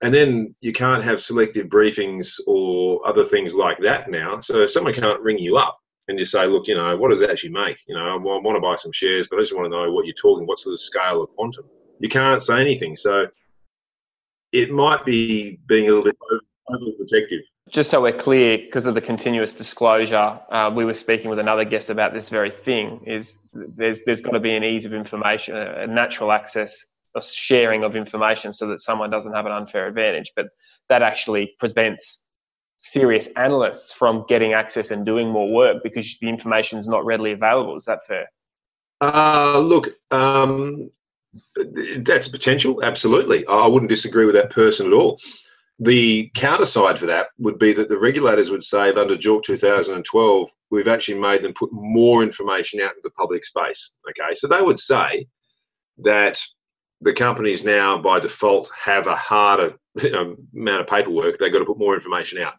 and 0.02 0.14
then 0.14 0.56
you 0.62 0.72
can't 0.72 1.04
have 1.04 1.22
selective 1.22 1.68
briefings 1.68 2.36
or 2.48 3.06
other 3.06 3.26
things 3.26 3.54
like 3.54 3.80
that 3.80 4.10
now. 4.10 4.40
So 4.40 4.66
someone 4.66 4.94
can't 4.94 5.22
ring 5.22 5.40
you 5.40 5.58
up 5.58 5.78
and 6.08 6.18
just 6.18 6.32
say, 6.32 6.48
look, 6.48 6.68
you 6.68 6.76
know, 6.76 6.96
what 6.96 7.10
does 7.10 7.22
it 7.22 7.30
actually 7.30 7.52
make? 7.52 7.78
You 7.88 7.96
know, 7.96 8.06
I 8.06 8.16
want 8.16 8.56
to 8.56 8.62
buy 8.62 8.76
some 8.78 8.94
shares, 8.94 9.28
but 9.28 9.40
I 9.40 9.42
just 9.42 9.56
want 9.56 9.66
to 9.66 9.78
know 9.78 9.92
what 9.92 10.06
you're 10.06 10.16
talking, 10.16 10.48
what's 10.48 10.64
the 10.64 10.78
scale 10.78 11.22
of 11.22 11.30
quantum. 11.36 11.66
You 12.00 12.10
can't 12.10 12.42
say 12.42 12.62
anything. 12.62 12.96
So 12.96 13.26
it 14.52 14.72
might 14.72 15.06
be 15.06 15.60
being 15.68 15.90
a 15.90 15.94
little 15.94 16.04
bit 16.04 16.18
overprotective. 16.70 17.42
Just 17.70 17.90
so 17.90 18.02
we're 18.02 18.14
clear, 18.14 18.60
because 18.60 18.86
of 18.86 18.94
the 18.94 19.02
continuous 19.02 19.54
disclosure, 19.54 20.40
uh, 20.50 20.72
we 20.74 20.86
were 20.86 20.94
speaking 20.94 21.30
with 21.30 21.40
another 21.40 21.66
guest 21.66 21.90
about 21.90 22.14
this 22.14 22.30
very 22.30 22.52
thing. 22.52 23.02
Is 23.08 23.40
there's 23.54 24.04
there's 24.06 24.22
got 24.22 24.32
to 24.32 24.40
be 24.40 24.56
an 24.56 24.64
ease 24.64 24.86
of 24.86 24.94
information, 24.94 25.56
a 25.56 25.88
natural 25.88 26.32
access, 26.32 26.86
a 27.16 27.22
sharing 27.24 27.84
of 27.84 27.96
information, 27.96 28.54
so 28.54 28.68
that 28.68 28.82
someone 28.82 29.10
doesn't 29.10 29.34
have 29.34 29.48
an 29.48 29.52
unfair 29.52 29.88
advantage. 29.88 30.32
But 30.36 30.48
that 30.90 31.02
actually 31.02 31.56
prevents 31.60 32.26
serious 32.78 33.28
analysts 33.36 33.92
from 33.92 34.26
getting 34.28 34.54
access 34.54 34.92
and 34.92 35.04
doing 35.04 35.30
more 35.30 35.52
work 35.52 35.82
because 35.82 36.18
the 36.20 36.30
information 36.30 36.78
is 36.78 36.88
not 36.88 37.04
readily 37.04 37.32
available. 37.32 37.76
Is 37.78 37.86
that 37.86 38.06
fair? 38.08 38.30
Uh, 39.02 39.60
look, 39.60 39.90
um, 40.12 40.92
that's 42.00 42.28
potential. 42.28 42.84
Absolutely, 42.84 43.46
I 43.48 43.68
wouldn't 43.68 43.90
disagree 43.90 44.26
with 44.26 44.36
that 44.36 44.52
person 44.52 44.88
at 44.88 44.94
all. 44.94 45.20
The 45.80 46.32
counter 46.36 46.66
side 46.66 46.98
for 46.98 47.06
that 47.08 47.28
would 47.38 47.60
be 47.60 47.74
that 47.74 47.90
the 47.90 47.98
regulators 47.98 48.50
would 48.50 48.64
say 48.64 48.90
under 48.90 49.18
JORC 49.18 49.44
2012, 49.44 50.50
we've 50.72 50.88
actually 50.88 51.20
made 51.20 51.44
them 51.44 51.54
put 51.54 51.72
more 51.74 52.24
information 52.24 52.80
out 52.80 52.92
into 52.92 53.02
the 53.04 53.10
public 53.12 53.44
space. 53.44 53.92
Okay, 54.10 54.36
so 54.36 54.48
they 54.48 54.62
would 54.62 54.80
say 54.80 55.28
that 55.98 56.40
the 57.02 57.14
companies 57.14 57.64
now 57.64 57.98
by 57.98 58.20
default 58.20 58.72
have 58.74 59.08
a 59.08 59.16
harder 59.16 59.76
you 60.02 60.12
know, 60.12 60.36
amount 60.56 60.82
of 60.82 60.88
paperwork. 60.88 61.38
They've 61.38 61.52
got 61.52 61.60
to 61.60 61.66
put 61.66 61.80
more 61.80 61.96
information 61.96 62.40
out. 62.42 62.54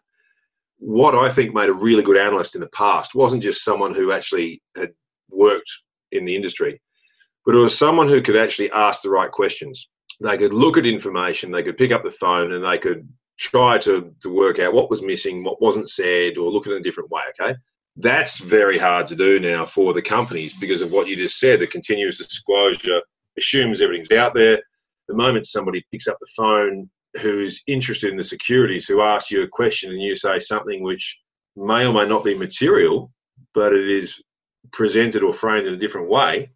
What 0.79 1.15
I 1.15 1.31
think 1.31 1.53
made 1.53 1.69
a 1.69 1.73
really 1.73 2.03
good 2.03 2.17
analyst 2.17 2.53
in 2.53 2.61
the 2.61 2.67
past 2.67 3.15
wasn't 3.15 3.43
just 3.43 3.63
someone 3.63 3.95
who 3.95 4.11
actually 4.11 4.61
had 4.75 4.91
worked 5.29 5.71
in 6.11 6.23
the 6.25 6.35
industry, 6.35 6.79
but 7.47 7.55
it 7.55 7.59
was 7.59 7.75
someone 7.75 8.07
who 8.07 8.21
could 8.21 8.35
actually 8.35 8.69
ask 8.71 9.01
the 9.01 9.09
right 9.09 9.31
questions 9.31 9.87
they 10.19 10.37
could 10.37 10.53
look 10.53 10.77
at 10.77 10.85
information, 10.85 11.51
they 11.51 11.63
could 11.63 11.77
pick 11.77 11.91
up 11.91 12.03
the 12.03 12.11
phone, 12.11 12.53
and 12.53 12.63
they 12.63 12.77
could 12.77 13.07
try 13.37 13.77
to, 13.77 14.13
to 14.21 14.33
work 14.33 14.59
out 14.59 14.73
what 14.73 14.89
was 14.89 15.01
missing, 15.01 15.43
what 15.43 15.61
wasn't 15.61 15.89
said, 15.89 16.37
or 16.37 16.51
look 16.51 16.65
at 16.65 16.73
it 16.73 16.77
in 16.77 16.81
a 16.81 16.83
different 16.83 17.11
way. 17.11 17.21
Okay. 17.39 17.55
That's 17.97 18.39
very 18.39 18.77
hard 18.77 19.07
to 19.07 19.15
do 19.15 19.39
now 19.39 19.65
for 19.65 19.93
the 19.93 20.01
companies 20.01 20.53
because 20.53 20.81
of 20.81 20.91
what 20.91 21.07
you 21.07 21.15
just 21.15 21.39
said. 21.39 21.59
The 21.59 21.67
continuous 21.67 22.17
disclosure 22.17 23.01
assumes 23.37 23.81
everything's 23.81 24.11
out 24.11 24.33
there. 24.33 24.61
The 25.07 25.15
moment 25.15 25.47
somebody 25.47 25.83
picks 25.91 26.07
up 26.07 26.17
the 26.19 26.27
phone 26.35 26.89
who's 27.21 27.61
interested 27.67 28.11
in 28.11 28.17
the 28.17 28.23
securities, 28.23 28.87
who 28.87 29.01
asks 29.01 29.31
you 29.31 29.43
a 29.43 29.47
question 29.47 29.91
and 29.91 30.01
you 30.01 30.15
say 30.15 30.39
something 30.39 30.83
which 30.83 31.17
may 31.55 31.85
or 31.85 31.93
may 31.93 32.05
not 32.05 32.23
be 32.23 32.35
material, 32.35 33.11
but 33.53 33.73
it 33.73 33.89
is 33.89 34.21
presented 34.71 35.23
or 35.23 35.33
framed 35.33 35.67
in 35.67 35.73
a 35.73 35.77
different 35.77 36.09
way, 36.09 36.51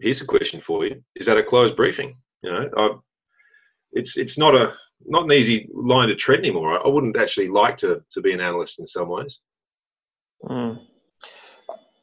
here's 0.00 0.20
a 0.20 0.26
question 0.26 0.60
for 0.60 0.86
you: 0.86 1.02
Is 1.16 1.26
that 1.26 1.38
a 1.38 1.42
closed 1.42 1.76
briefing? 1.76 2.16
You 2.42 2.52
know, 2.52 2.70
I, 2.76 2.90
it's 3.92 4.16
it's 4.16 4.38
not 4.38 4.54
a 4.54 4.72
not 5.06 5.24
an 5.24 5.32
easy 5.32 5.68
line 5.72 6.08
to 6.08 6.14
tread 6.14 6.38
anymore. 6.38 6.84
I, 6.84 6.88
wouldn't 6.88 7.16
actually 7.16 7.48
like 7.48 7.78
to 7.78 8.02
to 8.10 8.20
be 8.20 8.32
an 8.32 8.40
analyst 8.40 8.78
in 8.78 8.86
some 8.86 9.08
ways. 9.08 9.40
Mm. 10.44 10.80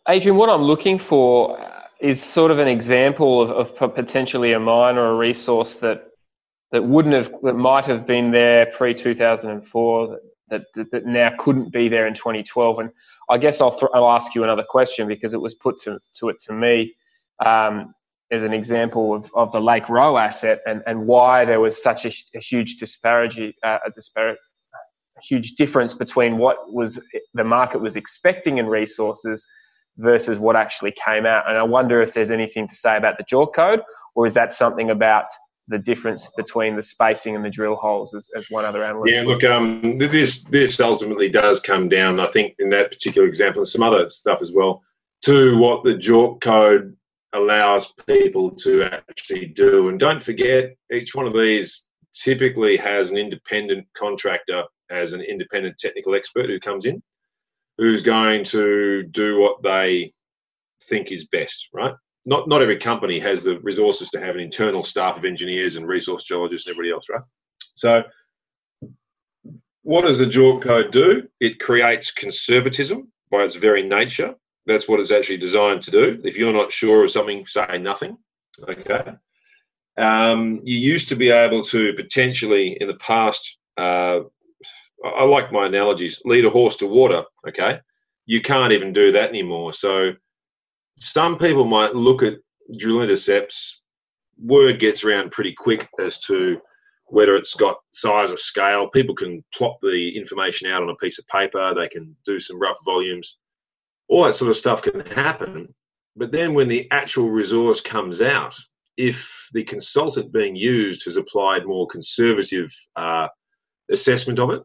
Adrian, 0.08 0.38
what 0.38 0.50
I'm 0.50 0.64
looking 0.64 0.98
for 0.98 1.60
is 2.00 2.22
sort 2.22 2.50
of 2.50 2.58
an 2.58 2.68
example 2.68 3.44
of, 3.44 3.72
of 3.80 3.96
potentially 3.96 4.54
a 4.54 4.60
mine 4.60 4.98
or 4.98 5.12
a 5.12 5.16
resource 5.16 5.76
that 5.78 6.08
that 6.72 6.84
wouldn't 6.84 7.14
have 7.14 7.34
that 7.44 7.54
might 7.54 7.86
have 7.86 8.08
been 8.08 8.32
there 8.32 8.68
pre 8.78 8.94
2004 8.94 10.20
that, 10.50 10.64
that, 10.76 10.92
that 10.92 11.06
now 11.06 11.32
couldn't 11.38 11.72
be 11.72 11.88
there 11.88 12.08
in 12.08 12.14
2012 12.14 12.80
and 12.80 12.90
I 13.30 13.38
guess 13.38 13.62
I'll, 13.62 13.72
th- 13.72 13.92
I'll 13.94 14.10
ask 14.10 14.36
you 14.36 14.44
another 14.44 14.64
question 14.64 15.08
because 15.08 15.34
it 15.34 15.40
was 15.40 15.54
put 15.54 15.78
to, 15.82 16.00
to 16.16 16.30
it 16.30 16.42
to 16.42 16.54
me 16.54 16.94
um, 17.46 17.94
as 18.32 18.44
an 18.44 18.54
example 18.54 19.14
of, 19.14 19.30
of 19.36 19.52
the 19.52 19.60
Lake 19.60 19.90
Roe 19.90 20.18
asset 20.18 20.62
and, 20.66 20.82
and 20.88 21.06
why 21.06 21.44
there 21.44 21.60
was 21.60 21.82
such 21.82 22.06
a, 22.06 22.12
a 22.36 22.40
huge 22.40 22.78
disparity, 22.78 23.56
uh, 23.64 23.80
a 23.86 23.92
disparate, 23.92 24.38
huge 25.22 25.56
difference 25.56 25.94
between 25.94 26.38
what 26.38 26.74
was 26.74 27.00
the 27.34 27.44
market 27.44 27.82
was 27.82 27.96
expecting 27.96 28.58
in 28.58 28.68
resources 28.68 29.46
versus 29.98 30.40
what 30.40 30.56
actually 30.56 30.94
came 31.06 31.26
out. 31.26 31.48
And 31.48 31.58
I 31.58 31.64
wonder 31.64 32.02
if 32.02 32.14
there's 32.14 32.32
anything 32.32 32.68
to 32.68 32.76
say 32.76 32.98
about 32.98 33.18
the 33.18 33.24
JORC 33.26 33.54
code, 33.54 33.82
or 34.16 34.26
is 34.26 34.34
that 34.34 34.52
something 34.52 34.90
about 34.90 35.26
the 35.68 35.78
difference 35.78 36.32
between 36.36 36.76
the 36.76 36.82
spacing 36.82 37.36
and 37.36 37.46
the 37.46 37.50
drill 37.50 37.76
holes, 37.76 38.14
as, 38.16 38.30
as 38.36 38.48
one 38.50 38.66
other 38.66 38.84
analyst? 38.84 39.14
Yeah, 39.14 39.22
look, 39.24 39.44
um, 39.44 39.98
this 40.00 40.44
this 40.46 40.80
ultimately 40.80 41.30
does 41.30 41.62
come 41.62 41.88
down, 41.88 42.20
I 42.20 42.28
think, 42.32 42.56
in 42.60 42.70
that 42.72 42.90
particular 42.90 43.28
example, 43.28 43.62
and 43.62 43.70
some 43.70 43.84
other 43.84 44.10
stuff 44.10 44.40
as 44.42 44.52
well, 44.52 44.82
to 45.24 45.58
what 45.60 45.84
the 45.84 45.92
JORC 45.92 46.42
code 46.42 46.98
allows 47.34 47.94
people 48.08 48.52
to 48.52 48.84
actually 48.84 49.48
do. 49.48 49.90
And 49.90 50.00
don't 50.00 50.24
forget, 50.24 50.76
each 50.94 51.16
one 51.16 51.28
of 51.28 51.34
these 51.34 51.84
typically 52.14 52.78
has 52.78 53.10
an 53.10 53.18
independent 53.18 53.88
contractor 53.98 54.64
as 54.90 55.14
an 55.14 55.22
independent 55.22 55.78
technical 55.80 56.16
expert 56.16 56.50
who 56.50 56.60
comes 56.60 56.86
in, 56.86 57.02
who's 57.78 58.02
going 58.02 58.44
to 58.46 59.04
do 59.12 59.40
what 59.40 59.64
they 59.64 60.14
think 60.84 61.12
is 61.12 61.28
best, 61.28 61.70
right? 61.74 61.94
Not 62.26 62.48
not 62.48 62.62
every 62.62 62.78
company 62.78 63.20
has 63.20 63.44
the 63.44 63.60
resources 63.60 64.10
to 64.10 64.20
have 64.20 64.36
an 64.36 64.42
internal 64.42 64.84
staff 64.84 65.18
of 65.18 65.26
engineers 65.26 65.76
and 65.76 65.88
resource 65.88 66.26
geologists 66.26 66.68
and 66.68 66.74
everybody 66.74 66.92
else, 66.92 67.08
right? 67.10 67.22
So 67.76 68.04
what 69.84 70.04
does 70.04 70.20
the 70.20 70.26
JORC 70.26 70.64
code 70.64 70.92
do? 70.92 71.28
It 71.40 71.60
creates 71.60 72.12
conservatism 72.12 73.12
by 73.32 73.40
its 73.44 73.56
very 73.56 73.82
nature 73.82 74.36
that's 74.66 74.88
what 74.88 75.00
it's 75.00 75.12
actually 75.12 75.38
designed 75.38 75.84
to 75.84 75.92
do. 75.92 76.22
If 76.24 76.36
you're 76.36 76.54
not 76.54 76.72
sure 76.72 77.04
of 77.04 77.12
something, 77.12 77.46
say 77.48 77.78
nothing. 77.80 78.18
Okay. 78.68 79.12
Um, 79.98 80.62
you 80.64 80.78
used 80.78 81.10
to 81.10 81.16
be 81.16 81.30
able 81.30 81.64
to 81.66 81.94
potentially, 81.94 82.78
in 82.80 82.88
the 82.88 82.96
past, 82.96 83.58
uh, 83.78 84.20
I 85.04 85.24
like 85.24 85.52
my 85.52 85.66
analogies, 85.66 86.22
lead 86.26 86.46
a 86.46 86.50
horse 86.50 86.78
to 86.78 86.88
water. 86.88 87.24
Okay. 87.48 87.80
You 88.26 88.42
can't 88.42 88.72
even 88.72 88.94
do 88.94 89.12
that 89.12 89.30
anymore. 89.30 89.74
So 89.74 90.14
some 90.98 91.38
people 91.38 91.66
might 91.66 91.96
look 91.96 92.22
at 92.24 92.34
drill 92.78 93.02
intercepts. 93.02 93.82
Word 94.38 94.80
gets 94.80 95.04
around 95.04 95.32
pretty 95.32 95.54
quick 95.54 95.88
as 96.00 96.20
to 96.22 96.60
whether 97.06 97.36
it's 97.36 97.56
got 97.56 97.78
size 97.92 98.32
or 98.32 98.38
scale. 98.38 98.88
People 98.88 99.16
can 99.16 99.44
plot 99.54 99.78
the 99.82 100.16
information 100.16 100.72
out 100.72 100.82
on 100.82 100.90
a 100.90 100.96
piece 100.96 101.20
of 101.20 101.28
paper. 101.28 101.74
They 101.74 101.90
can 101.90 102.16
do 102.26 102.40
some 102.40 102.60
rough 102.60 102.78
volumes 102.86 103.38
all 104.12 104.26
that 104.26 104.36
sort 104.36 104.52
of 104.52 104.58
stuff 104.58 104.82
can 104.82 105.00
happen. 105.06 105.74
But 106.18 106.32
then 106.34 106.54
when 106.54 106.68
the 106.68 106.88
actual 106.92 107.30
resource 107.30 107.80
comes 107.80 108.22
out, 108.22 108.56
if 108.98 109.48
the 109.54 109.64
consultant 109.64 110.34
being 110.34 110.56
used 110.56 111.06
has 111.06 111.16
applied 111.16 111.66
more 111.66 111.88
conservative 111.88 112.70
uh, 112.98 113.30
assessment 113.90 114.38
of 114.38 114.50
it, 114.50 114.62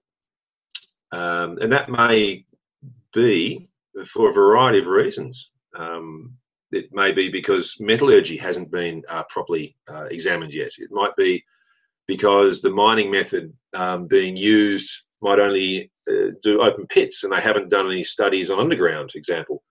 um, 1.13 1.59
and 1.61 1.73
that 1.73 1.89
may 1.89 2.45
be 3.15 3.69
for 4.05 4.31
a 4.31 4.35
variety 4.35 4.81
of 4.81 4.87
reasons. 4.87 5.53
Um, 5.79 6.35
it 6.73 6.93
may 6.93 7.13
be 7.13 7.31
because 7.31 7.77
metallurgy 7.79 8.37
hasn't 8.37 8.73
been 8.73 9.03
uh, 9.09 9.23
properly 9.31 9.77
uh, 9.89 10.07
examined 10.07 10.53
yet. 10.53 10.73
It 10.77 10.91
might 10.91 11.15
be 11.17 11.43
because 12.09 12.61
the 12.61 12.71
mining 12.71 13.13
method 13.13 13.53
um, 13.75 14.09
being 14.09 14.37
used 14.37 14.91
might 15.23 15.39
only 15.39 15.91
uh, 16.11 16.31
do 16.43 16.63
open 16.63 16.87
pits 16.89 17.25
and 17.25 17.33
they 17.33 17.41
haven't 17.41 17.71
done 17.71 17.91
any 17.91 18.05
studies 18.05 18.51
on 18.51 18.61
underground, 18.61 19.11
for 19.11 19.19
example. 19.19 19.63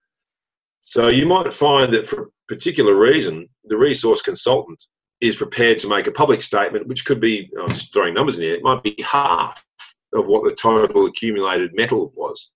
So 0.82 1.08
you 1.08 1.26
might 1.26 1.52
find 1.52 1.92
that 1.94 2.08
for 2.08 2.22
a 2.22 2.54
particular 2.54 2.94
reason, 2.94 3.48
the 3.64 3.76
resource 3.76 4.22
consultant 4.22 4.82
is 5.20 5.36
prepared 5.36 5.78
to 5.80 5.88
make 5.88 6.06
a 6.06 6.12
public 6.12 6.42
statement, 6.42 6.86
which 6.86 7.04
could 7.04 7.20
be, 7.20 7.50
I'm 7.60 7.70
just 7.70 7.92
throwing 7.92 8.14
numbers 8.14 8.36
in 8.36 8.42
here, 8.42 8.54
it 8.54 8.62
might 8.62 8.82
be 8.82 8.96
half 9.02 9.64
of 10.12 10.26
what 10.26 10.44
the 10.44 10.54
total 10.54 11.06
accumulated 11.06 11.74
metal 11.74 12.12
was. 12.14 12.50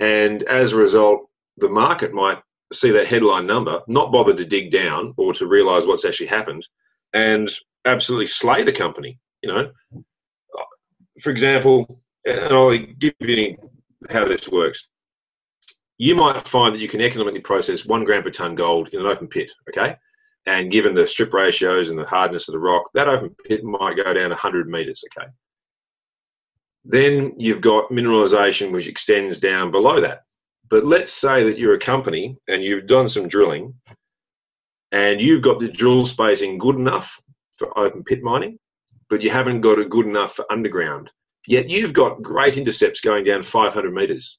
And 0.00 0.42
as 0.44 0.72
a 0.72 0.76
result, 0.76 1.28
the 1.56 1.68
market 1.68 2.12
might 2.12 2.38
see 2.72 2.90
that 2.90 3.06
headline 3.06 3.46
number, 3.46 3.80
not 3.86 4.12
bother 4.12 4.34
to 4.34 4.44
dig 4.44 4.72
down 4.72 5.14
or 5.16 5.32
to 5.34 5.46
realize 5.46 5.86
what's 5.86 6.04
actually 6.04 6.26
happened, 6.26 6.66
and 7.12 7.50
absolutely 7.84 8.26
slay 8.26 8.64
the 8.64 8.72
company. 8.72 9.18
You 9.42 9.52
know, 9.52 9.70
for 11.22 11.30
example, 11.30 12.02
and 12.24 12.54
I'll 12.54 12.76
give 12.98 13.14
you 13.20 13.56
how 14.10 14.26
this 14.26 14.48
works. 14.48 14.86
You 15.98 16.14
might 16.14 16.46
find 16.48 16.74
that 16.74 16.80
you 16.80 16.88
can 16.88 17.00
economically 17.00 17.40
process 17.40 17.86
one 17.86 18.04
gram 18.04 18.22
per 18.22 18.30
ton 18.30 18.54
gold 18.54 18.88
in 18.92 19.00
an 19.00 19.06
open 19.06 19.28
pit, 19.28 19.50
okay? 19.68 19.96
And 20.46 20.70
given 20.72 20.94
the 20.94 21.06
strip 21.06 21.32
ratios 21.32 21.88
and 21.88 21.98
the 21.98 22.04
hardness 22.04 22.48
of 22.48 22.52
the 22.52 22.58
rock, 22.58 22.90
that 22.94 23.08
open 23.08 23.34
pit 23.46 23.64
might 23.64 23.96
go 23.96 24.12
down 24.12 24.30
100 24.30 24.68
meters, 24.68 25.02
okay? 25.16 25.28
Then 26.84 27.32
you've 27.38 27.62
got 27.62 27.90
mineralization 27.90 28.72
which 28.72 28.88
extends 28.88 29.38
down 29.38 29.70
below 29.70 30.00
that. 30.00 30.22
But 30.68 30.84
let's 30.84 31.12
say 31.12 31.44
that 31.44 31.58
you're 31.58 31.74
a 31.74 31.78
company 31.78 32.36
and 32.48 32.62
you've 32.62 32.86
done 32.86 33.08
some 33.08 33.28
drilling 33.28 33.74
and 34.92 35.20
you've 35.20 35.42
got 35.42 35.60
the 35.60 35.68
drill 35.68 36.04
spacing 36.04 36.58
good 36.58 36.76
enough 36.76 37.18
for 37.56 37.76
open 37.78 38.04
pit 38.04 38.22
mining, 38.22 38.58
but 39.08 39.22
you 39.22 39.30
haven't 39.30 39.60
got 39.60 39.78
it 39.78 39.90
good 39.90 40.06
enough 40.06 40.34
for 40.34 40.50
underground. 40.50 41.10
Yet 41.46 41.68
you've 41.68 41.92
got 41.92 42.22
great 42.22 42.56
intercepts 42.56 43.00
going 43.00 43.24
down 43.24 43.42
500 43.42 43.92
metres. 43.92 44.38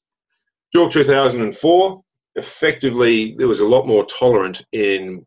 JORC 0.75 0.91
2004, 0.91 2.03
effectively, 2.35 3.35
there 3.37 3.47
was 3.47 3.59
a 3.59 3.65
lot 3.65 3.87
more 3.87 4.05
tolerant 4.05 4.63
in 4.71 5.25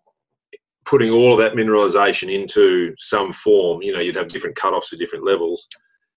putting 0.85 1.11
all 1.11 1.33
of 1.33 1.39
that 1.39 1.57
mineralisation 1.57 2.33
into 2.33 2.95
some 2.99 3.33
form. 3.33 3.83
You 3.83 3.93
know, 3.93 4.01
you'd 4.01 4.17
have 4.17 4.31
different 4.31 4.57
cut-offs 4.57 4.89
for 4.89 4.97
different 4.97 5.25
levels, 5.25 5.69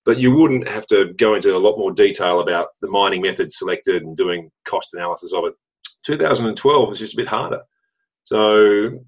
but 0.05 0.17
you 0.17 0.33
wouldn't 0.33 0.67
have 0.67 0.87
to 0.87 1.13
go 1.17 1.35
into 1.35 1.55
a 1.55 1.59
lot 1.59 1.77
more 1.77 1.91
detail 1.91 2.39
about 2.41 2.69
the 2.81 2.89
mining 2.89 3.21
method 3.21 3.51
selected 3.51 4.03
and 4.03 4.17
doing 4.17 4.49
cost 4.65 4.93
analysis 4.93 5.33
of 5.33 5.45
it. 5.45 5.53
2012 6.05 6.89
was 6.89 6.99
just 6.99 7.13
a 7.13 7.17
bit 7.17 7.27
harder. 7.27 7.61
So 8.23 8.99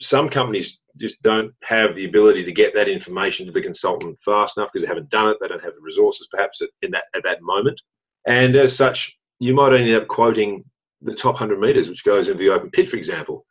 some 0.00 0.28
companies 0.28 0.80
just 0.96 1.20
don't 1.22 1.52
have 1.62 1.94
the 1.94 2.04
ability 2.04 2.44
to 2.44 2.52
get 2.52 2.74
that 2.74 2.88
information 2.88 3.46
to 3.46 3.52
the 3.52 3.62
consultant 3.62 4.16
fast 4.24 4.56
enough 4.56 4.70
because 4.72 4.84
they 4.84 4.88
haven't 4.88 5.10
done 5.10 5.28
it. 5.28 5.36
They 5.40 5.48
don't 5.48 5.62
have 5.62 5.74
the 5.74 5.80
resources, 5.80 6.28
perhaps, 6.30 6.60
at, 6.60 6.68
in 6.82 6.90
that 6.92 7.04
at 7.14 7.22
that 7.24 7.42
moment. 7.42 7.80
And 8.26 8.56
as 8.56 8.76
such, 8.76 9.16
you 9.38 9.54
might 9.54 9.74
end 9.74 9.94
up 9.94 10.08
quoting 10.08 10.64
the 11.02 11.14
top 11.14 11.34
100 11.34 11.60
meters, 11.60 11.88
which 11.88 12.04
goes 12.04 12.28
into 12.28 12.38
the 12.38 12.50
open 12.50 12.70
pit, 12.70 12.88
for 12.88 12.96
example. 12.96 13.44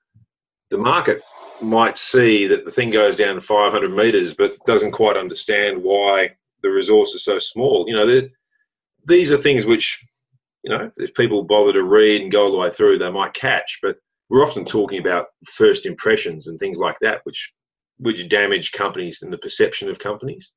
The 0.70 0.78
market 0.78 1.22
might 1.62 1.98
see 1.98 2.48
that 2.48 2.66
the 2.66 2.72
thing 2.72 2.90
goes 2.90 3.16
down 3.16 3.36
to 3.36 3.42
500 3.42 3.90
meters, 3.96 4.34
but 4.34 4.58
doesn't 4.66 4.92
quite 4.92 5.18
understand 5.18 5.82
why 5.82 6.30
the 6.62 6.70
resource 6.70 7.14
is 7.14 7.24
so 7.24 7.40
small. 7.40 7.86
You 7.88 7.96
know, 7.96 8.22
these 9.06 9.32
are 9.32 9.38
things 9.38 9.66
which, 9.66 9.98
you 10.64 10.72
know, 10.72 10.92
if 10.98 11.14
people 11.14 11.44
bother 11.44 11.74
to 11.74 11.84
read 11.84 12.22
and 12.22 12.32
go 12.32 12.46
all 12.46 12.52
the 12.52 12.58
way 12.58 12.72
through, 12.72 12.98
they 12.98 13.10
might 13.10 13.34
catch. 13.34 13.80
But 13.82 13.96
we're 14.30 14.44
often 14.44 14.66
talking 14.66 15.00
about 15.00 15.28
first 15.46 15.86
impressions 15.86 16.48
and 16.48 16.60
things 16.60 16.78
like 16.78 16.98
that, 17.02 17.22
which 17.24 17.52
which 18.00 18.28
damage 18.30 18.72
companies 18.74 19.20
and 19.22 19.34
the 19.34 19.38
perception 19.38 19.90
of 19.90 19.98
companies. 19.98 20.52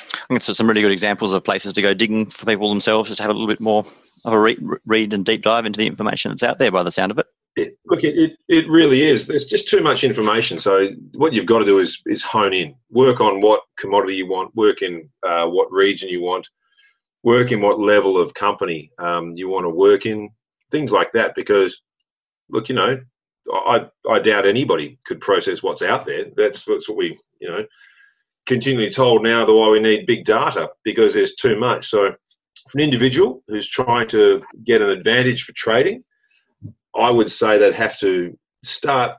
I 0.00 0.16
think 0.28 0.48
it's 0.48 0.56
some 0.56 0.68
really 0.68 0.82
good 0.82 0.90
examples 0.90 1.32
of 1.32 1.44
places 1.44 1.72
to 1.74 1.82
go 1.82 1.94
digging 1.94 2.26
for 2.26 2.46
people 2.46 2.68
themselves, 2.68 3.08
just 3.08 3.18
to 3.18 3.22
have 3.22 3.30
a 3.30 3.34
little 3.34 3.46
bit 3.46 3.60
more 3.60 3.84
of 4.24 4.32
a 4.32 4.38
read, 4.38 4.58
read 4.86 5.14
and 5.14 5.24
deep 5.24 5.42
dive 5.42 5.66
into 5.66 5.78
the 5.78 5.86
information 5.86 6.30
that's 6.30 6.42
out 6.42 6.58
there 6.58 6.70
by 6.70 6.82
the 6.82 6.90
sound 6.90 7.12
of 7.12 7.18
it. 7.18 7.26
it 7.56 7.78
look, 7.86 8.02
it, 8.02 8.16
it, 8.16 8.32
it 8.48 8.68
really 8.68 9.02
is. 9.02 9.26
There's 9.26 9.46
just 9.46 9.68
too 9.68 9.80
much 9.80 10.04
information. 10.04 10.58
So 10.58 10.88
what 11.14 11.32
you've 11.32 11.46
got 11.46 11.58
to 11.58 11.64
do 11.64 11.78
is 11.78 12.00
is 12.06 12.22
hone 12.22 12.52
in, 12.52 12.74
work 12.90 13.20
on 13.20 13.40
what 13.40 13.60
commodity 13.78 14.16
you 14.16 14.26
want, 14.26 14.54
work 14.56 14.82
in 14.82 15.08
uh, 15.26 15.46
what 15.46 15.70
region 15.70 16.08
you 16.08 16.22
want, 16.22 16.48
work 17.22 17.52
in 17.52 17.60
what 17.60 17.80
level 17.80 18.20
of 18.20 18.34
company 18.34 18.90
um, 18.98 19.36
you 19.36 19.48
want 19.48 19.64
to 19.64 19.70
work 19.70 20.06
in, 20.06 20.30
things 20.70 20.92
like 20.92 21.12
that. 21.12 21.34
Because 21.34 21.80
look, 22.52 22.68
you 22.68 22.74
know, 22.74 23.00
I, 23.52 23.86
I 24.08 24.20
doubt 24.20 24.46
anybody 24.46 24.98
could 25.04 25.20
process 25.20 25.62
what's 25.62 25.82
out 25.82 26.06
there. 26.06 26.26
That's, 26.36 26.64
that's 26.64 26.88
what 26.88 26.98
we, 26.98 27.18
you 27.40 27.48
know, 27.48 27.64
continually 28.46 28.90
told 28.90 29.22
now 29.22 29.44
the 29.44 29.54
why 29.54 29.68
we 29.70 29.80
need 29.80 30.06
big 30.06 30.24
data 30.24 30.68
because 30.84 31.14
there's 31.14 31.34
too 31.34 31.58
much. 31.58 31.88
So 31.88 32.12
for 32.68 32.78
an 32.78 32.84
individual 32.84 33.42
who's 33.48 33.68
trying 33.68 34.08
to 34.10 34.42
get 34.64 34.82
an 34.82 34.90
advantage 34.90 35.42
for 35.44 35.52
trading, 35.52 36.04
I 36.94 37.10
would 37.10 37.32
say 37.32 37.58
they'd 37.58 37.74
have 37.74 37.98
to 38.00 38.38
start 38.62 39.16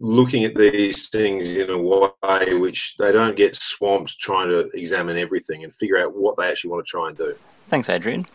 looking 0.00 0.44
at 0.44 0.54
these 0.54 1.08
things 1.08 1.48
in 1.48 1.70
a 1.70 1.78
way 1.78 2.54
which 2.54 2.94
they 2.98 3.12
don't 3.12 3.36
get 3.36 3.56
swamped 3.56 4.18
trying 4.20 4.48
to 4.48 4.68
examine 4.74 5.16
everything 5.16 5.64
and 5.64 5.74
figure 5.76 5.98
out 5.98 6.14
what 6.14 6.36
they 6.36 6.48
actually 6.48 6.70
want 6.70 6.84
to 6.84 6.90
try 6.90 7.08
and 7.08 7.16
do. 7.16 7.34
Thanks, 7.68 7.88
Adrian. 7.88 8.26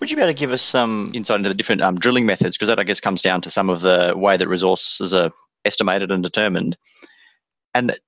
Would 0.00 0.10
you 0.10 0.16
be 0.16 0.22
able 0.22 0.32
to 0.32 0.38
give 0.38 0.52
us 0.52 0.62
some 0.62 1.10
insight 1.14 1.38
into 1.38 1.48
the 1.48 1.54
different 1.54 1.82
um, 1.82 1.98
drilling 1.98 2.26
methods? 2.26 2.56
Because 2.56 2.68
that, 2.68 2.78
I 2.78 2.84
guess, 2.84 3.00
comes 3.00 3.22
down 3.22 3.40
to 3.42 3.50
some 3.50 3.68
of 3.68 3.80
the 3.80 4.12
way 4.16 4.36
that 4.36 4.48
resources 4.48 5.12
are 5.12 5.32
estimated 5.64 6.10
and 6.12 6.22
determined. 6.22 6.76
And 7.74 7.98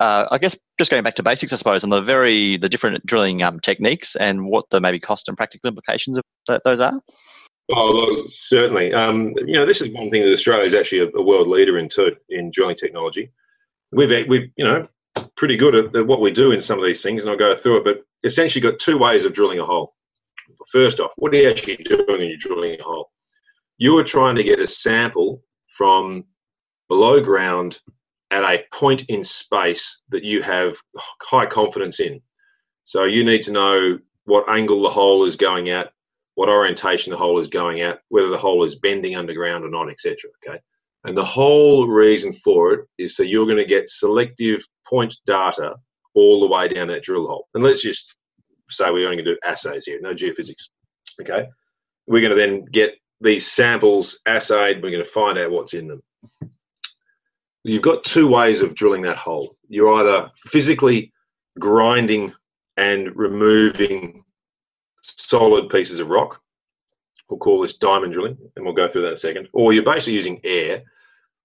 uh, 0.00 0.26
I 0.30 0.38
guess 0.38 0.56
just 0.78 0.90
going 0.90 1.02
back 1.02 1.14
to 1.16 1.22
basics, 1.22 1.52
I 1.52 1.56
suppose, 1.56 1.84
on 1.84 1.90
the 1.90 2.02
very 2.02 2.56
the 2.56 2.68
different 2.68 3.04
drilling 3.06 3.42
um, 3.42 3.60
techniques 3.60 4.16
and 4.16 4.46
what 4.46 4.66
the 4.70 4.80
maybe 4.80 5.00
cost 5.00 5.28
and 5.28 5.36
practical 5.36 5.68
implications 5.68 6.18
of 6.18 6.24
th- 6.46 6.60
those 6.64 6.80
are. 6.80 7.00
Oh, 7.70 7.90
look, 7.90 8.28
certainly. 8.32 8.92
Um, 8.92 9.34
you 9.44 9.54
know, 9.54 9.66
this 9.66 9.80
is 9.80 9.88
one 9.90 10.10
thing 10.10 10.22
that 10.22 10.32
Australia 10.32 10.64
is 10.64 10.74
actually 10.74 11.00
a, 11.00 11.08
a, 11.16 11.22
world 11.22 11.48
leader 11.48 11.78
in 11.78 11.88
too 11.88 12.14
in 12.28 12.50
drilling 12.50 12.76
technology. 12.76 13.32
We've 13.92 14.28
we've 14.28 14.50
you 14.56 14.64
know 14.64 14.86
pretty 15.36 15.56
good 15.56 15.74
at, 15.74 15.96
at 15.96 16.06
what 16.06 16.20
we 16.20 16.30
do 16.30 16.52
in 16.52 16.60
some 16.60 16.78
of 16.78 16.84
these 16.84 17.02
things, 17.02 17.22
and 17.22 17.30
I'll 17.30 17.38
go 17.38 17.56
through 17.56 17.78
it. 17.78 17.84
But 17.84 18.02
essentially, 18.22 18.60
got 18.60 18.78
two 18.78 18.98
ways 18.98 19.24
of 19.24 19.32
drilling 19.32 19.58
a 19.58 19.64
hole. 19.64 19.95
First 20.72 21.00
off, 21.00 21.12
what 21.16 21.32
are 21.32 21.36
you 21.36 21.50
actually 21.50 21.76
doing 21.76 22.06
when 22.06 22.20
you're 22.22 22.36
drilling 22.36 22.80
a 22.80 22.82
hole? 22.82 23.10
You 23.78 23.96
are 23.98 24.04
trying 24.04 24.36
to 24.36 24.42
get 24.42 24.58
a 24.58 24.66
sample 24.66 25.42
from 25.76 26.24
below 26.88 27.20
ground 27.20 27.78
at 28.30 28.42
a 28.42 28.64
point 28.72 29.04
in 29.08 29.24
space 29.24 30.00
that 30.08 30.24
you 30.24 30.42
have 30.42 30.76
high 31.22 31.46
confidence 31.46 32.00
in. 32.00 32.20
So 32.84 33.04
you 33.04 33.24
need 33.24 33.42
to 33.44 33.52
know 33.52 33.98
what 34.24 34.48
angle 34.48 34.82
the 34.82 34.90
hole 34.90 35.24
is 35.24 35.36
going 35.36 35.70
at, 35.70 35.92
what 36.34 36.48
orientation 36.48 37.12
the 37.12 37.16
hole 37.16 37.38
is 37.38 37.48
going 37.48 37.80
at, 37.82 38.00
whether 38.08 38.28
the 38.28 38.38
hole 38.38 38.64
is 38.64 38.76
bending 38.76 39.16
underground 39.16 39.64
or 39.64 39.70
not, 39.70 39.90
etc. 39.90 40.16
Okay. 40.46 40.58
And 41.04 41.16
the 41.16 41.24
whole 41.24 41.86
reason 41.86 42.32
for 42.32 42.72
it 42.72 42.80
is 42.98 43.16
so 43.16 43.22
you're 43.22 43.46
going 43.46 43.58
to 43.58 43.64
get 43.64 43.88
selective 43.88 44.64
point 44.88 45.14
data 45.26 45.76
all 46.14 46.40
the 46.40 46.52
way 46.52 46.66
down 46.68 46.88
that 46.88 47.04
drill 47.04 47.28
hole. 47.28 47.46
And 47.54 47.62
let's 47.62 47.82
just 47.82 48.15
say 48.70 48.90
we're 48.90 49.06
only 49.06 49.16
going 49.16 49.24
to 49.24 49.34
do 49.34 49.38
assays 49.44 49.84
here, 49.84 50.00
no 50.00 50.14
geophysics. 50.14 50.64
Okay. 51.20 51.46
We're 52.06 52.20
going 52.20 52.36
to 52.36 52.40
then 52.40 52.64
get 52.66 52.94
these 53.20 53.50
samples 53.50 54.20
assayed. 54.26 54.82
We're 54.82 54.90
going 54.90 55.04
to 55.04 55.10
find 55.10 55.38
out 55.38 55.50
what's 55.50 55.74
in 55.74 55.88
them. 55.88 56.02
You've 57.64 57.82
got 57.82 58.04
two 58.04 58.28
ways 58.28 58.60
of 58.60 58.74
drilling 58.74 59.02
that 59.02 59.16
hole. 59.16 59.56
You're 59.68 59.94
either 59.94 60.30
physically 60.46 61.12
grinding 61.58 62.32
and 62.76 63.14
removing 63.16 64.22
solid 65.02 65.68
pieces 65.68 65.98
of 65.98 66.10
rock. 66.10 66.40
We'll 67.28 67.38
call 67.38 67.60
this 67.60 67.76
diamond 67.76 68.12
drilling, 68.12 68.36
and 68.54 68.64
we'll 68.64 68.74
go 68.74 68.88
through 68.88 69.02
that 69.02 69.08
in 69.08 69.14
a 69.14 69.18
second. 69.18 69.48
Or 69.52 69.72
you're 69.72 69.82
basically 69.82 70.12
using 70.12 70.40
air 70.44 70.82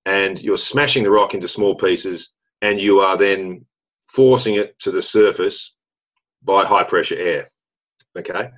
and 0.05 0.39
you're 0.39 0.57
smashing 0.57 1.03
the 1.03 1.09
rock 1.09 1.33
into 1.33 1.47
small 1.47 1.75
pieces 1.75 2.31
and 2.61 2.79
you 2.79 2.99
are 2.99 3.17
then 3.17 3.65
forcing 4.07 4.55
it 4.55 4.77
to 4.79 4.91
the 4.91 5.01
surface 5.01 5.73
by 6.43 6.65
high 6.65 6.83
pressure 6.83 7.17
air. 7.17 7.47
Okay. 8.17 8.49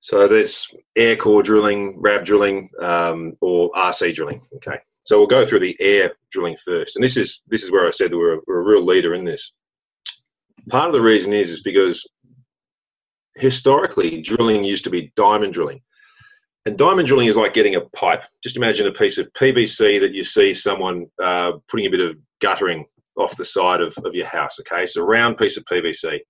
So 0.00 0.28
that's 0.28 0.70
air 0.96 1.16
core 1.16 1.42
drilling, 1.42 2.00
RAB 2.00 2.24
drilling, 2.24 2.70
um, 2.80 3.34
or 3.40 3.70
RC 3.72 4.14
drilling. 4.14 4.40
Okay. 4.56 4.78
So 5.04 5.18
we'll 5.18 5.26
go 5.26 5.46
through 5.46 5.60
the 5.60 5.76
air 5.80 6.12
drilling 6.30 6.56
first, 6.64 6.96
and 6.96 7.02
this 7.02 7.16
is 7.16 7.40
this 7.48 7.62
is 7.62 7.72
where 7.72 7.86
I 7.86 7.90
said 7.90 8.10
that 8.12 8.16
we're 8.16 8.34
a, 8.34 8.40
we're 8.46 8.60
a 8.60 8.64
real 8.64 8.84
leader 8.84 9.14
in 9.14 9.24
this. 9.24 9.52
Part 10.68 10.86
of 10.86 10.92
the 10.92 11.00
reason 11.00 11.32
is 11.32 11.48
is 11.48 11.62
because 11.62 12.06
historically 13.36 14.20
drilling 14.20 14.64
used 14.64 14.84
to 14.84 14.90
be 14.90 15.12
diamond 15.16 15.54
drilling, 15.54 15.80
and 16.66 16.76
diamond 16.76 17.08
drilling 17.08 17.26
is 17.26 17.36
like 17.36 17.54
getting 17.54 17.76
a 17.76 17.80
pipe. 17.96 18.20
Just 18.42 18.56
imagine 18.56 18.86
a 18.86 18.92
piece 18.92 19.18
of 19.18 19.32
PVC 19.32 19.98
that 20.00 20.12
you 20.12 20.24
see 20.24 20.52
someone 20.52 21.06
uh, 21.22 21.52
putting 21.68 21.86
a 21.86 21.90
bit 21.90 22.00
of 22.00 22.16
guttering 22.40 22.84
off 23.16 23.36
the 23.36 23.44
side 23.44 23.80
of, 23.80 23.96
of 24.04 24.14
your 24.14 24.26
house. 24.26 24.60
Okay, 24.60 24.86
so 24.86 25.00
a 25.00 25.04
round 25.04 25.38
piece 25.38 25.56
of 25.56 25.64
PVC 25.64 26.20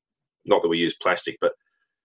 not 0.48 0.62
that 0.62 0.68
we 0.68 0.78
use 0.78 0.96
plastic, 1.00 1.38
but 1.40 1.52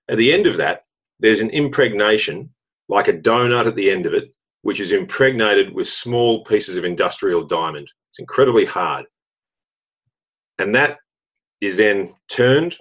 at 0.09 0.17
the 0.17 0.31
end 0.31 0.47
of 0.47 0.57
that, 0.57 0.85
there's 1.19 1.41
an 1.41 1.49
impregnation, 1.51 2.49
like 2.89 3.07
a 3.07 3.13
donut 3.13 3.67
at 3.67 3.75
the 3.75 3.89
end 3.89 4.05
of 4.05 4.13
it, 4.13 4.33
which 4.61 4.79
is 4.79 4.91
impregnated 4.91 5.73
with 5.73 5.87
small 5.87 6.43
pieces 6.43 6.77
of 6.77 6.85
industrial 6.85 7.45
diamond. 7.45 7.89
It's 8.11 8.19
incredibly 8.19 8.65
hard. 8.65 9.05
And 10.59 10.75
that 10.75 10.97
is 11.61 11.77
then 11.77 12.13
turned 12.29 12.77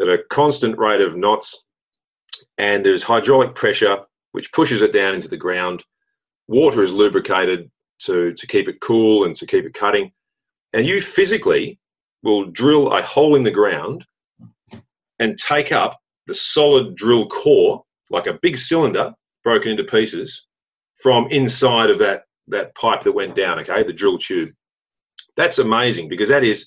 at 0.00 0.08
a 0.08 0.18
constant 0.30 0.78
rate 0.78 1.00
of 1.00 1.16
knots, 1.16 1.64
and 2.58 2.84
there's 2.84 3.02
hydraulic 3.02 3.54
pressure 3.54 3.98
which 4.32 4.52
pushes 4.52 4.82
it 4.82 4.92
down 4.92 5.14
into 5.14 5.28
the 5.28 5.36
ground. 5.36 5.82
Water 6.48 6.82
is 6.82 6.92
lubricated 6.92 7.70
to, 8.00 8.34
to 8.34 8.46
keep 8.46 8.68
it 8.68 8.80
cool 8.80 9.24
and 9.24 9.34
to 9.36 9.46
keep 9.46 9.64
it 9.64 9.72
cutting. 9.72 10.12
And 10.74 10.86
you 10.86 11.00
physically 11.00 11.78
will 12.22 12.50
drill 12.50 12.92
a 12.92 13.02
hole 13.02 13.34
in 13.36 13.44
the 13.44 13.50
ground 13.50 14.04
and 15.18 15.38
take 15.38 15.72
up 15.72 15.98
the 16.26 16.34
solid 16.34 16.94
drill 16.96 17.28
core, 17.28 17.82
like 18.10 18.26
a 18.26 18.38
big 18.42 18.58
cylinder 18.58 19.12
broken 19.44 19.70
into 19.70 19.84
pieces, 19.84 20.46
from 21.02 21.28
inside 21.30 21.90
of 21.90 21.98
that, 21.98 22.22
that 22.48 22.74
pipe 22.74 23.02
that 23.02 23.12
went 23.12 23.36
down, 23.36 23.58
okay, 23.60 23.82
the 23.82 23.92
drill 23.92 24.18
tube. 24.18 24.50
That's 25.36 25.58
amazing 25.58 26.08
because 26.08 26.28
that 26.28 26.44
is 26.44 26.66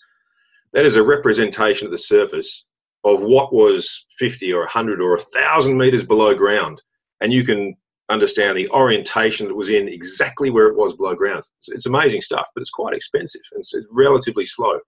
that 0.74 0.86
is 0.86 0.96
a 0.96 1.04
representation 1.04 1.88
of 1.88 1.92
the 1.92 1.98
surface 1.98 2.66
of 3.04 3.24
what 3.24 3.54
was 3.54 4.06
50 4.20 4.52
or 4.54 4.60
100 4.60 5.02
or 5.02 5.16
1,000 5.16 5.78
meters 5.78 6.06
below 6.06 6.36
ground. 6.36 6.82
And 7.22 7.34
you 7.34 7.44
can 7.44 7.76
understand 8.10 8.58
the 8.58 8.70
orientation 8.70 9.48
that 9.48 9.56
was 9.56 9.70
in 9.70 9.88
exactly 9.88 10.50
where 10.50 10.68
it 10.68 10.76
was 10.76 10.94
below 10.94 11.16
ground. 11.16 11.44
It's 11.68 11.86
amazing 11.86 12.22
stuff, 12.22 12.48
but 12.54 12.62
it's 12.62 12.70
quite 12.70 12.94
expensive 12.94 13.42
and 13.52 13.62
it's 13.62 13.74
relatively 13.92 14.46
slow. 14.46 14.80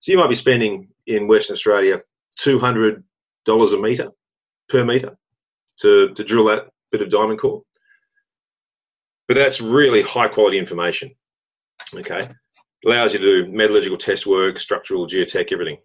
So 0.00 0.12
you 0.12 0.18
might 0.18 0.28
be 0.28 0.34
spending 0.34 0.88
in 1.06 1.26
Western 1.26 1.54
Australia 1.54 2.00
$200 2.40 3.02
a 3.46 3.78
metre 3.78 4.10
per 4.68 4.84
metre 4.84 5.16
to, 5.80 6.14
to 6.14 6.24
drill 6.24 6.46
that 6.46 6.68
bit 6.90 7.02
of 7.02 7.10
diamond 7.10 7.40
core. 7.40 7.62
But 9.28 9.34
that's 9.34 9.60
really 9.60 10.02
high 10.02 10.28
quality 10.28 10.58
information. 10.58 11.14
Okay. 11.94 12.30
Allows 12.86 13.14
you 13.14 13.18
to 13.18 13.44
do 13.46 13.52
metallurgical 13.52 13.98
test 13.98 14.26
work, 14.26 14.58
structural, 14.58 15.06
geotech, 15.06 15.52
everything. 15.52 15.78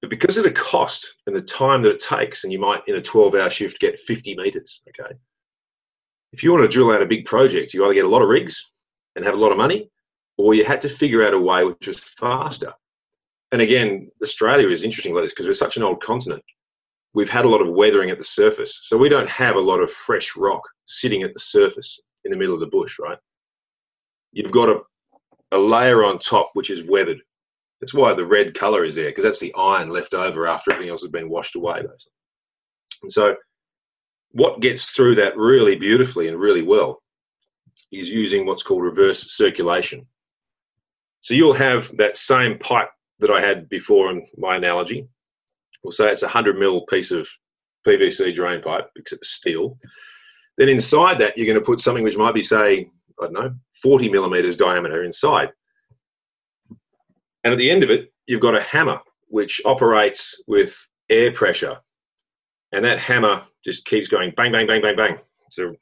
But 0.00 0.10
because 0.10 0.36
of 0.36 0.44
the 0.44 0.50
cost 0.50 1.14
and 1.26 1.34
the 1.34 1.42
time 1.42 1.82
that 1.82 1.94
it 1.94 2.00
takes, 2.00 2.44
and 2.44 2.52
you 2.52 2.58
might 2.58 2.86
in 2.86 2.96
a 2.96 3.02
12 3.02 3.34
hour 3.34 3.50
shift 3.50 3.80
get 3.80 4.00
50 4.00 4.36
meters, 4.36 4.82
okay. 4.88 5.14
If 6.32 6.42
you 6.42 6.52
want 6.52 6.64
to 6.64 6.68
drill 6.68 6.90
out 6.90 7.02
a 7.02 7.06
big 7.06 7.24
project, 7.24 7.72
you 7.72 7.84
either 7.84 7.94
get 7.94 8.04
a 8.04 8.08
lot 8.08 8.22
of 8.22 8.28
rigs 8.28 8.72
and 9.14 9.24
have 9.24 9.34
a 9.34 9.38
lot 9.38 9.52
of 9.52 9.58
money, 9.58 9.88
or 10.36 10.54
you 10.54 10.64
had 10.64 10.82
to 10.82 10.88
figure 10.88 11.26
out 11.26 11.32
a 11.32 11.38
way 11.38 11.64
which 11.64 11.86
was 11.86 11.98
faster 11.98 12.74
and 13.52 13.62
again, 13.62 14.10
Australia 14.22 14.68
is 14.68 14.82
interesting 14.82 15.14
like 15.14 15.24
this 15.24 15.32
because 15.32 15.46
we're 15.46 15.52
such 15.52 15.76
an 15.76 15.82
old 15.82 16.02
continent. 16.02 16.42
We've 17.14 17.30
had 17.30 17.44
a 17.44 17.48
lot 17.48 17.62
of 17.62 17.72
weathering 17.72 18.10
at 18.10 18.18
the 18.18 18.24
surface, 18.24 18.78
so 18.82 18.96
we 18.96 19.08
don't 19.08 19.28
have 19.28 19.56
a 19.56 19.60
lot 19.60 19.78
of 19.80 19.90
fresh 19.90 20.36
rock 20.36 20.62
sitting 20.86 21.22
at 21.22 21.32
the 21.32 21.40
surface 21.40 21.98
in 22.24 22.30
the 22.30 22.36
middle 22.36 22.54
of 22.54 22.60
the 22.60 22.66
bush, 22.66 22.98
right? 22.98 23.18
You've 24.32 24.52
got 24.52 24.66
to 24.66 24.80
a 25.52 25.58
layer 25.58 26.04
on 26.04 26.18
top 26.18 26.50
which 26.54 26.70
is 26.70 26.84
weathered. 26.84 27.20
That's 27.80 27.94
why 27.94 28.14
the 28.14 28.26
red 28.26 28.54
color 28.54 28.84
is 28.84 28.94
there 28.94 29.10
because 29.10 29.24
that's 29.24 29.40
the 29.40 29.54
iron 29.54 29.90
left 29.90 30.12
over 30.12 30.46
after 30.46 30.72
everything 30.72 30.90
else 30.90 31.02
has 31.02 31.10
been 31.10 31.28
washed 31.28 31.56
away. 31.56 31.76
Basically. 31.76 32.12
And 33.02 33.12
so, 33.12 33.36
what 34.32 34.60
gets 34.60 34.90
through 34.90 35.14
that 35.16 35.36
really 35.36 35.76
beautifully 35.76 36.28
and 36.28 36.38
really 36.38 36.62
well 36.62 37.02
is 37.92 38.10
using 38.10 38.44
what's 38.44 38.62
called 38.62 38.82
reverse 38.82 39.32
circulation. 39.32 40.06
So 41.20 41.34
you'll 41.34 41.54
have 41.54 41.90
that 41.96 42.16
same 42.16 42.58
pipe 42.58 42.88
that 43.20 43.30
I 43.30 43.40
had 43.40 43.68
before 43.68 44.10
in 44.10 44.26
my 44.36 44.56
analogy. 44.56 45.08
We'll 45.82 45.92
say 45.92 46.08
it's 46.08 46.22
a 46.22 46.26
100 46.26 46.58
mil 46.58 46.84
piece 46.86 47.10
of 47.10 47.28
PVC 47.86 48.34
drain 48.34 48.60
pipe, 48.60 48.90
except 48.96 49.24
steel. 49.24 49.78
Then 50.58 50.68
inside 50.68 51.18
that, 51.20 51.36
you're 51.36 51.46
going 51.46 51.58
to 51.58 51.64
put 51.64 51.80
something 51.80 52.04
which 52.04 52.16
might 52.16 52.34
be, 52.34 52.42
say, 52.42 52.90
I 53.20 53.24
don't 53.24 53.32
know, 53.32 53.54
40 53.82 54.08
millimeters 54.08 54.56
diameter 54.56 55.04
inside. 55.04 55.50
And 57.44 57.52
at 57.52 57.58
the 57.58 57.70
end 57.70 57.84
of 57.84 57.90
it, 57.90 58.12
you've 58.26 58.40
got 58.40 58.56
a 58.56 58.62
hammer 58.62 58.98
which 59.28 59.60
operates 59.64 60.42
with 60.46 60.76
air 61.10 61.32
pressure. 61.32 61.76
And 62.72 62.84
that 62.84 62.98
hammer 62.98 63.42
just 63.64 63.84
keeps 63.84 64.08
going 64.08 64.32
bang, 64.36 64.52
bang, 64.52 64.66
bang, 64.66 64.82
bang, 64.82 64.96
bang. 64.96 65.18
It's 65.46 65.58
a 65.58 65.72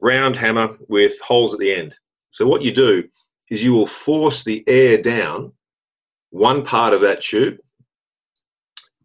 round 0.00 0.36
hammer 0.36 0.76
with 0.88 1.20
holes 1.20 1.52
at 1.52 1.60
the 1.60 1.74
end. 1.74 1.94
So 2.30 2.46
what 2.46 2.62
you 2.62 2.72
do 2.72 3.04
is 3.50 3.62
you 3.62 3.72
will 3.72 3.86
force 3.86 4.44
the 4.44 4.62
air 4.66 5.00
down 5.00 5.52
one 6.30 6.64
part 6.64 6.92
of 6.92 7.00
that 7.02 7.22
tube, 7.22 7.56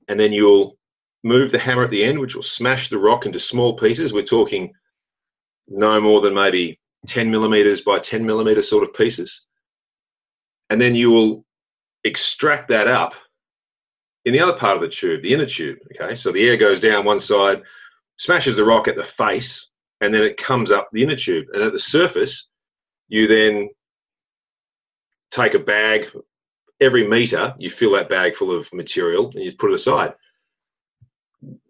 and 0.08 0.20
then 0.20 0.34
you'll 0.34 0.78
move 1.24 1.52
the 1.52 1.60
hammer 1.60 1.84
at 1.84 1.92
the 1.92 2.04
end, 2.04 2.20
which 2.20 2.36
will 2.36 2.44
smash 2.44 2.90
the 2.90 2.98
rock 2.98 3.26
into 3.26 3.40
small 3.40 3.78
pieces. 3.78 4.14
We're 4.14 4.24
talking 4.24 4.74
no 5.68 6.02
more 6.02 6.22
than 6.22 6.34
maybe 6.34 6.80
10 7.08 7.30
millimeters 7.30 7.82
by 7.82 8.00
10 8.00 8.26
millimeter 8.26 8.62
sort 8.62 8.84
of 8.84 8.94
pieces. 8.94 9.44
And 10.70 10.82
then 10.82 10.96
you 10.96 11.12
will 11.12 11.46
extract 12.04 12.70
that 12.70 12.88
up 12.88 13.14
in 14.26 14.34
the 14.34 14.40
other 14.40 14.54
part 14.54 14.76
of 14.76 14.82
the 14.82 14.90
tube, 14.90 15.22
the 15.24 15.34
inner 15.34 15.46
tube. 15.46 15.78
Okay, 15.96 16.16
so 16.16 16.32
the 16.32 16.48
air 16.48 16.58
goes 16.58 16.80
down 16.80 17.06
one 17.06 17.20
side, 17.20 17.62
smashes 18.18 18.56
the 18.56 18.64
rock 18.64 18.88
at 18.88 18.96
the 18.96 19.04
face, 19.04 19.70
and 20.00 20.14
then 20.14 20.24
it 20.24 20.38
comes 20.38 20.72
up 20.72 20.90
the 20.92 21.04
inner 21.04 21.16
tube. 21.16 21.48
And 21.54 21.64
at 21.64 21.74
the 21.74 21.80
surface, 21.80 22.48
you 23.08 23.28
then 23.28 23.70
take 25.32 25.54
a 25.54 25.60
bag. 25.60 26.08
Every 26.82 27.08
meter, 27.08 27.54
you 27.58 27.70
fill 27.70 27.94
that 27.94 28.10
bag 28.10 28.36
full 28.36 28.56
of 28.56 28.72
material 28.74 29.32
and 29.34 29.44
you 29.44 29.56
put 29.56 29.72
it 29.72 29.76
aside. 29.76 30.14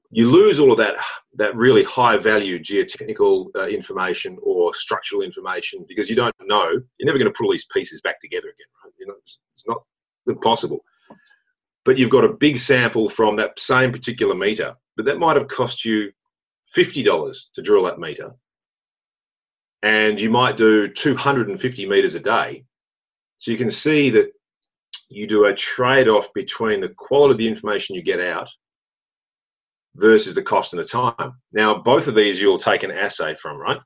You 0.09 0.29
lose 0.29 0.59
all 0.59 0.71
of 0.71 0.77
that 0.79 0.95
that 1.35 1.55
really 1.55 1.83
high 1.83 2.17
value 2.17 2.59
geotechnical 2.59 3.47
uh, 3.55 3.67
information 3.67 4.37
or 4.43 4.73
structural 4.73 5.21
information 5.21 5.85
because 5.87 6.09
you 6.09 6.15
don't 6.15 6.35
know. 6.41 6.69
You're 6.69 7.05
never 7.05 7.17
going 7.17 7.31
to 7.31 7.37
put 7.37 7.45
all 7.45 7.51
these 7.51 7.67
pieces 7.73 8.01
back 8.01 8.19
together 8.21 8.47
again 8.47 8.67
right? 8.83 8.93
You 8.99 9.07
know 9.07 9.15
it's, 9.19 9.39
it's 9.55 9.67
not 9.67 9.83
impossible. 10.27 10.79
But 11.85 11.97
you've 11.97 12.09
got 12.09 12.25
a 12.25 12.33
big 12.33 12.57
sample 12.57 13.09
from 13.09 13.35
that 13.37 13.59
same 13.59 13.91
particular 13.91 14.35
meter 14.35 14.75
but 14.95 15.05
that 15.05 15.19
might 15.19 15.37
have 15.37 15.47
cost 15.47 15.85
you 15.85 16.11
$50 16.75 17.35
to 17.55 17.61
drill 17.61 17.83
that 17.85 17.99
meter. 17.99 18.31
And 19.83 20.19
you 20.19 20.29
might 20.29 20.57
do 20.57 20.87
250 20.87 21.87
meters 21.87 22.15
a 22.15 22.19
day. 22.19 22.65
So 23.39 23.51
you 23.51 23.57
can 23.57 23.71
see 23.71 24.09
that 24.11 24.31
you 25.09 25.27
do 25.27 25.45
a 25.45 25.53
trade-off 25.53 26.33
between 26.33 26.81
the 26.81 26.89
quality 26.89 27.33
of 27.33 27.37
the 27.37 27.47
information 27.47 27.95
you 27.95 28.01
get 28.01 28.19
out 28.19 28.49
versus 29.95 30.33
the 30.33 30.41
cost 30.41 30.73
and 30.73 30.81
the 30.81 30.87
time. 30.87 31.33
Now, 31.51 31.77
both 31.77 32.07
of 32.07 32.15
these 32.15 32.41
you'll 32.41 32.57
take 32.57 32.83
an 32.83 32.91
assay 32.91 33.35
from, 33.35 33.57
right? 33.57 33.79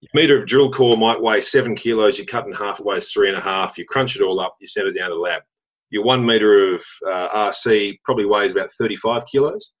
Your 0.00 0.10
meter 0.14 0.40
of 0.40 0.48
drill 0.48 0.72
core 0.72 0.96
might 0.96 1.20
weigh 1.20 1.40
seven 1.40 1.76
kilos. 1.76 2.18
You 2.18 2.26
cut 2.26 2.46
in 2.46 2.52
half, 2.52 2.80
it 2.80 2.86
weighs 2.86 3.10
three 3.10 3.28
and 3.28 3.38
a 3.38 3.40
half. 3.40 3.78
You 3.78 3.84
crunch 3.84 4.16
it 4.16 4.22
all 4.22 4.40
up, 4.40 4.56
you 4.60 4.66
send 4.66 4.88
it 4.88 4.98
down 4.98 5.10
to 5.10 5.14
the 5.14 5.20
lab. 5.20 5.42
Your 5.90 6.04
one 6.04 6.24
meter 6.24 6.74
of 6.74 6.82
uh, 7.06 7.50
RC 7.50 7.98
probably 8.04 8.24
weighs 8.24 8.52
about 8.52 8.72
35 8.72 9.26
kilos. 9.26 9.72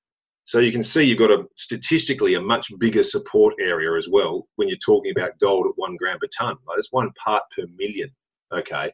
So 0.44 0.58
you 0.58 0.72
can 0.72 0.82
see 0.82 1.04
you've 1.04 1.18
got 1.18 1.30
a 1.30 1.44
statistically 1.56 2.34
a 2.34 2.40
much 2.40 2.70
bigger 2.78 3.02
support 3.02 3.54
area 3.60 3.96
as 3.96 4.08
well 4.08 4.46
when 4.56 4.68
you're 4.68 4.76
talking 4.78 5.12
about 5.16 5.38
gold 5.40 5.66
at 5.66 5.72
one 5.76 5.96
gram 5.96 6.18
per 6.18 6.28
ton. 6.36 6.56
Like 6.66 6.78
it's 6.78 6.92
one 6.92 7.10
part 7.12 7.44
per 7.56 7.64
million. 7.78 8.10
Okay. 8.52 8.92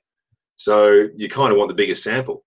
So 0.58 1.08
you 1.16 1.28
kind 1.28 1.52
of 1.52 1.56
want 1.56 1.68
the 1.68 1.74
biggest 1.74 2.02
sample. 2.02 2.44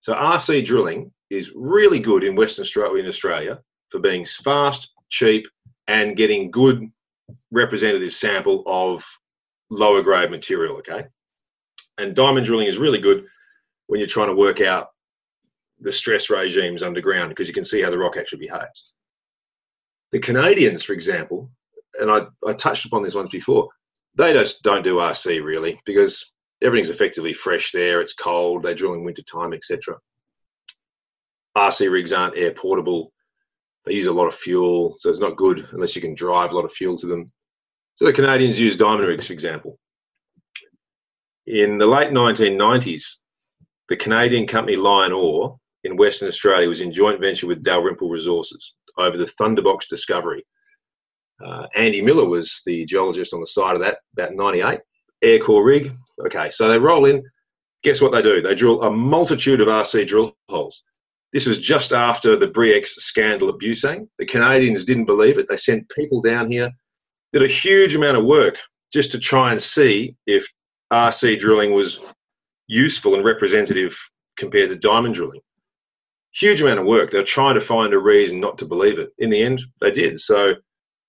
So 0.00 0.12
RC 0.12 0.66
drilling 0.66 1.10
is 1.30 1.52
really 1.54 2.00
good 2.00 2.24
in 2.24 2.36
Western 2.36 2.64
Australia, 2.64 3.02
in 3.02 3.08
Australia 3.08 3.60
for 3.90 4.00
being 4.00 4.26
fast, 4.26 4.90
cheap, 5.08 5.46
and 5.86 6.16
getting 6.16 6.50
good 6.50 6.90
representative 7.52 8.12
sample 8.12 8.64
of 8.66 9.04
lower 9.70 10.02
grade 10.02 10.30
material. 10.30 10.76
Okay, 10.78 11.04
and 11.98 12.14
diamond 12.14 12.44
drilling 12.44 12.66
is 12.66 12.76
really 12.76 13.00
good 13.00 13.24
when 13.86 14.00
you're 14.00 14.08
trying 14.08 14.28
to 14.28 14.34
work 14.34 14.60
out 14.60 14.88
the 15.80 15.92
stress 15.92 16.30
regimes 16.30 16.82
underground 16.82 17.30
because 17.30 17.48
you 17.48 17.54
can 17.54 17.64
see 17.64 17.80
how 17.80 17.90
the 17.90 17.98
rock 17.98 18.16
actually 18.16 18.46
behaves. 18.46 18.92
The 20.12 20.18
Canadians, 20.18 20.82
for 20.82 20.92
example, 20.92 21.50
and 22.00 22.10
I, 22.10 22.22
I 22.46 22.52
touched 22.54 22.84
upon 22.84 23.02
this 23.02 23.14
once 23.14 23.30
before, 23.30 23.68
they 24.16 24.32
just 24.32 24.62
don't 24.62 24.84
do 24.84 24.96
RC 24.96 25.42
really 25.42 25.80
because 25.84 26.32
everything's 26.64 26.90
effectively 26.90 27.32
fresh 27.32 27.70
there. 27.72 28.00
It's 28.00 28.14
cold. 28.14 28.62
They 28.62 28.74
drill 28.74 28.94
in 28.94 29.04
winter 29.04 29.22
time, 29.22 29.52
etc. 29.52 29.96
RC 31.56 31.90
rigs 31.90 32.12
aren't 32.12 32.36
air 32.36 32.52
portable. 32.52 33.12
They 33.84 33.92
use 33.92 34.06
a 34.06 34.12
lot 34.12 34.26
of 34.26 34.34
fuel, 34.34 34.96
so 34.98 35.10
it's 35.10 35.20
not 35.20 35.36
good 35.36 35.68
unless 35.72 35.94
you 35.94 36.00
can 36.00 36.14
drive 36.14 36.52
a 36.52 36.56
lot 36.56 36.64
of 36.64 36.72
fuel 36.72 36.98
to 36.98 37.06
them. 37.06 37.30
So 37.96 38.06
the 38.06 38.12
Canadians 38.12 38.58
use 38.58 38.76
diamond 38.76 39.06
rigs, 39.06 39.26
for 39.26 39.34
example. 39.34 39.78
In 41.46 41.76
the 41.76 41.86
late 41.86 42.10
1990s, 42.10 43.02
the 43.90 43.96
Canadian 43.96 44.46
company 44.46 44.76
LionOre 44.76 45.58
in 45.84 45.96
Western 45.96 46.28
Australia 46.28 46.68
was 46.68 46.80
in 46.80 46.92
joint 46.92 47.20
venture 47.20 47.46
with 47.46 47.62
Dalrymple 47.62 48.08
Resources 48.08 48.74
over 48.96 49.18
the 49.18 49.30
Thunderbox 49.38 49.86
discovery. 49.88 50.44
Uh, 51.44 51.66
Andy 51.74 52.00
Miller 52.00 52.24
was 52.24 52.62
the 52.64 52.86
geologist 52.86 53.34
on 53.34 53.40
the 53.40 53.46
side 53.46 53.74
of 53.74 53.82
that, 53.82 53.98
about 54.16 54.34
98. 54.34 54.80
Air 55.22 55.38
core 55.40 55.64
rig. 55.64 55.92
Okay, 56.26 56.50
so 56.50 56.68
they 56.68 56.78
roll 56.78 57.06
in. 57.06 57.22
Guess 57.82 58.00
what 58.00 58.12
they 58.12 58.22
do? 58.22 58.40
They 58.40 58.54
drill 58.54 58.82
a 58.82 58.90
multitude 58.90 59.60
of 59.60 59.68
RC 59.68 60.06
drill 60.06 60.34
holes. 60.48 60.82
This 61.32 61.46
was 61.46 61.58
just 61.58 61.92
after 61.92 62.36
the 62.36 62.46
Bre-X 62.46 62.94
scandal 62.96 63.48
at 63.48 63.56
Busang. 63.56 64.08
The 64.18 64.26
Canadians 64.26 64.84
didn't 64.84 65.06
believe 65.06 65.36
it. 65.36 65.46
They 65.48 65.56
sent 65.56 65.88
people 65.90 66.22
down 66.22 66.50
here, 66.50 66.70
did 67.32 67.42
a 67.42 67.48
huge 67.48 67.94
amount 67.96 68.16
of 68.16 68.24
work 68.24 68.54
just 68.92 69.10
to 69.12 69.18
try 69.18 69.50
and 69.50 69.60
see 69.60 70.14
if 70.26 70.46
RC 70.92 71.40
drilling 71.40 71.74
was 71.74 71.98
useful 72.68 73.14
and 73.14 73.24
representative 73.24 73.98
compared 74.38 74.70
to 74.70 74.76
diamond 74.76 75.16
drilling. 75.16 75.40
Huge 76.34 76.62
amount 76.62 76.80
of 76.80 76.86
work. 76.86 77.10
They 77.10 77.18
were 77.18 77.24
trying 77.24 77.54
to 77.54 77.60
find 77.60 77.92
a 77.92 77.98
reason 77.98 78.40
not 78.40 78.56
to 78.58 78.66
believe 78.66 78.98
it. 78.98 79.10
In 79.18 79.30
the 79.30 79.42
end, 79.42 79.60
they 79.80 79.90
did. 79.90 80.20
So, 80.20 80.54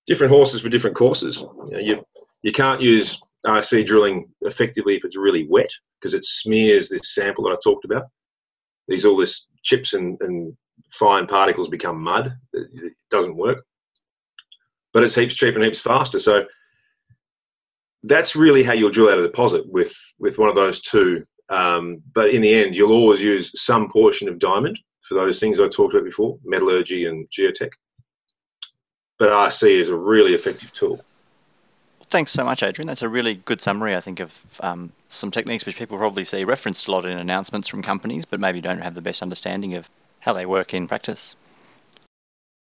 different 0.06 0.32
horses 0.32 0.60
for 0.60 0.68
different 0.68 0.96
courses. 0.96 1.38
You, 1.38 1.70
know, 1.70 1.78
you, 1.78 2.04
you 2.42 2.52
can't 2.52 2.80
use 2.80 3.20
RC 3.46 3.86
drilling 3.86 4.28
effectively 4.42 4.96
if 4.96 5.04
it's 5.04 5.16
really 5.16 5.46
wet 5.48 5.70
because 6.00 6.14
it 6.14 6.24
smears 6.24 6.88
this 6.88 7.14
sample 7.14 7.44
that 7.44 7.52
I 7.52 7.56
talked 7.62 7.84
about. 7.84 8.04
These 8.88 9.04
all 9.04 9.16
this 9.16 9.48
chips 9.62 9.94
and, 9.94 10.16
and 10.20 10.56
fine 10.92 11.26
particles 11.26 11.68
become 11.68 12.02
mud. 12.02 12.36
It 12.52 12.92
doesn't 13.10 13.36
work. 13.36 13.64
But 14.92 15.04
it's 15.04 15.14
heaps 15.14 15.34
cheaper 15.34 15.56
and 15.56 15.64
heaps 15.64 15.80
faster. 15.80 16.18
So 16.18 16.44
that's 18.04 18.36
really 18.36 18.62
how 18.62 18.72
you'll 18.72 18.90
drill 18.90 19.10
out 19.10 19.18
a 19.18 19.22
deposit 19.22 19.64
with 19.66 19.94
with 20.18 20.38
one 20.38 20.48
of 20.48 20.54
those 20.54 20.80
two. 20.80 21.24
Um, 21.48 22.02
but 22.14 22.30
in 22.30 22.42
the 22.42 22.54
end, 22.54 22.74
you'll 22.74 22.92
always 22.92 23.22
use 23.22 23.50
some 23.54 23.90
portion 23.90 24.28
of 24.28 24.38
diamond 24.38 24.78
for 25.08 25.14
those 25.14 25.38
things 25.38 25.60
I 25.60 25.68
talked 25.68 25.94
about 25.94 26.04
before, 26.04 26.38
metallurgy 26.44 27.06
and 27.06 27.28
geotech. 27.30 27.70
But 29.18 29.28
RC 29.28 29.80
is 29.80 29.88
a 29.88 29.96
really 29.96 30.34
effective 30.34 30.72
tool. 30.72 31.04
Thanks 32.16 32.32
so 32.32 32.44
much, 32.44 32.62
Adrian. 32.62 32.86
That's 32.86 33.02
a 33.02 33.10
really 33.10 33.34
good 33.34 33.60
summary, 33.60 33.94
I 33.94 34.00
think, 34.00 34.20
of 34.20 34.32
um, 34.60 34.90
some 35.10 35.30
techniques 35.30 35.66
which 35.66 35.76
people 35.76 35.98
probably 35.98 36.24
see 36.24 36.44
referenced 36.44 36.88
a 36.88 36.90
lot 36.90 37.04
in 37.04 37.18
announcements 37.18 37.68
from 37.68 37.82
companies, 37.82 38.24
but 38.24 38.40
maybe 38.40 38.62
don't 38.62 38.80
have 38.80 38.94
the 38.94 39.02
best 39.02 39.20
understanding 39.20 39.74
of 39.74 39.90
how 40.20 40.32
they 40.32 40.46
work 40.46 40.72
in 40.72 40.88
practice. 40.88 41.36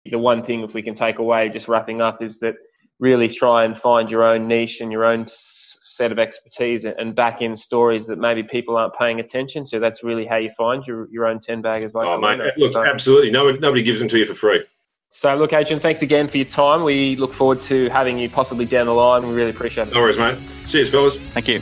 The 0.03 0.19
one 0.19 0.43
thing, 0.43 0.59
if 0.63 0.73
we 0.73 0.81
can 0.81 0.93
take 0.93 1.19
away, 1.19 1.47
just 1.47 1.69
wrapping 1.69 2.01
up, 2.01 2.21
is 2.21 2.41
that 2.41 2.55
really 2.99 3.29
try 3.29 3.63
and 3.63 3.79
find 3.79 4.11
your 4.11 4.25
own 4.25 4.49
niche 4.49 4.81
and 4.81 4.91
your 4.91 5.05
own 5.05 5.23
set 5.25 6.11
of 6.11 6.19
expertise 6.19 6.83
and 6.83 7.15
back 7.15 7.41
in 7.41 7.55
stories 7.55 8.07
that 8.07 8.19
maybe 8.19 8.43
people 8.43 8.75
aren't 8.75 8.93
paying 8.95 9.21
attention 9.21 9.63
to. 9.67 9.79
That's 9.79 10.03
really 10.03 10.25
how 10.25 10.35
you 10.35 10.51
find 10.57 10.85
your, 10.85 11.07
your 11.11 11.25
own 11.25 11.39
10 11.39 11.61
baggers 11.61 11.95
like 11.95 12.07
Oh, 12.07 12.19
mate, 12.19 12.41
look, 12.57 12.73
so, 12.73 12.83
absolutely. 12.83 13.31
Nobody, 13.31 13.57
nobody 13.59 13.83
gives 13.83 13.99
them 13.99 14.09
to 14.09 14.17
you 14.17 14.25
for 14.25 14.35
free. 14.35 14.65
So, 15.11 15.35
look, 15.35 15.53
Adrian, 15.53 15.79
thanks 15.79 16.03
again 16.03 16.27
for 16.27 16.37
your 16.37 16.45
time. 16.45 16.83
We 16.83 17.15
look 17.15 17.33
forward 17.33 17.63
to 17.63 17.89
having 17.89 18.19
you 18.19 18.29
possibly 18.29 18.65
down 18.65 18.85
the 18.85 18.93
line. 18.93 19.27
We 19.27 19.33
really 19.33 19.49
appreciate 19.49 19.87
it. 19.87 19.93
No 19.95 20.01
worries, 20.01 20.17
mate. 20.17 20.37
Cheers, 20.67 20.91
fellas. 20.91 21.17
Thank 21.17 21.47
you. 21.47 21.61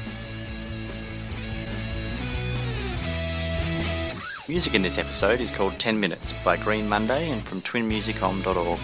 Music 4.49 4.75
in 4.75 4.81
this 4.81 4.97
episode 4.97 5.39
is 5.39 5.49
called 5.49 5.79
10 5.79 5.97
Minutes 5.97 6.33
by 6.43 6.57
Green 6.57 6.89
Monday 6.89 7.29
and 7.29 7.41
from 7.41 7.61
twinmusicom.org. 7.61 8.79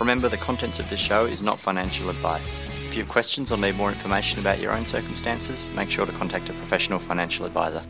Remember, 0.00 0.28
the 0.28 0.36
contents 0.38 0.80
of 0.80 0.90
this 0.90 1.00
show 1.00 1.26
is 1.26 1.40
not 1.40 1.58
financial 1.60 2.10
advice. 2.10 2.64
If 2.86 2.96
you 2.96 3.02
have 3.02 3.08
questions 3.08 3.52
or 3.52 3.58
need 3.58 3.76
more 3.76 3.90
information 3.90 4.40
about 4.40 4.58
your 4.58 4.72
own 4.72 4.86
circumstances, 4.86 5.70
make 5.76 5.88
sure 5.88 6.04
to 6.04 6.12
contact 6.12 6.48
a 6.48 6.52
professional 6.54 6.98
financial 6.98 7.46
advisor. 7.46 7.82